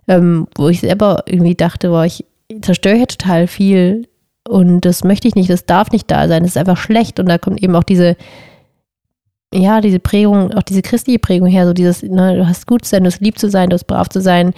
ähm, 0.08 0.46
wo 0.56 0.68
ich 0.68 0.80
selber 0.80 1.22
irgendwie 1.26 1.54
dachte, 1.54 1.90
boah, 1.90 2.06
ich 2.06 2.24
zerstöre 2.62 2.96
hier 2.96 3.06
total 3.06 3.46
viel 3.46 4.08
und 4.48 4.80
das 4.86 5.04
möchte 5.04 5.28
ich 5.28 5.34
nicht, 5.34 5.50
das 5.50 5.66
darf 5.66 5.90
nicht 5.92 6.10
da 6.10 6.26
sein, 6.26 6.42
das 6.42 6.52
ist 6.52 6.56
einfach 6.56 6.78
schlecht. 6.78 7.20
Und 7.20 7.28
da 7.28 7.36
kommt 7.36 7.62
eben 7.62 7.76
auch 7.76 7.84
diese, 7.84 8.16
ja, 9.52 9.80
diese 9.80 9.98
Prägung, 9.98 10.54
auch 10.54 10.62
diese 10.62 10.82
christliche 10.82 11.18
Prägung 11.18 11.48
her, 11.48 11.66
so 11.66 11.72
dieses, 11.74 12.02
ne, 12.02 12.36
du 12.36 12.48
hast 12.48 12.66
gut 12.66 12.84
zu 12.84 12.90
sein, 12.90 13.04
du 13.04 13.08
hast 13.10 13.20
lieb 13.20 13.38
zu 13.38 13.50
sein, 13.50 13.68
du 13.68 13.74
hast 13.74 13.84
brav 13.84 14.08
zu 14.08 14.20
sein. 14.20 14.54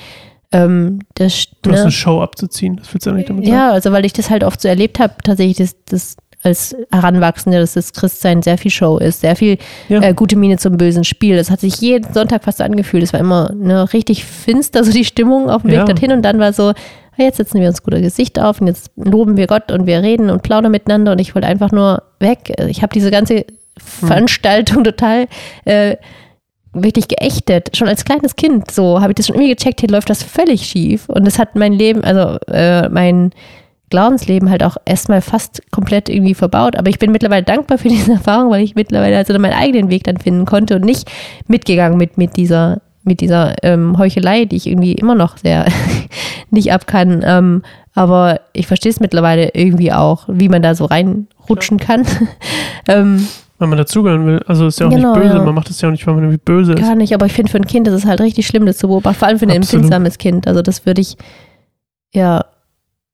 Ähm, 0.52 1.00
das, 1.14 1.46
Du 1.62 1.70
hast 1.70 1.78
ne? 1.78 1.82
eine 1.84 1.90
Show 1.92 2.20
abzuziehen, 2.20 2.76
das 2.76 2.92
willst 2.92 3.06
du 3.06 3.12
nicht 3.12 3.28
damit 3.28 3.44
sagen? 3.46 3.56
Ja, 3.56 3.70
also 3.72 3.92
weil 3.92 4.04
ich 4.04 4.12
das 4.12 4.30
halt 4.30 4.44
oft 4.44 4.60
so 4.60 4.68
erlebt 4.68 4.98
habe, 5.00 5.14
tatsächlich, 5.24 5.56
dass 5.56 5.76
das 5.86 6.16
als 6.44 6.74
Heranwachsende, 6.90 7.60
dass 7.60 7.74
das 7.74 7.92
Christsein 7.92 8.42
sehr 8.42 8.58
viel 8.58 8.70
Show 8.72 8.98
ist, 8.98 9.20
sehr 9.20 9.36
viel 9.36 9.58
Ja. 9.88 10.02
äh, 10.02 10.12
gute 10.12 10.34
Miene 10.36 10.58
zum 10.58 10.76
bösen 10.76 11.04
Spiel. 11.04 11.36
Das 11.36 11.50
hat 11.50 11.60
sich 11.60 11.76
jeden 11.80 12.12
Sonntag 12.12 12.42
fast 12.42 12.58
so 12.58 12.64
angefühlt. 12.64 13.04
Es 13.04 13.12
war 13.12 13.20
immer 13.20 13.52
ne, 13.54 13.92
richtig 13.92 14.24
finster, 14.24 14.82
so 14.82 14.90
die 14.90 15.04
Stimmung 15.04 15.48
auf 15.48 15.62
dem 15.62 15.70
Weg 15.70 15.78
Ja. 15.78 15.84
dorthin 15.84 16.10
und 16.10 16.22
dann 16.22 16.40
war 16.40 16.52
so, 16.52 16.70
ah, 16.70 16.74
jetzt 17.16 17.36
setzen 17.36 17.60
wir 17.60 17.68
uns 17.68 17.84
guter 17.84 18.00
Gesicht 18.00 18.40
auf 18.40 18.60
und 18.60 18.66
jetzt 18.66 18.90
loben 18.96 19.36
wir 19.36 19.46
Gott 19.46 19.70
und 19.70 19.86
wir 19.86 20.02
reden 20.02 20.30
und 20.30 20.42
plaudern 20.42 20.72
miteinander 20.72 21.12
und 21.12 21.20
ich 21.20 21.34
wollte 21.36 21.46
einfach 21.46 21.70
nur 21.70 22.02
weg. 22.18 22.52
Ich 22.66 22.82
habe 22.82 22.92
diese 22.92 23.12
ganze 23.12 23.44
Veranstaltung 23.78 24.82
total 24.84 25.28
äh, 25.64 25.96
wirklich 26.72 27.08
geächtet. 27.08 27.76
Schon 27.76 27.88
als 27.88 28.04
kleines 28.04 28.36
Kind 28.36 28.70
so 28.70 29.00
habe 29.00 29.12
ich 29.12 29.16
das 29.16 29.26
schon 29.26 29.36
irgendwie 29.36 29.54
gecheckt, 29.54 29.80
hier 29.80 29.90
läuft 29.90 30.10
das 30.10 30.22
völlig 30.22 30.62
schief. 30.62 31.08
Und 31.08 31.26
das 31.26 31.38
hat 31.38 31.54
mein 31.54 31.72
Leben, 31.72 32.02
also 32.04 32.38
äh, 32.48 32.88
mein 32.88 33.30
Glaubensleben 33.90 34.48
halt 34.48 34.62
auch 34.62 34.78
erstmal 34.86 35.20
fast 35.20 35.70
komplett 35.70 36.08
irgendwie 36.08 36.34
verbaut. 36.34 36.76
Aber 36.76 36.88
ich 36.88 36.98
bin 36.98 37.12
mittlerweile 37.12 37.42
dankbar 37.42 37.76
für 37.76 37.88
diese 37.88 38.12
Erfahrung, 38.14 38.50
weil 38.50 38.62
ich 38.62 38.74
mittlerweile 38.74 39.18
also 39.18 39.38
meinen 39.38 39.52
eigenen 39.52 39.90
Weg 39.90 40.04
dann 40.04 40.16
finden 40.16 40.46
konnte 40.46 40.76
und 40.76 40.84
nicht 40.84 41.10
mitgegangen 41.46 41.98
mit, 41.98 42.16
mit 42.16 42.36
dieser, 42.36 42.80
mit 43.04 43.20
dieser 43.20 43.62
ähm, 43.62 43.98
Heuchelei, 43.98 44.46
die 44.46 44.56
ich 44.56 44.66
irgendwie 44.66 44.92
immer 44.92 45.14
noch 45.14 45.36
sehr 45.36 45.66
nicht 46.50 46.72
ab 46.72 46.86
kann. 46.86 47.22
Ähm, 47.22 47.62
aber 47.94 48.40
ich 48.54 48.66
verstehe 48.66 48.90
es 48.90 49.00
mittlerweile 49.00 49.50
irgendwie 49.52 49.92
auch, 49.92 50.24
wie 50.26 50.48
man 50.48 50.62
da 50.62 50.74
so 50.74 50.86
reinrutschen 50.86 51.78
kann. 51.78 52.06
ähm, 52.88 53.28
Wenn 53.62 53.68
man 53.68 53.78
dazugehören 53.78 54.26
will. 54.26 54.42
Also 54.46 54.66
ist 54.66 54.80
ja 54.80 54.86
auch 54.86 54.90
Genau, 54.90 55.14
nicht 55.14 55.22
böse. 55.22 55.36
ja. 55.36 55.42
Man 55.44 55.54
macht 55.54 55.68
das 55.70 55.80
ja 55.80 55.88
auch 55.88 55.92
nicht, 55.92 56.04
weil 56.06 56.14
man 56.14 56.24
irgendwie 56.24 56.42
böse 56.44 56.72
ist. 56.72 56.80
Gar 56.80 56.96
nicht, 56.96 57.14
aber 57.14 57.26
ich 57.26 57.32
finde 57.32 57.50
für 57.50 57.58
ein 57.58 57.66
Kind 57.66 57.86
ist 57.86 57.94
es 57.94 58.04
halt 58.06 58.20
richtig 58.20 58.46
schlimm, 58.46 58.66
das 58.66 58.76
zu 58.78 58.88
beobachten, 58.88 59.16
vor 59.18 59.28
allem 59.28 59.38
für 59.38 59.44
ein 59.46 59.50
Absolut. 59.50 59.72
empfindsames 59.84 60.18
Kind. 60.18 60.48
Also 60.48 60.62
das 60.62 60.84
würde 60.84 61.00
ich 61.00 61.16
ja 62.12 62.44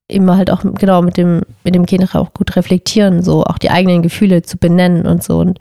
immer 0.06 0.38
halt 0.38 0.50
auch 0.50 0.62
genau 0.78 1.02
mit 1.02 1.18
dem, 1.18 1.42
mit 1.64 1.74
dem 1.74 1.84
Kind 1.84 2.14
auch 2.14 2.32
gut 2.32 2.56
reflektieren, 2.56 3.22
so 3.22 3.44
auch 3.44 3.58
die 3.58 3.70
eigenen 3.70 4.00
Gefühle 4.02 4.40
zu 4.42 4.56
benennen 4.56 5.06
und 5.06 5.22
so. 5.22 5.38
Und 5.38 5.58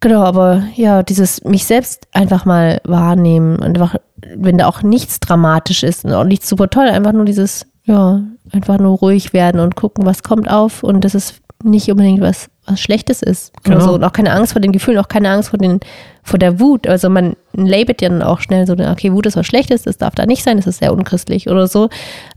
genau, 0.00 0.22
aber 0.22 0.62
ja, 0.76 1.02
dieses 1.02 1.44
mich 1.44 1.66
selbst 1.66 2.08
einfach 2.12 2.46
mal 2.46 2.80
wahrnehmen 2.84 3.56
und 3.56 3.64
einfach, 3.78 3.96
wenn 4.34 4.56
da 4.56 4.66
auch 4.66 4.82
nichts 4.82 5.20
dramatisch 5.20 5.82
ist 5.82 6.06
und 6.06 6.14
auch 6.14 6.24
nichts 6.24 6.48
super 6.48 6.70
toll, 6.70 6.86
einfach 6.88 7.12
nur 7.12 7.26
dieses, 7.26 7.66
ja, 7.84 8.22
einfach 8.50 8.78
nur 8.78 8.96
ruhig 8.96 9.34
werden 9.34 9.60
und 9.60 9.76
gucken, 9.76 10.06
was 10.06 10.22
kommt 10.22 10.50
auf 10.50 10.82
und 10.82 11.04
das 11.04 11.14
ist 11.14 11.42
nicht 11.62 11.90
unbedingt 11.90 12.22
was, 12.22 12.48
was 12.70 12.80
Schlechtes 12.80 13.22
ist. 13.22 13.52
Genau. 13.64 13.80
so. 13.80 13.92
Und 13.94 14.04
auch 14.04 14.12
keine 14.12 14.32
Angst 14.32 14.52
vor 14.52 14.60
den 14.60 14.72
Gefühlen, 14.72 14.98
auch 14.98 15.08
keine 15.08 15.30
Angst 15.30 15.50
vor, 15.50 15.58
den, 15.58 15.80
vor 16.22 16.38
der 16.38 16.60
Wut. 16.60 16.86
Also 16.86 17.10
man 17.10 17.36
labelt 17.52 18.02
ja 18.02 18.08
dann 18.08 18.22
auch 18.22 18.40
schnell 18.40 18.66
so, 18.66 18.74
okay, 18.74 19.12
Wut 19.12 19.26
ist 19.26 19.36
was 19.36 19.46
Schlechtes, 19.46 19.82
das 19.82 19.98
darf 19.98 20.14
da 20.14 20.26
nicht 20.26 20.42
sein, 20.42 20.56
das 20.56 20.66
ist 20.66 20.78
sehr 20.78 20.92
unchristlich 20.92 21.48
oder 21.48 21.66
so. 21.66 21.88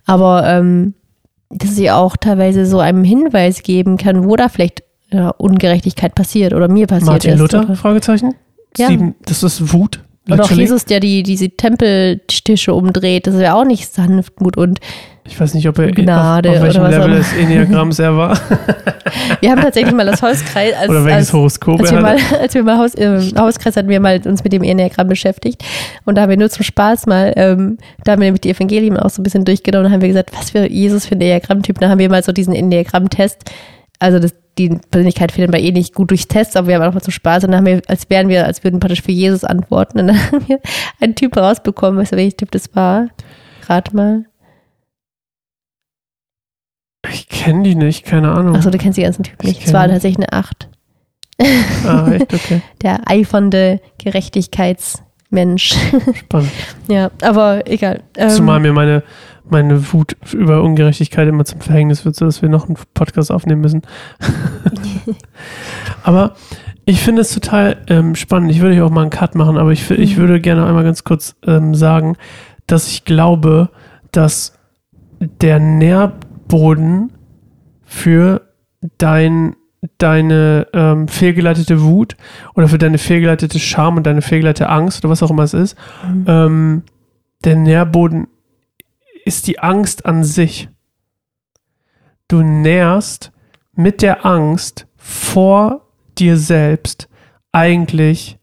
Aber 0.05 0.47
ähm, 0.47 0.93
dass 1.49 1.75
sie 1.75 1.91
auch 1.91 2.17
teilweise 2.17 2.65
so 2.65 2.79
einem 2.79 3.03
Hinweis 3.03 3.63
geben 3.63 3.97
kann, 3.97 4.25
wo 4.25 4.35
da 4.35 4.49
vielleicht 4.49 4.83
ja, 5.11 5.29
Ungerechtigkeit 5.29 6.15
passiert 6.15 6.53
oder 6.53 6.67
mir 6.67 6.87
passiert 6.87 7.07
Martin 7.07 7.33
ist. 7.33 7.39
Luther? 7.39 7.63
Oder, 7.63 7.75
Fragezeichen? 7.75 8.33
Ja. 8.77 8.87
Sieben, 8.87 9.15
das 9.25 9.43
ist 9.43 9.73
Wut. 9.73 10.01
oder 10.25 10.35
auch 10.35 10.49
literally. 10.49 10.61
Jesus, 10.61 10.85
der 10.85 10.99
die, 10.99 11.21
diese 11.21 11.49
Tempeltische 11.51 12.73
umdreht, 12.73 13.27
das 13.27 13.35
ist 13.35 13.41
ja 13.41 13.53
auch 13.53 13.65
nicht 13.65 13.93
Sanftmut. 13.93 14.57
Und 14.57 14.79
Ich 15.25 15.39
weiß 15.39 15.53
nicht, 15.53 15.67
ob 15.69 15.79
er 15.79 15.91
Gnade 15.91 16.49
auf, 16.49 16.57
auf 16.57 16.63
welchem 16.63 16.83
auch 16.83 16.89
Level 16.89 17.15
des 17.15 17.33
Enneagramms 17.33 17.97
er 17.99 18.17
war. 18.17 18.37
wir 19.39 19.51
haben 19.51 19.61
tatsächlich 19.61 19.93
mal 19.93 20.05
das 20.05 20.21
Hauskreis 20.21 20.73
als, 20.79 20.89
oder 20.89 21.05
welches 21.05 21.27
als 21.27 21.33
Horoskop 21.33 21.79
als 21.79 21.91
wir 21.91 22.01
mal, 22.01 22.17
als 22.41 22.53
wir 22.53 22.63
mal 22.63 22.77
Haus, 22.77 22.93
im 22.93 23.19
Hauskreis 23.37 23.77
hatten 23.77 23.87
wir 23.87 24.01
mal 24.01 24.19
uns 24.25 24.43
mit 24.43 24.51
dem 24.51 24.63
Enneagramm 24.63 25.07
beschäftigt 25.07 25.63
und 26.03 26.15
da 26.15 26.23
haben 26.23 26.29
wir 26.29 26.37
nur 26.37 26.49
zum 26.49 26.63
Spaß 26.63 27.05
mal, 27.05 27.31
ähm, 27.37 27.77
da 28.03 28.13
haben 28.13 28.21
wir 28.21 28.25
nämlich 28.25 28.41
die 28.41 28.49
Evangelien 28.49 28.97
auch 28.97 29.09
so 29.09 29.21
ein 29.21 29.23
bisschen 29.23 29.45
durchgenommen 29.45 29.87
und 29.87 29.93
haben 29.93 30.01
wir 30.01 30.09
gesagt, 30.09 30.31
was 30.37 30.51
für 30.51 30.69
Jesus 30.69 31.05
für 31.05 31.15
ein 31.15 31.21
Enneagrammtyp. 31.21 31.79
Da 31.79 31.89
haben 31.89 31.99
wir 31.99 32.09
mal 32.09 32.23
so 32.23 32.33
diesen 32.33 32.53
Enneagramm-Test, 32.53 33.49
also 33.99 34.19
das, 34.19 34.33
die 34.57 34.77
Persönlichkeit 34.91 35.31
findet 35.31 35.51
man 35.51 35.61
eh 35.61 35.71
nicht 35.71 35.95
gut 35.95 36.09
durchs 36.09 36.27
Test, 36.27 36.57
aber 36.57 36.67
wir 36.67 36.75
haben 36.75 36.83
auch 36.83 36.93
mal 36.93 37.01
zum 37.01 37.13
Spaß 37.13 37.45
und 37.45 37.51
dann 37.51 37.59
haben 37.59 37.65
wir, 37.65 37.81
als 37.87 38.09
wären 38.09 38.27
wir, 38.27 38.45
als 38.45 38.65
würden 38.65 38.81
praktisch 38.81 39.01
für 39.01 39.13
Jesus 39.13 39.45
antworten 39.45 40.01
und 40.01 40.07
dann 40.07 40.31
haben 40.31 40.47
wir 40.49 40.59
einen 40.99 41.15
Typ 41.15 41.37
rausbekommen, 41.37 41.97
weißt 41.99 42.11
du, 42.11 42.17
welcher 42.17 42.37
Typ 42.37 42.51
das 42.51 42.75
war? 42.75 43.07
Rat 43.69 43.93
mal. 43.93 44.25
Ich 47.11 47.27
kenne 47.27 47.63
die 47.63 47.75
nicht, 47.75 48.05
keine 48.05 48.31
Ahnung. 48.31 48.55
Achso, 48.55 48.69
du 48.69 48.77
kennst 48.77 48.97
die 48.97 49.03
ganzen 49.03 49.23
Typen 49.23 49.47
nicht. 49.47 49.59
Ich 49.59 49.65
Es 49.67 49.73
war 49.73 49.87
tatsächlich 49.87 50.25
eine 50.25 50.33
Acht. 50.33 50.69
Ah, 51.85 52.09
echt, 52.11 52.33
okay. 52.33 52.61
Der 52.81 53.01
eifernde 53.09 53.81
Gerechtigkeitsmensch. 53.97 55.75
Spannend. 56.15 56.51
ja, 56.87 57.11
aber 57.21 57.67
egal. 57.69 58.01
Ähm, 58.17 58.29
Zumal 58.29 58.59
mir 58.61 58.71
meine, 58.71 59.03
meine 59.49 59.91
Wut 59.91 60.15
über 60.31 60.63
Ungerechtigkeit 60.63 61.27
immer 61.27 61.43
zum 61.43 61.59
Verhängnis 61.59 62.05
wird, 62.05 62.15
so 62.15 62.25
dass 62.25 62.41
wir 62.41 62.49
noch 62.49 62.67
einen 62.67 62.77
Podcast 62.93 63.31
aufnehmen 63.31 63.61
müssen. 63.61 63.81
aber 66.03 66.35
ich 66.85 66.99
finde 67.01 67.21
es 67.21 67.33
total 67.33 67.77
ähm, 67.87 68.15
spannend. 68.15 68.51
Ich 68.51 68.59
würde 68.61 68.75
hier 68.75 68.85
auch 68.85 68.89
mal 68.91 69.01
einen 69.01 69.09
Cut 69.09 69.35
machen, 69.35 69.57
aber 69.57 69.71
ich, 69.71 69.89
ich 69.91 70.15
Mhm. 70.17 70.21
würde 70.21 70.41
gerne 70.41 70.65
einmal 70.65 70.83
ganz 70.83 71.03
kurz 71.03 71.35
ähm, 71.45 71.75
sagen, 71.75 72.15
dass 72.67 72.87
ich 72.89 73.05
glaube, 73.05 73.69
dass 74.11 74.53
der 75.19 75.59
Nährboden 76.53 77.11
für 77.83 78.41
dein, 78.99 79.55
deine 79.97 80.67
ähm, 80.73 81.07
fehlgeleitete 81.07 81.81
Wut 81.81 82.15
oder 82.53 82.67
für 82.67 82.77
deine 82.77 82.97
fehlgeleitete 82.99 83.59
Scham 83.59 83.97
und 83.97 84.05
deine 84.05 84.21
fehlgeleitete 84.21 84.69
Angst 84.69 85.03
oder 85.03 85.11
was 85.11 85.23
auch 85.23 85.31
immer 85.31 85.43
es 85.43 85.53
ist, 85.53 85.75
Mhm. 86.07 86.25
ähm, 86.27 86.83
der 87.43 87.55
Nährboden 87.55 88.27
ist 89.25 89.47
die 89.47 89.59
Angst 89.59 90.05
an 90.05 90.23
sich. 90.23 90.69
Du 92.27 92.41
nährst 92.41 93.31
mit 93.73 94.01
der 94.01 94.25
Angst 94.25 94.87
vor 94.95 95.87
dir 96.17 96.37
selbst 96.37 97.09
eigentlich 97.51 98.37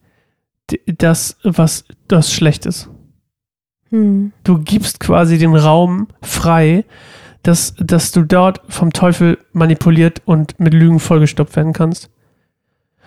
das, 0.87 1.39
was 1.45 1.85
das 2.09 2.33
schlecht 2.33 2.67
ist. 2.67 2.91
Hm. 3.91 4.33
Du 4.45 4.59
gibst 4.59 5.01
quasi 5.01 5.39
den 5.39 5.55
Raum 5.57 6.09
frei, 6.23 6.85
dass, 7.43 7.75
dass 7.79 8.13
du 8.13 8.23
dort 8.23 8.61
vom 8.69 8.93
Teufel 8.93 9.39
manipuliert 9.53 10.23
und 10.25 10.59
mit 10.61 10.75
Lügen 10.75 11.01
vollgestopft 11.01 11.57
werden 11.57 11.73
kannst, 11.73 12.11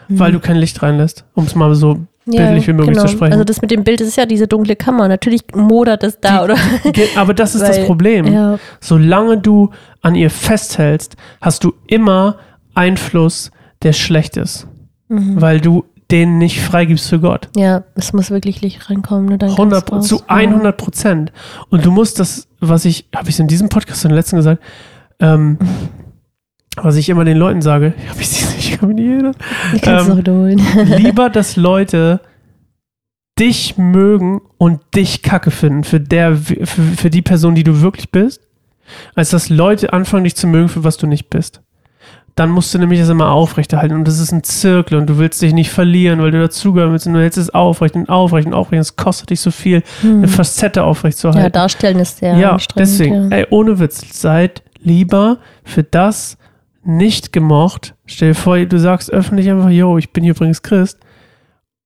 weil 0.10 0.32
du 0.32 0.40
kein 0.40 0.58
Licht 0.58 0.82
reinlässt, 0.82 1.26
um 1.34 1.46
es 1.46 1.56
mal 1.56 1.74
so 1.76 2.00
bildlich 2.26 2.68
wie 2.68 2.74
möglich 2.74 2.98
zu 2.98 3.08
sprechen. 3.08 3.34
Also 3.34 3.44
das 3.44 3.62
mit 3.62 3.70
dem 3.72 3.84
Bild 3.84 4.00
das 4.00 4.08
ist 4.08 4.16
ja 4.18 4.26
diese 4.26 4.48
dunkle 4.48 4.76
Kammer. 4.76 5.08
Natürlich 5.08 5.44
modert 5.54 6.04
es 6.04 6.20
da, 6.20 6.40
Die- 6.40 6.44
oder? 6.46 6.58
Aber 7.16 7.34
das 7.34 7.54
ist 7.56 7.62
das 7.62 7.78
Weil- 7.78 7.86
Problem. 7.86 8.26
Ja. 8.32 8.60
Solange 8.80 9.38
du 9.38 9.70
an 10.02 10.16
ihr 10.16 10.30
festhältst, 10.30 11.16
hast 11.42 11.64
du 11.64 11.74
immer 11.88 12.38
Einfluss, 12.76 13.52
der 13.84 13.94
schlecht 13.94 14.38
ist, 14.38 14.68
Mhm. 15.10 15.40
weil 15.42 15.60
du 15.62 15.86
den 16.14 16.38
nicht 16.38 16.62
freigibst 16.62 17.10
für 17.10 17.20
Gott. 17.20 17.50
ja, 17.58 17.84
es 17.96 18.14
muss 18.14 18.30
wirklich 18.30 18.62
Licht 18.62 18.88
reinkommen. 18.88 19.26
Nur 19.26 19.40
dann 19.40 19.50
100, 19.50 19.90
kann's 19.90 20.08
zu 20.08 20.18
raus. 20.18 20.26
100 20.28 20.78
Prozent. 20.78 21.34
Und 21.70 21.84
du 21.84 21.92
musst 21.92 22.20
das, 22.20 22.48
was 22.60 22.86
ich, 22.86 23.10
habe 23.16 23.30
ich 23.32 23.40
in 23.40 23.48
diesem 23.48 23.68
Podcast 23.68 24.06
in 24.06 24.10
der 24.10 24.18
letzten 24.18 24.36
gesagt, 24.36 24.62
ähm, 25.20 25.58
was 26.76 26.98
ich 26.98 27.10
immer 27.10 27.26
den 27.26 27.38
Leuten 27.38 27.64
sage, 27.64 27.96
habe 28.10 28.22
ich 28.22 28.30
sie 28.30 28.46
nicht, 28.56 28.80
erinnern, 28.80 29.36
Ich 29.74 29.82
kann 29.82 29.96
es 29.96 30.04
ähm, 30.04 30.10
noch 30.10 30.18
wiederholen. 30.18 30.62
lieber, 30.98 31.32
dass 31.32 31.56
Leute 31.56 32.22
dich 33.40 33.80
mögen 33.80 34.40
und 34.60 34.82
dich 34.94 35.24
kacke 35.24 35.50
finden 35.50 35.84
für, 35.84 36.00
der, 36.00 36.36
für, 36.38 36.66
für 36.66 37.10
die 37.10 37.24
Person, 37.24 37.56
die 37.56 37.64
du 37.64 37.82
wirklich 37.82 38.12
bist, 38.12 38.42
als 39.16 39.32
dass 39.32 39.50
Leute 39.50 39.94
anfangen, 39.94 40.26
dich 40.26 40.36
zu 40.36 40.46
mögen, 40.46 40.70
für 40.70 40.84
was 40.84 40.98
du 40.98 41.08
nicht 41.08 41.32
bist. 41.32 41.64
Dann 42.36 42.50
musst 42.50 42.74
du 42.74 42.80
nämlich 42.80 43.00
das 43.00 43.10
immer 43.10 43.30
aufrechterhalten 43.30 43.96
und 43.96 44.08
das 44.08 44.20
ist 44.20 44.32
ein 44.32 44.44
Zirkel 44.44 44.98
und 44.98 45.08
du 45.08 45.20
willst 45.20 45.40
dich 45.42 45.54
nicht 45.54 45.70
verlieren, 45.70 46.20
weil 46.20 46.32
du 46.32 46.40
dazugehören 46.42 46.92
willst 46.92 47.06
und 47.06 47.14
du 47.14 47.20
hältst 47.20 47.38
es 47.38 47.52
aufrecht 47.52 47.94
und 47.96 48.10
aufrecht 48.10 48.48
und 48.48 48.56
aufrecht. 48.56 48.82
Es 48.82 48.96
kostet 48.96 49.30
dich 49.30 49.40
so 49.40 49.52
viel, 49.52 49.84
eine 50.02 50.28
Facette 50.28 50.84
aufrecht 50.84 51.18
zu 51.20 51.28
halten. 51.28 51.38
Hm. 51.40 51.44
Ja, 51.46 51.50
darstellen 51.52 52.00
ist 52.00 52.18
sehr 52.18 52.36
Ja, 52.38 52.54
anstrengend. 52.54 52.90
deswegen, 52.90 53.30
ja. 53.32 53.38
ey, 53.38 53.48
ohne 53.52 53.78
Witz, 53.80 54.20
seid 54.20 54.64
lieber 54.82 55.38
für 55.64 55.84
das 55.84 56.38
nicht 56.84 57.32
gemocht. 57.34 57.94
Stell 58.08 58.30
dir 58.30 58.36
vor, 58.36 58.58
du 58.58 58.80
sagst 58.80 59.12
öffentlich 59.12 59.50
einfach, 59.50 59.70
yo, 59.70 59.98
ich 60.00 60.12
bin 60.12 60.24
hier 60.24 60.34
übrigens 60.36 60.64
Christ. 60.64 61.00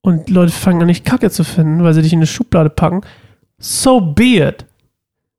Und 0.02 0.30
Leute 0.30 0.54
fangen 0.54 0.82
an, 0.82 0.88
dich 0.88 1.04
kacke 1.04 1.30
zu 1.30 1.44
finden, 1.44 1.84
weil 1.84 1.94
sie 1.94 2.02
dich 2.02 2.14
in 2.14 2.20
eine 2.20 2.28
Schublade 2.28 2.70
packen. 2.70 3.02
So 3.60 4.00
be 4.00 4.38
it. 4.48 4.66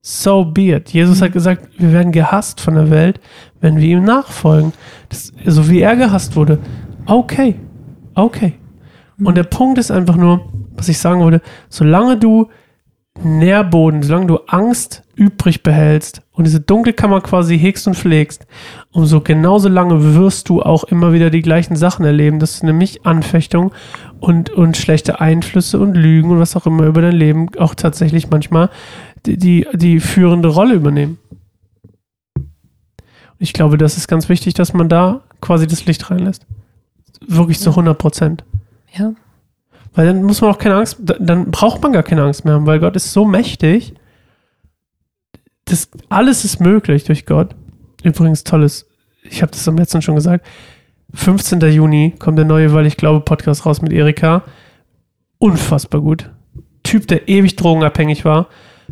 So 0.01 0.45
be 0.45 0.75
it. 0.75 0.91
Jesus 0.91 1.21
hat 1.21 1.33
gesagt, 1.33 1.69
wir 1.79 1.93
werden 1.93 2.13
gehasst 2.13 2.61
von 2.61 2.75
der 2.75 2.91
Welt, 2.91 3.21
wenn 3.61 3.77
wir 3.79 3.89
ihm 3.89 4.05
nachfolgen. 4.05 4.73
Das, 5.09 5.33
so 5.45 5.69
wie 5.69 5.81
er 5.81 5.97
gehasst 5.97 6.37
wurde. 6.37 6.59
Okay. 7.07 7.57
Okay. 8.15 8.55
Und 9.23 9.37
der 9.37 9.45
Punkt 9.45 9.79
ist 9.79 9.91
einfach 9.91 10.17
nur, 10.17 10.49
was 10.77 10.89
ich 10.89 10.99
sagen 10.99 11.21
wollte, 11.21 11.43
solange 11.69 12.17
du 12.17 12.49
Nährboden, 13.23 14.03
solange 14.03 14.27
du 14.27 14.37
Angst 14.47 15.03
übrig 15.17 15.63
behältst 15.63 16.23
und 16.39 16.45
diese 16.45 16.61
Dunkelkammer 16.61 17.21
quasi 17.21 17.59
hegst 17.59 17.87
und 17.87 17.95
pflegst, 17.97 18.47
umso 18.93 19.21
genauso 19.21 19.69
lange 19.69 20.15
wirst 20.15 20.49
du 20.49 20.63
auch 20.63 20.85
immer 20.85 21.13
wieder 21.13 21.29
die 21.31 21.43
gleichen 21.43 21.77
Sachen 21.77 22.05
erleben. 22.07 22.39
Das 22.39 22.53
ist 22.55 22.63
nämlich 22.63 23.05
Anfechtung 23.05 23.73
und, 24.21 24.49
und 24.51 24.77
schlechte 24.77 25.21
Einflüsse 25.21 25.79
und 25.79 25.95
Lügen 25.95 26.31
und 26.31 26.39
was 26.39 26.57
auch 26.57 26.65
immer 26.67 26.85
über 26.87 27.03
dein 27.03 27.13
Leben 27.17 27.49
auch 27.59 27.75
tatsächlich 27.75 28.31
manchmal 28.31 28.71
die, 29.27 29.37
die, 29.37 29.67
die 29.75 30.01
führende 30.01 30.49
Rolle 30.49 30.75
übernehmen. 30.75 31.19
Ich 33.39 33.53
glaube, 33.53 33.79
das 33.79 33.97
ist 33.97 34.09
ganz 34.09 34.29
wichtig, 34.29 34.55
dass 34.55 34.73
man 34.73 34.89
da 34.89 35.21
quasi 35.41 35.67
das 35.67 35.87
Licht 35.87 36.11
reinlässt. 36.11 36.47
Wirklich 37.27 37.61
zu 37.61 37.71
100 37.71 37.99
Prozent. 37.99 38.45
ja. 38.93 39.13
Weil 39.95 40.07
dann 40.07 40.23
muss 40.23 40.41
man 40.41 40.51
auch 40.53 40.59
keine 40.59 40.77
Angst, 40.77 40.99
da- 41.01 41.17
dann 41.19 41.51
braucht 41.51 41.83
man 41.83 41.93
gar 41.93 42.05
keine 42.05 42.23
Angst 42.23 42.45
mehr 42.45 42.55
haben, 42.55 42.67
weil 42.67 42.79
Gott 42.79 42.95
ist 42.95 43.13
so 43.13 43.25
mächtig. 43.25 43.95
Das 45.69 45.89
alles 46.09 46.45
ist 46.45 46.61
möglich 46.61 47.05
durch 47.05 47.27
Gott. 47.27 47.55
Übrigens 48.03 48.45
tolles, 48.45 48.87
ich 49.23 49.43
habe 49.43 49.53
das 49.53 49.67
am 49.69 49.77
letzten 49.77 50.03
schon 50.03 50.15
gesagt. 50.15 50.47
15. 51.15 51.61
Juni 51.61 52.15
kommt 52.19 52.39
der 52.39 52.45
neue, 52.45 52.73
weil 52.73 52.87
ich 52.87 52.97
glaube, 52.97 53.25
Podcast 53.25 53.67
raus 53.67 53.83
mit 53.83 53.93
Erika. 53.93 54.43
unfassbar 55.39 56.01
gut. 56.01 56.31
Typ, 56.83 57.07
der 57.09 57.29
ewig 57.29 57.57
drogenabhängig 57.57 58.25
war, 58.25 58.49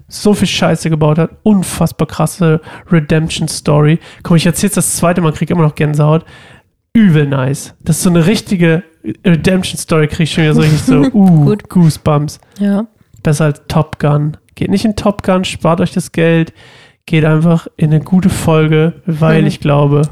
so 0.08 0.34
viel 0.34 0.46
Scheiße 0.48 0.90
gebaut 0.90 1.18
hat, 1.18 1.30
unfassbar 1.42 2.06
krasse 2.06 2.60
Redemption-Story. 2.90 3.98
Komm, 4.22 4.36
ich 4.36 4.46
erzähl's 4.46 4.74
das 4.74 4.96
zweite 4.96 5.20
Mal, 5.20 5.32
krieg 5.32 5.50
immer 5.50 5.62
noch 5.62 5.74
Gänsehaut. 5.74 6.24
Übel 6.92 7.26
nice. 7.26 7.74
Das 7.80 7.96
ist 7.96 8.02
so 8.04 8.10
eine 8.10 8.26
richtige 8.26 8.82
Redemption-Story, 9.24 10.08
krieg 10.08 10.24
ich 10.24 10.32
schon 10.32 10.44
wieder 10.44 10.54
so 10.54 10.60
richtig 10.60 10.82
so, 10.82 11.00
uh, 11.12 11.44
Gut. 11.44 11.68
Goosebumps. 11.68 12.38
Ja. 12.58 12.86
Besser 13.26 13.46
als 13.46 13.60
Top 13.68 13.98
Gun. 13.98 14.36
Geht 14.54 14.70
nicht 14.70 14.84
in 14.84 14.94
Top 14.96 15.22
Gun, 15.24 15.44
spart 15.44 15.80
euch 15.80 15.92
das 15.92 16.12
Geld, 16.12 16.52
geht 17.06 17.24
einfach 17.24 17.66
in 17.76 17.90
eine 17.92 18.00
gute 18.02 18.28
Folge, 18.30 19.02
weil 19.04 19.42
Mhm. 19.42 19.48
ich 19.48 19.60
glaube, 19.60 20.02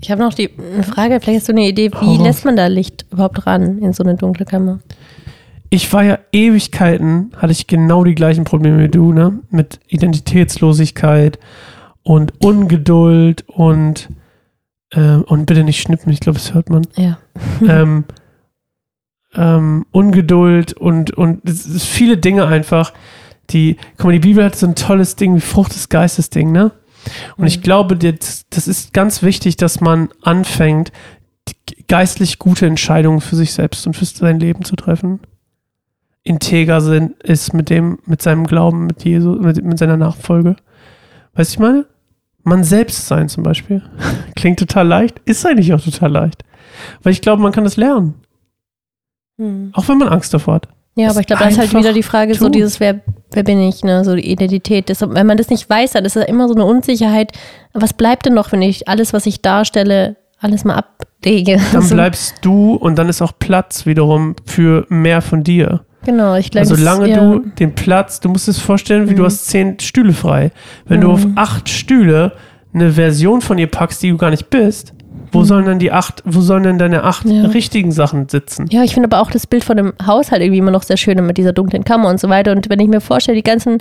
Ich 0.00 0.10
habe 0.10 0.20
noch 0.20 0.34
die 0.34 0.50
Frage, 0.82 1.20
vielleicht 1.20 1.38
hast 1.40 1.48
du 1.48 1.52
eine 1.52 1.66
Idee, 1.68 1.90
wie 1.92 2.16
raus. 2.16 2.18
lässt 2.20 2.44
man 2.44 2.56
da 2.56 2.66
Licht 2.66 3.06
überhaupt 3.12 3.46
ran 3.46 3.78
in 3.78 3.92
so 3.92 4.02
eine 4.04 4.16
dunkle 4.16 4.44
Kammer? 4.44 4.80
ich 5.70 5.92
war 5.92 6.02
ja 6.04 6.18
Ewigkeiten, 6.32 7.32
hatte 7.36 7.50
ich 7.52 7.66
genau 7.66 8.04
die 8.04 8.14
gleichen 8.14 8.44
Probleme 8.44 8.78
wie 8.84 8.88
du, 8.88 9.12
ne? 9.12 9.40
Mit 9.50 9.80
Identitätslosigkeit 9.88 11.38
und 12.02 12.32
Ungeduld 12.40 13.44
und, 13.48 14.08
ähm, 14.92 15.24
und 15.26 15.46
bitte 15.46 15.64
nicht 15.64 15.80
schnippen, 15.80 16.12
ich 16.12 16.20
glaube, 16.20 16.38
das 16.38 16.52
hört 16.54 16.68
man. 16.70 16.86
Ja. 16.96 17.18
ähm, 17.68 18.04
ähm, 19.36 19.86
Ungeduld 19.92 20.72
und, 20.72 21.12
und 21.12 21.42
viele 21.48 22.16
Dinge 22.16 22.46
einfach, 22.46 22.92
die, 23.50 23.76
guck 23.96 24.06
mal, 24.06 24.12
die 24.12 24.18
Bibel 24.18 24.44
hat 24.44 24.56
so 24.56 24.66
ein 24.66 24.74
tolles 24.74 25.16
Ding 25.16 25.36
wie 25.36 25.40
Frucht 25.40 25.74
des 25.74 25.88
Geistes 25.88 26.30
Ding, 26.30 26.52
ne? 26.52 26.72
Und 27.36 27.46
ich 27.46 27.62
glaube, 27.62 27.96
das, 27.96 28.46
das 28.50 28.66
ist 28.66 28.92
ganz 28.92 29.22
wichtig, 29.22 29.56
dass 29.56 29.80
man 29.80 30.08
anfängt, 30.22 30.90
geistlich 31.88 32.38
gute 32.38 32.66
Entscheidungen 32.66 33.20
für 33.20 33.36
sich 33.36 33.52
selbst 33.52 33.86
und 33.86 33.94
für 33.94 34.04
sein 34.04 34.40
Leben 34.40 34.64
zu 34.64 34.74
treffen. 34.76 35.20
Integer 36.24 36.80
sind, 36.80 37.22
ist 37.22 37.54
mit 37.54 37.70
dem, 37.70 37.98
mit 38.06 38.20
seinem 38.20 38.46
Glauben, 38.46 38.86
mit 38.86 39.04
Jesus, 39.04 39.38
mit, 39.38 39.62
mit 39.64 39.78
seiner 39.78 39.96
Nachfolge. 39.96 40.56
Weißt 41.34 41.52
du, 41.52 41.54
ich 41.54 41.60
meine? 41.60 41.86
Man 42.42 42.64
selbst 42.64 43.06
sein 43.06 43.28
zum 43.28 43.42
Beispiel. 43.42 43.82
Klingt 44.36 44.58
total 44.58 44.86
leicht, 44.86 45.20
ist 45.24 45.46
eigentlich 45.46 45.72
auch 45.72 45.80
total 45.80 46.12
leicht. 46.12 46.44
Weil 47.02 47.12
ich 47.12 47.22
glaube, 47.22 47.42
man 47.42 47.52
kann 47.52 47.64
das 47.64 47.76
lernen. 47.76 48.14
Hm. 49.38 49.70
Auch 49.74 49.88
wenn 49.88 49.98
man 49.98 50.08
Angst 50.08 50.32
davor 50.34 50.54
hat. 50.54 50.68
Ja, 50.98 51.10
aber 51.10 51.20
ich 51.20 51.26
glaube, 51.26 51.42
da 51.42 51.48
ist 51.50 51.58
halt 51.58 51.74
wieder 51.74 51.92
die 51.92 52.02
Frage, 52.02 52.34
so 52.34 52.46
tun. 52.46 52.52
dieses, 52.52 52.80
wer, 52.80 53.00
wer 53.32 53.42
bin 53.42 53.60
ich, 53.60 53.84
ne, 53.84 54.02
so 54.02 54.14
die 54.14 54.30
Identität. 54.30 54.88
Das, 54.88 55.02
wenn 55.02 55.26
man 55.26 55.36
das 55.36 55.50
nicht 55.50 55.68
weiß, 55.68 55.92
dann 55.92 56.06
ist 56.06 56.16
das 56.16 56.24
immer 56.24 56.48
so 56.48 56.54
eine 56.54 56.64
Unsicherheit. 56.64 57.32
Was 57.74 57.92
bleibt 57.92 58.24
denn 58.24 58.32
noch, 58.32 58.50
wenn 58.52 58.62
ich 58.62 58.88
alles, 58.88 59.12
was 59.12 59.26
ich 59.26 59.42
darstelle, 59.42 60.16
alles 60.40 60.64
mal 60.64 60.76
ablege? 60.76 61.60
Dann 61.72 61.82
So, 61.82 61.94
bleibst 61.94 62.36
du 62.40 62.74
und 62.76 62.96
dann 62.96 63.10
ist 63.10 63.20
auch 63.20 63.32
Platz 63.38 63.84
wiederum 63.84 64.36
für 64.46 64.86
mehr 64.88 65.20
von 65.20 65.44
dir. 65.44 65.82
Genau, 66.06 66.34
ich 66.36 66.50
glaube, 66.50 66.62
Also 66.62 66.76
solange 66.76 67.10
ja, 67.10 67.18
du 67.20 67.40
den 67.40 67.74
Platz, 67.74 68.20
du 68.20 68.30
musst 68.30 68.48
es 68.48 68.58
vorstellen, 68.58 69.10
wie 69.10 69.14
du 69.14 69.20
Mhm. 69.22 69.26
hast 69.26 69.46
zehn 69.48 69.78
Stühle 69.80 70.14
frei. 70.14 70.50
Wenn 70.86 71.02
du 71.02 71.10
auf 71.10 71.26
Mhm. 71.26 71.32
acht 71.36 71.68
Stühle 71.68 72.32
eine 72.72 72.92
Version 72.92 73.42
von 73.42 73.58
ihr 73.58 73.66
packst, 73.66 74.02
die 74.02 74.10
du 74.10 74.16
gar 74.16 74.30
nicht 74.30 74.48
bist, 74.48 74.94
wo 75.36 75.44
sollen 75.44 75.64
denn 75.66 75.78
die 75.78 75.92
acht, 75.92 76.22
wo 76.24 76.40
sollen 76.40 76.62
denn 76.64 76.78
deine 76.78 77.04
acht 77.04 77.24
Mhm. 77.24 77.30
Ja. 77.44 77.48
richtigen 77.48 77.92
Sachen 77.92 78.28
sitzen? 78.28 78.66
Ja, 78.70 78.82
ich 78.82 78.94
finde 78.94 79.08
aber 79.12 79.22
auch 79.22 79.30
das 79.30 79.46
Bild 79.46 79.64
von 79.64 79.76
dem 79.76 79.92
Haushalt 80.04 80.42
irgendwie 80.42 80.58
immer 80.58 80.70
noch 80.70 80.82
sehr 80.82 80.96
schön 80.96 81.24
mit 81.24 81.38
dieser 81.38 81.52
dunklen 81.52 81.84
Kammer 81.84 82.08
und 82.08 82.18
so 82.20 82.28
weiter. 82.28 82.52
Und 82.52 82.68
wenn 82.70 82.80
ich 82.80 82.88
mir 82.88 83.00
vorstelle, 83.00 83.36
die 83.36 83.42
ganzen 83.42 83.78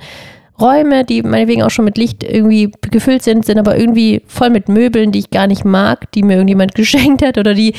Räume, 0.59 1.03
die 1.03 1.21
meinetwegen 1.21 1.63
auch 1.63 1.69
schon 1.69 1.83
mit 1.85 1.97
Licht 1.97 2.23
irgendwie 2.23 2.71
gefüllt 2.91 3.23
sind, 3.23 3.45
sind 3.45 3.57
aber 3.57 3.77
irgendwie 3.77 4.21
voll 4.27 4.49
mit 4.49 4.69
Möbeln, 4.69 5.11
die 5.11 5.19
ich 5.19 5.29
gar 5.29 5.47
nicht 5.47 5.65
mag, 5.65 6.11
die 6.13 6.23
mir 6.23 6.33
irgendjemand 6.35 6.75
geschenkt 6.75 7.21
hat 7.25 7.37
oder 7.37 7.53
die 7.53 7.73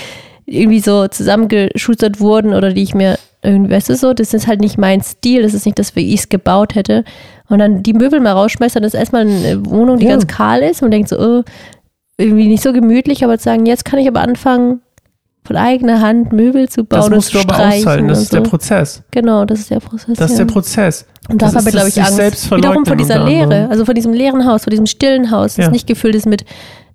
irgendwie 0.45 0.81
so 0.81 1.09
zusammengeschustert 1.09 2.21
wurden 2.21 2.55
oder 2.55 2.73
die 2.73 2.83
ich 2.83 2.95
mir 2.95 3.19
irgendwie, 3.43 3.73
weißt 3.75 3.89
du 3.91 3.97
so, 3.97 4.13
das 4.13 4.35
ist 4.35 4.47
halt 4.47 4.61
nicht 4.61 4.79
mein 4.79 5.01
Stil, 5.03 5.43
das 5.43 5.55
ist 5.55 5.67
nicht 5.67 5.79
das, 5.79 5.97
wie 5.97 6.13
ich 6.15 6.21
es 6.21 6.29
gebaut 6.29 6.75
hätte. 6.75 7.05
Und 7.49 7.59
dann 7.61 7.83
die 7.83 7.93
Möbel 7.93 8.21
mal 8.21 8.33
rausschmeißt, 8.33 8.77
dann 8.77 8.83
ist 8.85 8.95
erstmal 8.95 9.23
eine 9.23 9.65
Wohnung, 9.67 9.99
die 9.99 10.05
Ja. 10.07 10.13
ganz 10.13 10.27
kahl 10.27 10.61
ist 10.63 10.83
und 10.83 10.91
denkt 10.91 11.09
so, 11.09 11.19
oh, 11.19 11.43
irgendwie 12.19 12.49
nicht 12.49 12.63
so 12.63 12.73
gemütlich, 12.73 13.25
aber 13.25 13.39
zu 13.39 13.45
sagen, 13.45 13.67
jetzt 13.67 13.85
kann 13.85 13.99
ich 13.99 14.09
aber 14.09 14.21
anfangen, 14.21 14.81
von 15.45 15.57
eigener 15.57 16.01
Hand 16.01 16.33
Möbel 16.33 16.69
zu 16.69 16.83
bauen 16.85 16.99
Das 16.99 17.07
und 17.07 17.15
musst 17.15 17.29
zu 17.31 17.39
du 17.39 17.45
aber 17.45 17.55
aushalten, 17.69 18.09
das 18.09 18.19
und 18.19 18.23
ist 18.25 18.33
der 18.33 18.45
so. 18.45 18.51
Prozess. 18.51 19.03
Genau, 19.13 19.45
das 19.45 19.61
ist 19.61 19.71
der 19.71 19.79
Prozess. 19.81 20.17
Das 20.19 20.31
ist 20.33 20.39
ja. 20.39 20.45
der 20.45 20.53
Prozess. 20.53 21.07
Und 21.29 21.41
das 21.41 21.53
da 21.53 21.59
habe 21.61 21.69
ich, 21.69 21.75
glaube 21.75 21.89
ich, 21.89 22.03
Angst. 22.03 22.51
Wiederum 22.51 22.85
von 22.85 22.99
dieser 22.99 23.25
Leere, 23.25 23.69
also 23.71 23.85
von 23.85 23.95
diesem 23.95 24.13
leeren 24.13 24.45
Haus, 24.47 24.65
von 24.65 24.71
diesem 24.73 24.87
stillen 24.87 25.31
Haus, 25.31 25.55
das 25.55 25.67
Ja. 25.67 25.71
nicht 25.71 25.87
gefüllt 25.87 26.17
ist 26.17 26.27
mit 26.27 26.45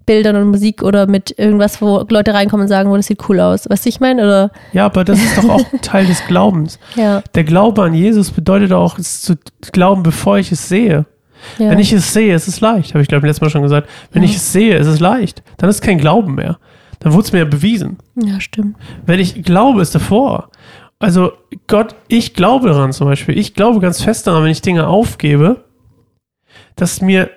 Bildern 0.06 0.36
und 0.36 0.50
Musik 0.50 0.84
oder 0.84 1.08
mit 1.08 1.38
irgendwas, 1.38 1.82
wo 1.82 2.04
Leute 2.10 2.34
reinkommen 2.34 2.64
und 2.64 2.68
sagen, 2.68 2.90
oh, 2.92 2.98
das 2.98 3.06
sieht 3.06 3.30
cool 3.30 3.40
aus. 3.40 3.70
Weißt 3.70 3.86
du, 3.86 3.90
ich 3.90 4.00
meine? 4.02 4.24
Oder 4.24 4.52
Ja, 4.74 4.86
aber 4.86 5.06
das 5.06 5.20
ist 5.20 5.38
doch 5.38 5.48
auch 5.48 5.64
Teil 5.82 6.06
des 6.08 6.26
Glaubens. 6.28 6.78
ja, 6.96 7.22
Der 7.36 7.44
Glaube 7.46 7.84
an 7.84 7.94
Jesus 7.94 8.32
bedeutet 8.32 8.74
auch, 8.74 8.98
es 9.00 9.22
zu 9.22 9.36
glauben, 9.72 10.04
bevor 10.04 10.40
ich 10.40 10.52
es 10.52 10.68
sehe. 10.68 11.06
Ja. 11.58 11.70
Wenn 11.70 11.80
ich 11.80 11.92
es 11.94 12.14
sehe, 12.14 12.34
ist 12.36 12.48
es 12.48 12.62
leicht. 12.62 12.94
Habe 12.94 13.02
ich, 13.02 13.08
glaube 13.08 13.26
ich, 13.26 13.30
letztes 13.30 13.42
Mal 13.42 13.50
schon 13.50 13.62
gesagt. 13.64 13.90
Wenn 14.12 14.24
Ja. 14.24 14.30
ich 14.30 14.36
es 14.36 14.52
sehe, 14.52 14.78
ist 14.78 14.88
es 14.88 15.00
leicht. 15.00 15.44
Dann 15.58 15.70
ist 15.70 15.82
kein 15.82 15.98
Glauben 15.98 16.36
mehr. 16.36 16.58
Dann 17.00 17.14
wurde 17.14 17.24
es 17.26 17.32
mir 17.32 17.40
ja 17.40 17.46
bewiesen. 17.46 17.98
ja, 18.16 18.40
stimmt. 18.40 18.78
Wenn 19.06 19.20
ich 19.20 19.44
glaube, 19.44 19.82
ist 19.82 19.96
davor. 19.96 20.50
Also 21.00 21.32
Gott, 21.68 21.96
ich 22.08 22.36
glaube 22.36 22.68
daran 22.70 22.94
zum 22.94 23.08
Beispiel. 23.08 23.38
Ich 23.38 23.54
glaube 23.56 23.80
ganz 23.80 24.02
fest 24.04 24.28
daran, 24.28 24.44
wenn 24.44 24.52
ich 24.52 24.62
Dinge 24.62 24.86
aufgebe, 24.88 25.64
dass 26.76 27.02
mir 27.02 27.30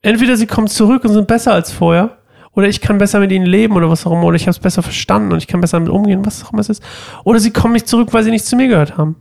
entweder 0.00 0.36
sie 0.36 0.46
kommen 0.46 0.68
zurück 0.68 1.04
und 1.04 1.12
sind 1.12 1.26
besser 1.26 1.52
als 1.52 1.70
vorher, 1.70 2.18
oder 2.52 2.68
ich 2.68 2.80
kann 2.80 2.98
besser 2.98 3.20
mit 3.20 3.32
ihnen 3.32 3.46
leben 3.46 3.74
oder 3.76 3.90
was 3.90 4.06
auch 4.06 4.12
immer, 4.12 4.24
oder 4.24 4.36
ich 4.36 4.44
habe 4.44 4.52
es 4.52 4.58
besser 4.58 4.82
verstanden 4.82 5.32
und 5.32 5.38
ich 5.38 5.48
kann 5.48 5.60
besser 5.60 5.78
damit 5.78 5.92
umgehen, 5.92 6.24
was 6.24 6.44
auch 6.44 6.52
immer 6.52 6.60
es 6.60 6.68
ist. 6.68 6.82
Oder 7.24 7.40
sie 7.40 7.50
kommen 7.50 7.74
nicht 7.74 7.88
zurück, 7.88 8.12
weil 8.12 8.22
sie 8.22 8.30
nicht 8.30 8.46
zu 8.46 8.54
mir 8.56 8.68
gehört 8.68 8.96
haben. 8.96 9.16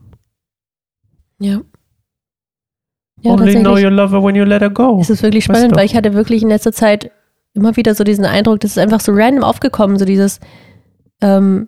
Ja. 1.39 1.59
Ja, 3.23 3.31
Only 3.33 3.55
know 3.55 3.73
your 3.77 3.89
lover 3.91 4.21
when 4.23 4.35
you 4.35 4.43
let 4.43 4.61
her 4.61 4.69
go. 4.69 4.99
Es 5.01 5.09
ist 5.09 5.23
wirklich 5.23 5.47
Weißt 5.47 5.57
spannend, 5.57 5.73
du. 5.73 5.77
weil 5.79 5.85
ich 5.85 5.95
hatte 5.95 6.13
wirklich 6.13 6.41
in 6.43 6.49
letzter 6.49 6.71
Zeit 6.73 7.09
immer 7.53 7.75
wieder 7.77 7.95
so 7.95 8.03
diesen 8.03 8.25
Eindruck, 8.25 8.59
das 8.59 8.71
ist 8.71 8.77
einfach 8.77 8.99
so 8.99 9.11
random 9.13 9.43
aufgekommen, 9.43 9.97
so 9.97 10.05
dieses, 10.05 10.39
ähm, 11.21 11.67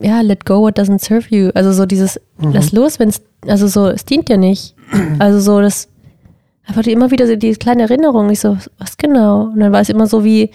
ja, 0.00 0.20
let 0.22 0.44
go 0.44 0.60
what 0.62 0.78
doesn't 0.78 0.98
serve 1.04 1.26
you. 1.28 1.50
Also 1.54 1.72
so 1.72 1.86
dieses, 1.86 2.20
Mhm. 2.38 2.52
lass 2.52 2.72
los, 2.72 2.98
wenn 2.98 3.10
es, 3.10 3.22
also 3.46 3.68
so, 3.68 3.86
es 3.88 4.04
dient 4.04 4.28
dir 4.28 4.36
nicht. 4.38 4.74
Also 5.20 5.38
so, 5.40 5.60
das, 5.60 5.88
einfach 6.66 6.84
immer 6.86 7.10
wieder 7.10 7.26
so 7.26 7.36
diese 7.36 7.58
kleine 7.58 7.82
Erinnerung. 7.82 8.30
Ich 8.30 8.40
so, 8.40 8.56
was 8.78 8.96
genau? 8.96 9.44
Und 9.52 9.60
dann 9.60 9.72
war 9.72 9.80
es 9.80 9.88
immer 9.90 10.06
so 10.06 10.24
wie, 10.24 10.50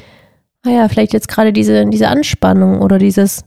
naja, 0.66 0.90
vielleicht 0.90 1.14
jetzt 1.14 1.28
gerade 1.30 1.54
diese, 1.54 1.86
diese 1.86 2.10
Anspannung 2.10 2.82
oder 2.82 2.98
dieses, 2.98 3.46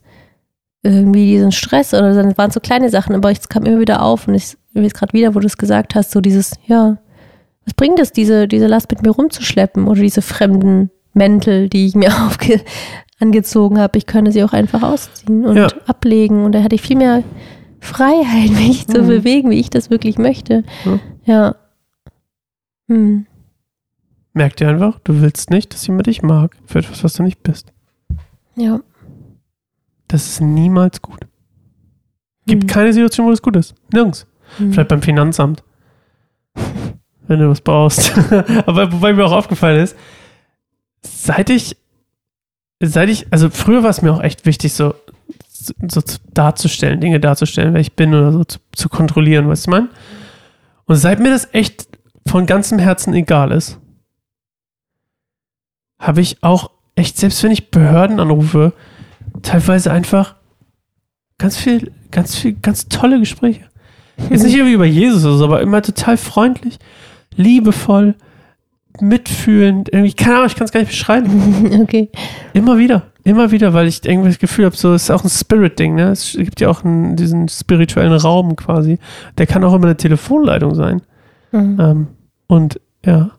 irgendwie 0.82 1.26
diesen 1.26 1.52
Stress 1.52 1.94
oder 1.94 2.12
dann 2.14 2.36
waren 2.36 2.50
so 2.50 2.60
kleine 2.60 2.90
Sachen, 2.90 3.14
aber 3.14 3.30
es 3.30 3.48
kam 3.48 3.64
immer 3.64 3.80
wieder 3.80 4.02
auf 4.02 4.26
und 4.26 4.34
ich, 4.34 4.56
jetzt 4.72 4.94
gerade 4.94 5.12
wieder, 5.12 5.34
wo 5.34 5.38
du 5.40 5.46
es 5.46 5.56
gesagt 5.56 5.94
hast, 5.94 6.10
so 6.10 6.20
dieses, 6.20 6.54
ja, 6.66 6.98
was 7.64 7.74
bringt 7.74 8.00
es, 8.00 8.10
diese, 8.12 8.48
diese 8.48 8.66
Last 8.66 8.90
mit 8.90 9.02
mir 9.02 9.10
rumzuschleppen 9.10 9.86
oder 9.86 10.00
diese 10.00 10.22
fremden 10.22 10.90
Mäntel, 11.14 11.68
die 11.68 11.86
ich 11.86 11.94
mir 11.94 12.08
aufge 12.26 12.60
angezogen 13.20 13.78
habe? 13.78 13.96
Ich 13.98 14.06
könnte 14.06 14.32
sie 14.32 14.42
auch 14.42 14.52
einfach 14.52 14.82
ausziehen 14.82 15.46
und 15.46 15.56
Ja. 15.56 15.68
ablegen 15.86 16.44
und 16.44 16.52
da 16.52 16.62
hatte 16.64 16.74
ich 16.74 16.82
viel 16.82 16.96
mehr 16.96 17.22
Freiheit, 17.80 18.50
mich 18.56 18.88
zu 18.88 19.02
Mhm. 19.02 19.06
bewegen, 19.06 19.50
wie 19.50 19.60
ich 19.60 19.70
das 19.70 19.90
wirklich 19.90 20.18
möchte. 20.18 20.64
Ja. 20.84 20.98
Ja. 21.24 21.54
Hm. 22.88 23.26
Merk 24.34 24.56
dir 24.56 24.68
einfach, 24.68 24.98
du 25.04 25.20
willst 25.20 25.50
nicht, 25.50 25.72
dass 25.74 25.86
jemand 25.86 26.06
dich 26.08 26.22
mag 26.22 26.56
für 26.66 26.80
etwas, 26.80 27.04
was 27.04 27.12
du 27.14 27.22
nicht 27.22 27.42
bist. 27.44 27.72
Ja. 28.56 28.80
Das 30.12 30.26
ist 30.26 30.40
niemals 30.40 31.00
gut. 31.00 31.20
Gibt 32.46 32.64
Hm. 32.64 32.68
keine 32.68 32.92
Situation, 32.92 33.26
wo 33.26 33.30
das 33.30 33.40
gut 33.42 33.56
ist. 33.56 33.74
Nirgends. 33.92 34.26
Hm. 34.58 34.72
Vielleicht 34.72 34.88
beim 34.88 35.00
Finanzamt. 35.02 35.62
Wenn 37.26 37.38
du 37.40 37.48
was 37.48 37.60
brauchst. 37.62 38.12
Aber 38.66 38.92
wobei 38.92 39.12
mir 39.14 39.24
auch 39.24 39.32
aufgefallen 39.32 39.80
ist, 39.82 39.96
seit 41.02 41.48
ich, 41.50 41.76
seit 42.80 43.08
ich, 43.08 43.32
also 43.32 43.48
früher 43.48 43.82
war 43.82 43.90
es 43.90 44.02
mir 44.02 44.12
auch 44.12 44.22
echt 44.22 44.44
wichtig, 44.44 44.74
so, 44.74 44.94
so, 45.48 45.72
so 45.88 46.02
zu- 46.02 46.18
darzustellen, 46.34 47.00
Dinge 47.00 47.20
darzustellen, 47.20 47.72
wer 47.74 47.80
ich 47.80 47.94
bin 47.96 48.12
oder 48.14 48.32
so 48.32 48.44
zu, 48.44 48.58
zu 48.72 48.88
kontrollieren, 48.88 49.48
weißt 49.48 49.66
du, 49.66 49.70
ich 49.70 49.72
meine? 49.72 49.88
Und 50.84 50.96
seit 50.96 51.20
mir 51.20 51.30
das 51.30 51.48
echt 51.54 51.88
von 52.26 52.44
ganzem 52.44 52.78
Herzen 52.78 53.14
egal 53.14 53.50
ist, 53.52 53.78
habe 55.98 56.20
ich 56.20 56.42
auch 56.42 56.70
echt, 56.96 57.16
selbst 57.16 57.42
wenn 57.44 57.52
ich 57.52 57.70
Behörden 57.70 58.20
anrufe, 58.20 58.72
teilweise 59.42 59.90
einfach 59.90 60.36
ganz 61.38 61.56
viel, 61.56 61.92
ganz 62.10 62.36
viel, 62.36 62.52
ganz 62.54 62.88
tolle 62.88 63.18
Gespräche. 63.18 63.62
Jetzt 64.30 64.44
nicht 64.44 64.54
irgendwie 64.56 64.74
über 64.74 64.86
Jesus 64.86 65.24
oder 65.24 65.36
so, 65.36 65.44
aber 65.44 65.60
immer 65.60 65.82
total 65.82 66.16
freundlich, 66.16 66.78
liebevoll, 67.34 68.14
mitfühlend, 69.00 69.88
irgendwie, 69.92 70.12
keine 70.12 70.36
Ahnung, 70.36 70.46
ich 70.46 70.54
kann 70.54 70.66
es 70.66 70.72
gar 70.72 70.80
nicht 70.80 70.90
beschreiben. 70.90 71.80
Okay. 71.82 72.10
Immer 72.52 72.78
wieder, 72.78 73.02
immer 73.24 73.50
wieder, 73.50 73.72
weil 73.74 73.86
ich 73.86 74.04
irgendwie 74.04 74.28
das 74.28 74.38
Gefühl 74.38 74.66
habe, 74.66 74.76
so, 74.76 74.94
es 74.94 75.04
ist 75.04 75.10
auch 75.10 75.24
ein 75.24 75.30
Spirit-Ding, 75.30 75.94
ne? 75.94 76.10
Es 76.10 76.32
gibt 76.32 76.60
ja 76.60 76.68
auch 76.68 76.84
einen, 76.84 77.16
diesen 77.16 77.48
spirituellen 77.48 78.12
Raum 78.12 78.56
quasi. 78.56 78.98
Der 79.38 79.46
kann 79.46 79.64
auch 79.64 79.74
immer 79.74 79.86
eine 79.86 79.96
Telefonleitung 79.96 80.74
sein. 80.74 81.02
Mhm. 81.52 81.80
Ähm, 81.80 82.06
und 82.46 82.80
ja, 83.04 83.30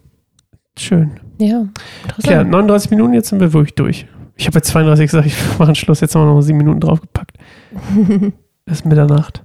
schön. 0.78 1.12
Ja. 1.38 1.68
Interessant. 2.04 2.49
39 2.49 2.91
Minuten, 2.91 3.14
jetzt 3.14 3.30
sind 3.30 3.39
wir 3.39 3.54
wirklich 3.54 3.76
durch. 3.76 4.08
Ich 4.36 4.47
habe 4.47 4.57
jetzt 4.57 4.67
32 4.69 5.05
gesagt, 5.11 5.27
ich 5.27 5.36
mache 5.59 5.65
einen 5.69 5.75
Schluss, 5.75 6.01
jetzt 6.01 6.15
haben 6.15 6.23
wir 6.27 6.34
noch 6.34 6.41
sieben 6.41 6.57
Minuten 6.57 6.79
draufgepackt. 6.79 7.38
Es 8.65 8.75
ist 8.79 8.86
Mitternacht. 8.86 9.43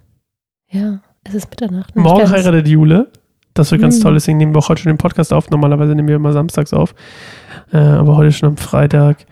Ja, 0.70 1.00
es 1.24 1.34
ist 1.34 1.50
Mitternacht. 1.50 1.96
Nicht 1.96 2.04
Morgen 2.04 2.30
heiratet 2.30 2.68
Jule. 2.68 3.08
Das 3.52 3.72
wird 3.72 3.80
ganz 3.82 3.98
Mm. 3.98 4.02
toll, 4.02 4.14
deswegen 4.14 4.38
nehmen 4.38 4.54
wir 4.54 4.60
auch 4.60 4.68
heute 4.68 4.80
schon 4.82 4.92
den 4.92 4.98
Podcast 4.98 5.32
auf. 5.32 5.50
Normalerweise 5.50 5.96
nehmen 5.96 6.06
wir 6.06 6.14
immer 6.14 6.32
samstags 6.32 6.72
auf. 6.72 6.94
Äh, 7.72 7.78
aber 7.78 8.16
heute 8.16 8.30
schon 8.30 8.50
am 8.50 8.56
Freitag. 8.56 9.26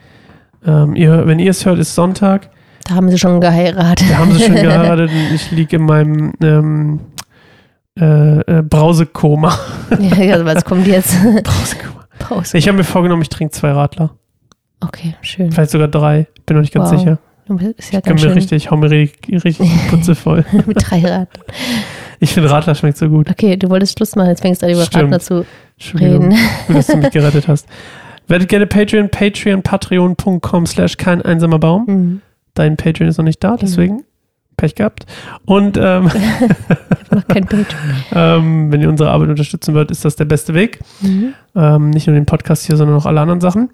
Ähm, 0.66 0.96
ihr, 0.96 1.24
wenn 1.28 1.38
ihr 1.38 1.50
es 1.52 1.64
hört, 1.64 1.78
ist 1.78 1.94
Sonntag. 1.94 2.50
Da 2.88 2.96
haben 2.96 3.09
sie 3.11 3.16
schon 3.18 3.40
geheiratet. 3.40 4.11
Da 4.11 4.18
haben 4.18 4.32
sie 4.32 4.42
schon 4.42 4.54
geheiratet 4.57 5.09
und 5.11 5.34
ich 5.34 5.52
liege 5.52 5.76
in 5.76 5.82
meinem 5.84 6.32
ähm, 6.42 7.00
äh, 7.96 8.40
äh, 8.40 8.62
Brausekoma. 8.62 9.57
ja, 10.00 10.32
also 10.34 10.44
was 10.46 10.64
kommt 10.64 10.88
jetzt? 10.88 11.14
Brausekoma. 11.44 12.07
Pause. 12.18 12.59
Ich 12.59 12.66
habe 12.66 12.76
mir 12.78 12.84
vorgenommen, 12.84 13.22
ich 13.22 13.28
trinke 13.28 13.52
zwei 13.52 13.70
Radler. 13.70 14.11
Okay, 14.81 15.14
schön. 15.22 15.51
Vielleicht 15.53 15.70
sogar 15.70 15.89
drei. 15.89 16.27
Bin 16.45 16.57
noch 16.57 16.62
nicht 16.62 16.72
ganz 16.74 16.91
Wow. 16.91 16.99
sicher. 16.99 17.18
Du 17.49 17.57
bist 17.57 17.93
ja 17.93 17.99
Ich 18.01 18.05
kann 18.05 18.12
ganz 18.16 18.22
mir 18.22 18.29
schön 18.29 18.33
richtig, 18.39 18.57
ich 18.64 18.70
hau 18.70 18.77
mir 18.77 18.91
richtig, 18.91 19.45
richtig 19.45 19.70
Putze 19.89 20.14
voll. 20.16 20.45
mit 20.66 20.77
drei 20.91 21.01
Rad. 21.01 21.29
Ich 22.18 22.33
finde 22.35 22.51
Radler 22.51 22.74
schmeckt 22.74 22.99
so 22.99 23.09
gut. 23.09 23.31
Okay, 23.31 23.57
du 23.57 23.70
wolltest 23.70 23.97
Schluss 23.97 24.16
machen, 24.16 24.29
jetzt 24.29 24.41
fängst 24.43 24.62
du 24.62 24.66
an 24.66 24.72
über 24.72 24.83
Stimmt. 24.83 25.11
Partner 25.11 25.20
zu 25.20 25.45
reden. 25.95 26.31
Gut, 26.66 26.77
dass 26.77 26.87
du 26.89 26.97
mich 26.97 27.11
gerettet 27.12 27.47
hast. 27.49 27.68
Werdet 28.27 28.49
gerne 28.49 28.66
Patreon, 28.66 29.09
Patreon, 29.11 29.62
patreon.com 29.62 30.66
slash 30.66 30.97
kein 30.97 31.22
einsamer 31.22 31.59
Baum. 31.61 31.85
Mhm. 31.87 32.22
Dein 32.55 32.77
Patreon 32.77 33.09
ist 33.09 33.18
noch 33.18 33.24
nicht 33.24 33.45
da, 33.45 33.57
deswegen 33.57 34.03
Pech 34.57 34.74
gehabt. 34.74 35.07
Und 35.45 35.77
ähm, 35.81 36.11
Noch 37.12 37.29
kein 37.29 37.45
Bild. 37.47 37.66
ähm, 38.12 38.72
wenn 38.72 38.81
ihr 38.83 38.89
unsere 38.89 39.11
Arbeit 39.11 39.29
unterstützen 39.29 39.74
wollt, 39.74 39.91
ist 39.93 40.05
das 40.05 40.16
der 40.16 40.24
beste 40.24 40.55
Weg. 40.55 40.81
Mhm. 41.03 41.35
Ähm, 41.55 41.91
nicht 41.91 42.07
nur 42.09 42.14
den 42.16 42.27
Podcast 42.27 42.66
hier, 42.66 42.77
sondern 42.77 42.97
auch 42.97 43.07
alle 43.07 43.20
anderen 43.20 43.41
Sachen. 43.41 43.70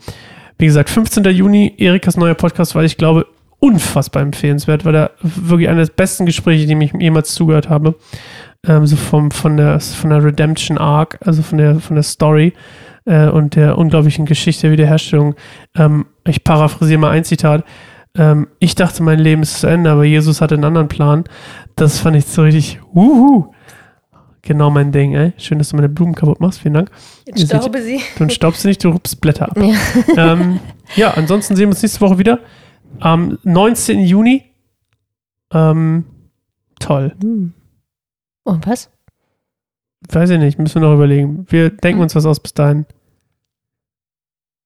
Wie 0.59 0.66
gesagt, 0.66 0.90
15. 0.90 1.24
Juni, 1.24 1.74
Erikas 1.78 2.16
neuer 2.16 2.34
Podcast, 2.34 2.74
weil 2.74 2.84
ich 2.84 2.96
glaube, 2.96 3.26
unfassbar 3.59 4.22
empfehlenswert, 4.22 4.84
weil 4.84 4.94
er 4.96 5.11
wirklich 5.22 5.68
einer 5.68 5.84
der 5.84 5.92
besten 5.92 6.26
Gespräche, 6.26 6.66
die 6.66 6.84
ich 6.84 6.92
jemals 6.98 7.32
zugehört 7.34 7.68
habe. 7.68 7.94
Ähm, 8.66 8.86
so 8.86 8.96
vom, 8.96 9.30
von, 9.30 9.57
der, 9.57 9.80
von 9.80 10.11
der 10.11 10.24
Redemption 10.24 10.78
Arc, 10.78 11.18
also 11.24 11.42
von 11.42 11.59
der, 11.59 11.80
von 11.80 11.96
der 11.96 12.03
Story 12.03 12.55
äh, 13.05 13.28
und 13.28 13.57
der 13.57 13.78
unglaublichen 13.78 14.26
Geschichte 14.26 14.62
der 14.62 14.72
Wiederherstellung. 14.72 15.34
Ähm, 15.76 16.07
ich 16.26 16.44
paraphrasiere 16.44 17.00
mal 17.00 17.11
ein 17.11 17.24
Zitat. 17.24 17.64
Ähm, 18.16 18.48
ich 18.59 18.74
dachte, 18.74 19.03
mein 19.03 19.18
Leben 19.18 19.42
ist 19.42 19.61
zu 19.61 19.66
Ende, 19.66 19.90
aber 19.90 20.05
Jesus 20.05 20.40
hatte 20.40 20.55
einen 20.55 20.64
anderen 20.64 20.88
Plan. 20.88 21.24
Das 21.76 21.98
fand 21.98 22.16
ich 22.16 22.26
so 22.26 22.42
richtig, 22.42 22.80
wuhu. 22.92 23.53
Genau 24.43 24.70
mein 24.70 24.90
Ding, 24.90 25.14
ey. 25.14 25.32
Schön, 25.38 25.59
dass 25.59 25.68
du 25.68 25.76
meine 25.76 25.88
Blumen 25.88 26.14
kaputt 26.16 26.40
machst. 26.40 26.61
Vielen 26.61 26.74
Dank. 26.74 26.90
Jetzt 27.26 27.47
staube 27.47 27.80
sie. 27.80 28.01
Du 28.18 28.28
staubst 28.28 28.64
nicht, 28.64 28.82
du 28.82 28.88
rupst 28.90 29.20
Blätter 29.20 29.49
ab. 29.51 29.57
Ja. 29.57 29.72
ähm, 30.32 30.59
ja, 30.97 31.12
ansonsten 31.12 31.55
sehen 31.55 31.66
wir 31.66 31.70
uns 31.70 31.82
nächste 31.82 32.01
Woche 32.01 32.18
wieder. 32.18 32.40
Am 32.99 33.38
19. 33.45 34.01
Juni. 34.01 34.43
Ähm, 35.53 36.05
toll. 36.80 37.14
Mhm. 37.22 37.53
Und 38.45 38.66
was? 38.66 38.90
Weiß 40.11 40.30
ich 40.30 40.38
nicht, 40.40 40.59
müssen 40.59 40.82
wir 40.82 40.88
noch 40.88 40.95
überlegen. 40.95 41.47
Wir 41.49 41.70
denken 41.70 41.99
Hm. 41.99 42.03
uns 42.03 42.16
was 42.16 42.26
aus 42.26 42.40
bis 42.40 42.55
dahin. 42.55 42.86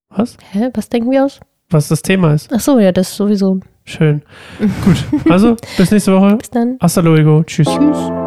Was? 0.08 0.38
Hä? 0.52 0.70
Was 0.72 0.88
denken 0.88 1.10
wir 1.10 1.24
aus? 1.26 1.40
Was 1.68 1.88
das 1.88 2.00
Thema 2.00 2.32
ist. 2.32 2.50
Ach 2.50 2.60
so, 2.60 2.78
ja, 2.78 2.92
das 2.92 3.14
sowieso. 3.14 3.60
Schön. 3.84 4.22
Gut. 4.58 5.04
Also, 5.30 5.56
bis 5.76 5.90
nächste 5.90 6.14
Woche. 6.14 6.36
Bis 6.36 6.48
dann. 6.50 6.78
Hasta 6.80 7.02
luego. 7.02 7.42
Tschüss. 7.42 7.68
Tschüss. 7.68 8.25